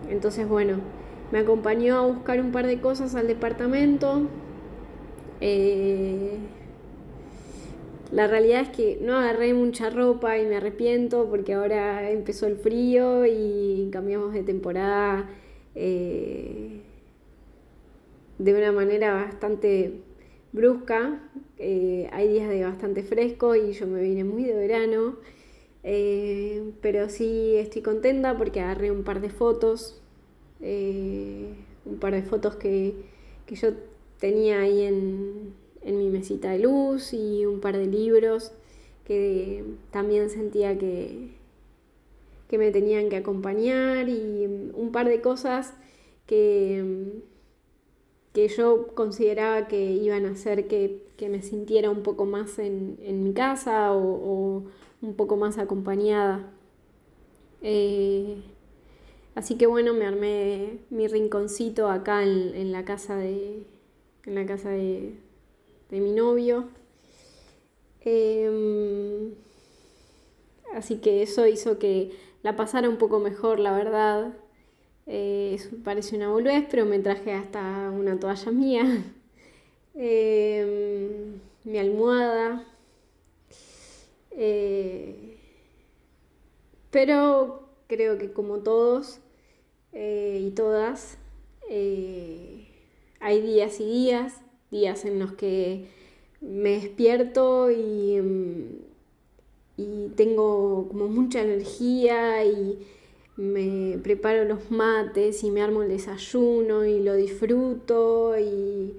entonces, 0.09 0.47
bueno, 0.47 0.79
me 1.31 1.39
acompañó 1.39 1.97
a 1.97 2.05
buscar 2.05 2.39
un 2.39 2.51
par 2.51 2.67
de 2.67 2.79
cosas 2.79 3.15
al 3.15 3.27
departamento. 3.27 4.27
La 8.11 8.25
realidad 8.25 8.61
es 8.61 8.69
que 8.69 8.99
no 9.01 9.17
agarré 9.17 9.53
mucha 9.53 9.89
ropa 9.89 10.37
y 10.37 10.45
me 10.45 10.55
arrepiento 10.55 11.27
porque 11.29 11.53
ahora 11.53 12.09
empezó 12.09 12.47
el 12.47 12.55
frío 12.55 13.25
y 13.25 13.89
cambiamos 13.91 14.33
de 14.33 14.43
temporada 14.43 15.29
eh, 15.75 16.79
de 18.37 18.53
una 18.53 18.71
manera 18.71 19.13
bastante 19.13 20.01
brusca. 20.53 21.19
Eh, 21.57 22.07
hay 22.13 22.29
días 22.29 22.47
de 22.47 22.63
bastante 22.63 23.03
fresco 23.03 23.55
y 23.55 23.73
yo 23.73 23.87
me 23.87 24.01
vine 24.01 24.23
muy 24.23 24.45
de 24.45 24.55
verano. 24.55 25.17
Eh, 25.89 26.73
pero 26.81 27.07
sí 27.09 27.55
estoy 27.55 27.81
contenta 27.81 28.37
porque 28.37 28.59
agarré 28.59 28.91
un 28.91 29.03
par 29.03 29.21
de 29.21 29.29
fotos. 29.29 30.01
un 30.59 31.99
par 31.99 32.13
de 32.13 32.23
fotos 32.23 32.55
que, 32.57 32.93
que 33.45 33.55
yo 33.55 33.69
tenía 34.19 34.61
ahí 34.61 34.81
en, 34.81 35.53
en 35.83 35.97
mi 35.97 36.09
mesita 36.09 36.51
de 36.51 36.59
luz 36.59 37.13
y 37.13 37.45
un 37.45 37.61
par 37.61 37.77
de 37.77 37.87
libros 37.87 38.51
que 39.05 39.63
también 39.91 40.29
sentía 40.29 40.77
que, 40.77 41.29
que 42.49 42.57
me 42.57 42.71
tenían 42.71 43.07
que 43.09 43.15
acompañar 43.17 44.09
y 44.09 44.45
un 44.73 44.91
par 44.91 45.07
de 45.07 45.21
cosas 45.21 45.73
que, 46.25 47.21
que 48.33 48.47
yo 48.49 48.87
consideraba 48.95 49.67
que 49.67 49.79
iban 49.93 50.25
a 50.25 50.31
hacer 50.31 50.67
que, 50.67 51.05
me 51.29 51.41
sintiera 51.41 51.89
un 51.89 52.03
poco 52.03 52.25
más 52.25 52.59
en, 52.59 53.23
mi 53.23 53.33
casa 53.33 53.93
o, 53.93 54.65
un 55.01 55.15
poco 55.15 55.37
más 55.37 55.57
acompañada. 55.57 56.51
Eh, 57.61 58.41
así 59.35 59.57
que 59.57 59.67
bueno, 59.67 59.93
me 59.93 60.05
armé 60.05 60.79
mi 60.89 61.07
rinconcito 61.07 61.89
acá 61.89 62.23
en, 62.23 62.71
la 62.71 62.85
casa 62.85 63.15
de, 63.15 63.65
en 64.25 64.35
la 64.35 64.45
casa 64.45 64.69
de, 64.69 65.15
de 65.89 65.99
mi 65.99 66.11
novio. 66.11 66.69
Em, 68.01 69.33
así 70.73 70.97
que 70.97 71.23
eso 71.23 71.45
hizo 71.47 71.77
que 71.79 72.11
la 72.43 72.55
pasara 72.55 72.89
un 72.89 72.97
poco 72.97 73.19
mejor, 73.19 73.59
la 73.59 73.73
verdad. 73.73 74.33
Eh, 75.07 75.57
parece 75.83 76.15
una 76.15 76.29
boludez, 76.29 76.65
pero 76.69 76.85
me 76.85 76.99
traje 76.99 77.33
hasta 77.33 77.91
una 77.91 78.19
toalla 78.19 78.51
mía. 78.51 78.83
Em, 79.99 81.39
mi 81.63 81.79
almohada. 81.79 82.63
Eh, 84.37 85.37
pero 86.89 87.67
creo 87.87 88.17
que 88.17 88.31
como 88.31 88.59
todos 88.59 89.19
eh, 89.91 90.39
y 90.41 90.51
todas, 90.51 91.17
hay 91.69 93.41
días 93.41 93.79
y 93.81 93.85
días, 93.85 94.41
días 94.71 95.03
en 95.03 95.19
los 95.19 95.33
que 95.33 95.87
me 96.39 96.71
despierto 96.71 97.69
y, 97.71 98.21
mm, 98.21 98.87
y 99.77 100.09
tengo 100.15 100.87
como 100.87 101.07
mucha 101.07 101.41
energía 101.41 102.45
y 102.45 102.79
me 103.37 103.99
preparo 103.99 104.43
los 104.45 104.71
mates 104.71 105.43
y 105.43 105.51
me 105.51 105.61
armo 105.61 105.83
el 105.83 105.89
desayuno 105.89 106.85
y 106.85 107.01
lo 107.01 107.15
disfruto 107.15 108.37
y 108.37 108.93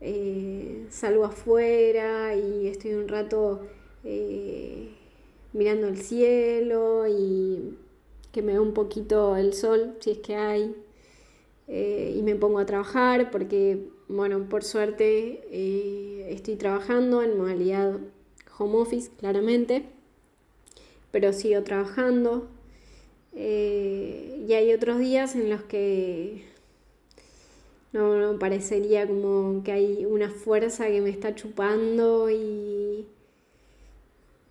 eh, 0.00 0.86
salgo 0.90 1.24
afuera 1.24 2.34
y 2.34 2.66
estoy 2.66 2.94
un 2.94 3.08
rato 3.08 3.62
eh, 4.04 4.88
mirando 5.52 5.88
el 5.88 5.98
cielo 5.98 7.06
y 7.08 7.76
que 8.32 8.42
me 8.42 8.52
dé 8.52 8.60
un 8.60 8.74
poquito 8.74 9.36
el 9.36 9.52
sol 9.54 9.96
si 10.00 10.10
es 10.12 10.18
que 10.18 10.36
hay 10.36 10.74
eh, 11.68 12.14
y 12.16 12.22
me 12.22 12.34
pongo 12.34 12.58
a 12.58 12.66
trabajar 12.66 13.30
porque 13.30 13.88
bueno 14.08 14.48
por 14.48 14.64
suerte 14.64 16.32
estoy 16.32 16.56
trabajando 16.56 17.22
en 17.22 17.38
modalidad 17.38 17.98
home 18.58 18.76
office 18.78 19.10
claramente 19.18 19.94
pero 21.14 21.32
sigo 21.32 21.62
trabajando. 21.62 22.48
Eh, 23.36 24.44
y 24.48 24.52
hay 24.54 24.72
otros 24.72 24.98
días 24.98 25.36
en 25.36 25.48
los 25.48 25.62
que 25.62 26.42
no, 27.92 28.36
parecería 28.40 29.06
como 29.06 29.62
que 29.62 29.70
hay 29.70 30.06
una 30.06 30.28
fuerza 30.28 30.88
que 30.88 31.00
me 31.00 31.10
está 31.10 31.36
chupando 31.36 32.30
y, 32.30 33.06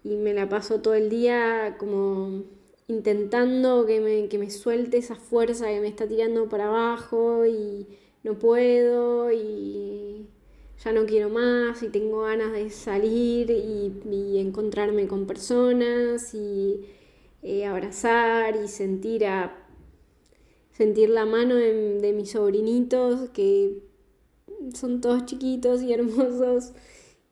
y 0.04 0.16
me 0.16 0.34
la 0.34 0.50
paso 0.50 0.82
todo 0.82 0.94
el 0.96 1.10
día 1.10 1.78
como 1.80 2.44
intentando 2.88 3.86
que 3.86 4.02
me, 4.02 4.28
que 4.28 4.38
me 4.38 4.50
suelte 4.50 4.98
esa 4.98 5.16
fuerza 5.16 5.68
que 5.68 5.80
me 5.80 5.88
está 5.88 6.08
tirando 6.08 6.50
para 6.50 6.68
abajo 6.68 7.46
y 7.46 7.88
no 8.24 8.38
puedo 8.40 9.32
y 9.32 10.28
ya 10.84 10.92
no 10.92 11.06
quiero 11.06 11.30
más 11.30 11.82
y 11.84 11.90
tengo 11.90 12.24
ganas 12.24 12.52
de 12.52 12.70
salir 12.70 13.50
y, 13.52 13.94
y 14.12 14.40
encontrarme 14.40 15.08
con 15.08 15.26
personas 15.26 16.34
y 16.34 16.86
eh, 17.46 17.66
abrazar 17.66 18.56
y 18.56 18.70
sentir, 18.70 19.26
a, 19.26 19.54
sentir 20.72 21.10
la 21.10 21.26
mano 21.26 21.56
de, 21.56 22.14
mis 22.16 22.32
sobrinitos 22.32 23.30
que 23.32 23.84
son 24.74 25.02
todos 25.02 25.26
chiquitos 25.26 25.82
y 25.82 25.92
hermosos 25.92 26.72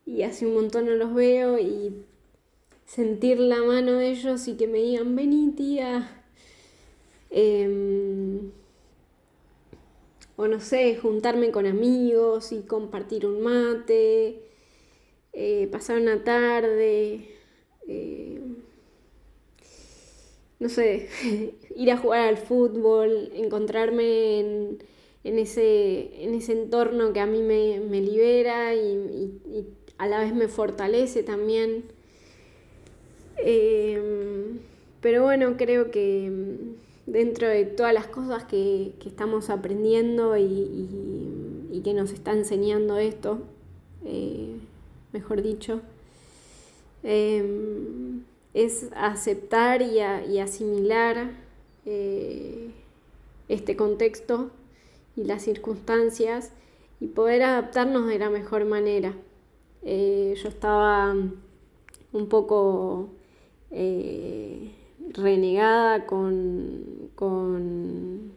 y 0.05 0.23
hace 0.23 0.45
un 0.45 0.55
montón 0.55 0.87
no 0.87 0.91
los 0.91 1.13
veo 1.13 1.57
y 1.59 2.03
sentir 2.93 3.39
la 3.39 3.61
mano 3.61 3.93
de 3.93 4.09
ellos 4.09 4.49
y 4.49 4.55
que 4.57 4.67
me 4.67 4.79
digan, 4.79 5.15
vení 5.15 5.51
tía. 5.55 6.23
Em, 7.29 8.51
o 10.35 10.47
no 10.47 10.59
sé, 10.59 10.97
juntarme 10.97 11.51
con 11.51 11.65
amigos 11.65 12.51
y 12.51 12.63
compartir 12.63 13.25
un 13.25 13.41
mate, 13.41 14.41
eh, 15.31 15.69
pasar 15.71 16.01
una 16.01 16.23
tarde. 16.25 17.29
Eh, 17.87 18.41
no 20.59 20.67
sé, 20.67 21.07
ir 21.75 21.91
a 21.91 21.97
jugar 21.97 22.27
al 22.27 22.37
fútbol, 22.37 23.31
encontrarme 23.35 24.39
en, 24.41 25.39
ese, 25.39 26.23
en 26.25 26.35
ese 26.35 26.51
entorno 26.51 27.13
que 27.13 27.21
a 27.21 27.25
mí 27.25 27.41
me, 27.41 28.01
libera 28.01 28.75
y, 28.75 29.39
a 29.97 30.07
la 30.07 30.19
vez 30.19 30.35
me 30.35 30.49
fortalece 30.49 31.23
también. 31.23 32.00
Em, 33.37 34.59
pero 35.01 35.23
bueno, 35.23 35.55
creo 35.57 35.91
que 35.91 36.31
dentro 37.05 37.47
de 37.47 37.65
todas 37.65 37.93
las 37.93 38.07
cosas 38.07 38.43
que, 38.45 38.93
estamos 39.05 39.49
aprendiendo 39.49 40.37
y, 40.37 41.81
que 41.83 41.93
nos 41.95 42.11
está 42.11 42.31
enseñando 42.33 42.99
esto, 42.99 43.39
eh, 44.05 44.55
mejor 45.13 45.41
dicho, 45.41 45.81
em, 47.03 48.21
es 48.53 48.87
aceptar 48.95 49.81
y, 49.81 49.99
asimilar 50.39 51.31
eh, 51.85 52.69
este 53.49 53.75
contexto 53.75 54.51
y 55.15 55.23
las 55.23 55.41
circunstancias 55.43 56.51
y 56.99 57.07
poder 57.07 57.41
adaptarnos 57.43 58.07
de 58.07 58.19
la 58.19 58.29
mejor 58.29 58.65
manera. 58.65 59.15
Eh, 59.83 60.35
yo 60.41 60.49
estaba 60.49 61.15
un 62.13 62.27
poco 62.27 63.09
eh, 63.71 64.71
renegada 65.13 66.05
con, 66.05 67.09
con, 67.15 68.31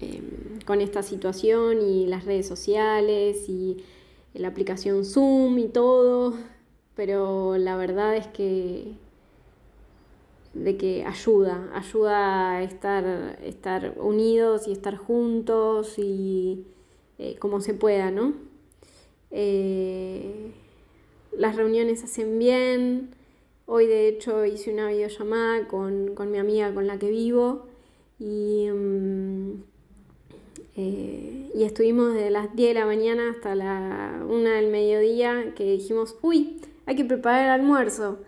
em, 0.00 0.60
con 0.66 0.80
esta 0.80 1.02
situación 1.02 1.80
y 1.80 2.06
las 2.06 2.24
redes 2.24 2.46
sociales 2.46 3.48
y 3.48 3.78
la 4.34 4.48
aplicación 4.48 5.04
Zoom 5.04 5.58
y 5.58 5.68
todo 5.68 6.34
pero 7.00 7.56
la 7.56 7.76
verdad 7.76 8.14
es 8.14 8.26
que 8.26 8.92
de 10.52 10.76
que 10.76 11.06
ayuda, 11.06 11.70
ayuda 11.72 12.56
a 12.56 12.62
estar, 12.62 13.38
estar 13.42 13.94
unidos 13.98 14.68
y 14.68 14.72
estar 14.72 14.98
juntos 14.98 15.94
y 15.96 16.66
eh, 17.18 17.36
como 17.38 17.62
se 17.62 17.72
pueda, 17.72 18.10
¿no? 18.10 18.34
Eh, 19.30 20.52
las 21.32 21.56
reuniones 21.56 22.04
hacen 22.04 22.38
bien. 22.38 23.14
Hoy 23.72 23.86
de 23.86 24.08
hecho 24.08 24.44
hice 24.44 24.72
una 24.72 24.88
videollamada 24.88 25.68
con, 25.68 26.16
con 26.16 26.32
mi 26.32 26.38
amiga 26.38 26.74
con 26.74 26.88
la 26.88 26.98
que 26.98 27.08
vivo 27.08 27.66
y, 28.18 28.68
mm, 28.68 29.62
eh, 30.74 31.52
y 31.54 31.62
estuvimos 31.62 32.12
desde 32.14 32.30
las 32.30 32.56
10 32.56 32.70
de 32.70 32.80
la 32.80 32.84
mañana 32.84 33.30
hasta 33.30 33.54
la 33.54 34.24
1 34.28 34.50
del 34.50 34.72
mediodía 34.72 35.54
que 35.54 35.62
dijimos, 35.62 36.18
uy, 36.20 36.60
hay 36.84 36.96
que 36.96 37.04
preparar 37.04 37.44
el 37.44 37.50
almuerzo. 37.60 38.18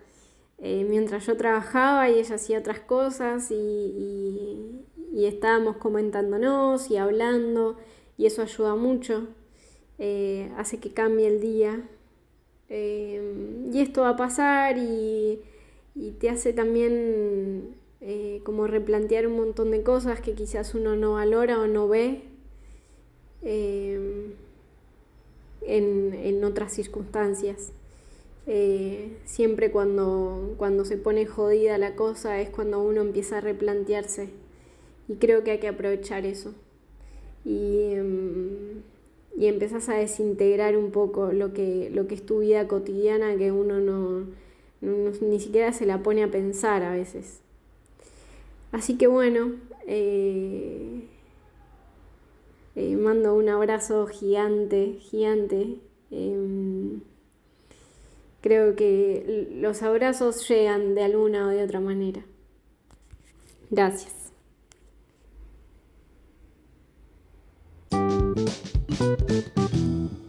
Eh, 0.59 0.87
mientras 0.89 1.25
yo 1.25 1.35
trabajaba 1.35 2.09
y 2.09 2.19
ella 2.19 2.35
hacía 2.35 2.59
otras 2.59 2.79
cosas 2.79 3.51
y, 3.51 4.79
estábamos 5.13 5.75
comentándonos 5.75 6.89
y 6.89 6.95
hablando 6.95 7.75
y 8.17 8.27
eso 8.27 8.43
ayuda 8.43 8.75
mucho, 8.75 9.27
eh, 9.99 10.53
hace 10.55 10.79
que 10.79 10.93
cambie 10.93 11.27
el 11.27 11.41
día. 11.41 11.83
Eh, 12.75 13.21
y 13.71 13.79
esto 13.81 14.01
va 14.01 14.09
a 14.09 14.17
pasar 14.17 14.77
y, 14.77 15.39
te 16.19 16.29
hace 16.29 16.53
también 16.53 17.75
como 18.43 18.67
replantear 18.67 19.27
un 19.27 19.37
montón 19.37 19.71
de 19.71 19.83
cosas 19.83 20.19
que 20.21 20.33
quizás 20.33 20.73
uno 20.73 20.95
no 20.95 21.13
valora 21.13 21.59
o 21.61 21.67
no 21.67 21.87
ve 21.87 22.23
en, 23.43 24.33
en 25.61 26.43
otras 26.43 26.73
circunstancias. 26.73 27.71
Eh, 28.45 29.17
siempre 29.25 29.71
cuando, 29.71 30.55
cuando 30.57 30.83
se 30.83 30.97
pone 30.97 31.25
jodida 31.25 31.77
la 31.77 31.95
cosa 31.95 32.41
es 32.41 32.49
cuando 32.49 32.81
uno 32.81 33.01
empieza 33.01 33.37
a 33.37 33.41
replantearse. 33.41 34.29
Y 35.07 35.15
creo 35.15 35.43
que 35.43 35.51
hay 35.51 35.59
que 35.59 35.67
aprovechar 35.67 36.25
eso. 36.25 36.53
Y, 37.45 37.93
em, 37.93 38.81
y 39.35 39.47
empezás 39.47 39.89
a 39.89 39.95
desintegrar 39.95 40.77
un 40.77 40.91
poco 40.91 41.31
lo 41.31 41.53
que, 41.53 41.89
lo 41.93 42.07
que 42.07 42.15
es 42.15 42.25
tu 42.25 42.39
vida 42.39 42.67
cotidiana 42.67 43.35
que 43.37 43.51
uno 43.51 43.79
no, 43.79 44.27
ni 44.81 45.39
siquiera 45.39 45.73
se 45.73 45.85
la 45.85 46.03
pone 46.03 46.23
a 46.23 46.31
pensar 46.31 46.83
a 46.83 46.91
veces. 46.91 47.39
Así 48.71 48.97
que 48.97 49.07
bueno, 49.07 49.53
eh, 49.87 51.03
eh, 52.75 52.95
mando 52.95 53.35
un 53.35 53.49
abrazo 53.49 54.07
gigante, 54.07 54.97
gigante. 54.99 55.77
Em, 56.11 57.01
Creo 58.43 58.75
que 58.75 59.47
los 59.55 59.81
abrazos 59.83 60.45
llegan 60.49 60.95
de 60.95 61.03
alguna 61.03 61.47
o 61.47 61.49
de 61.49 61.63
otra 61.63 61.79
manera. 61.79 62.25
Gracias. 63.71 64.33
Thank 69.03 69.73
you. 69.73 70.22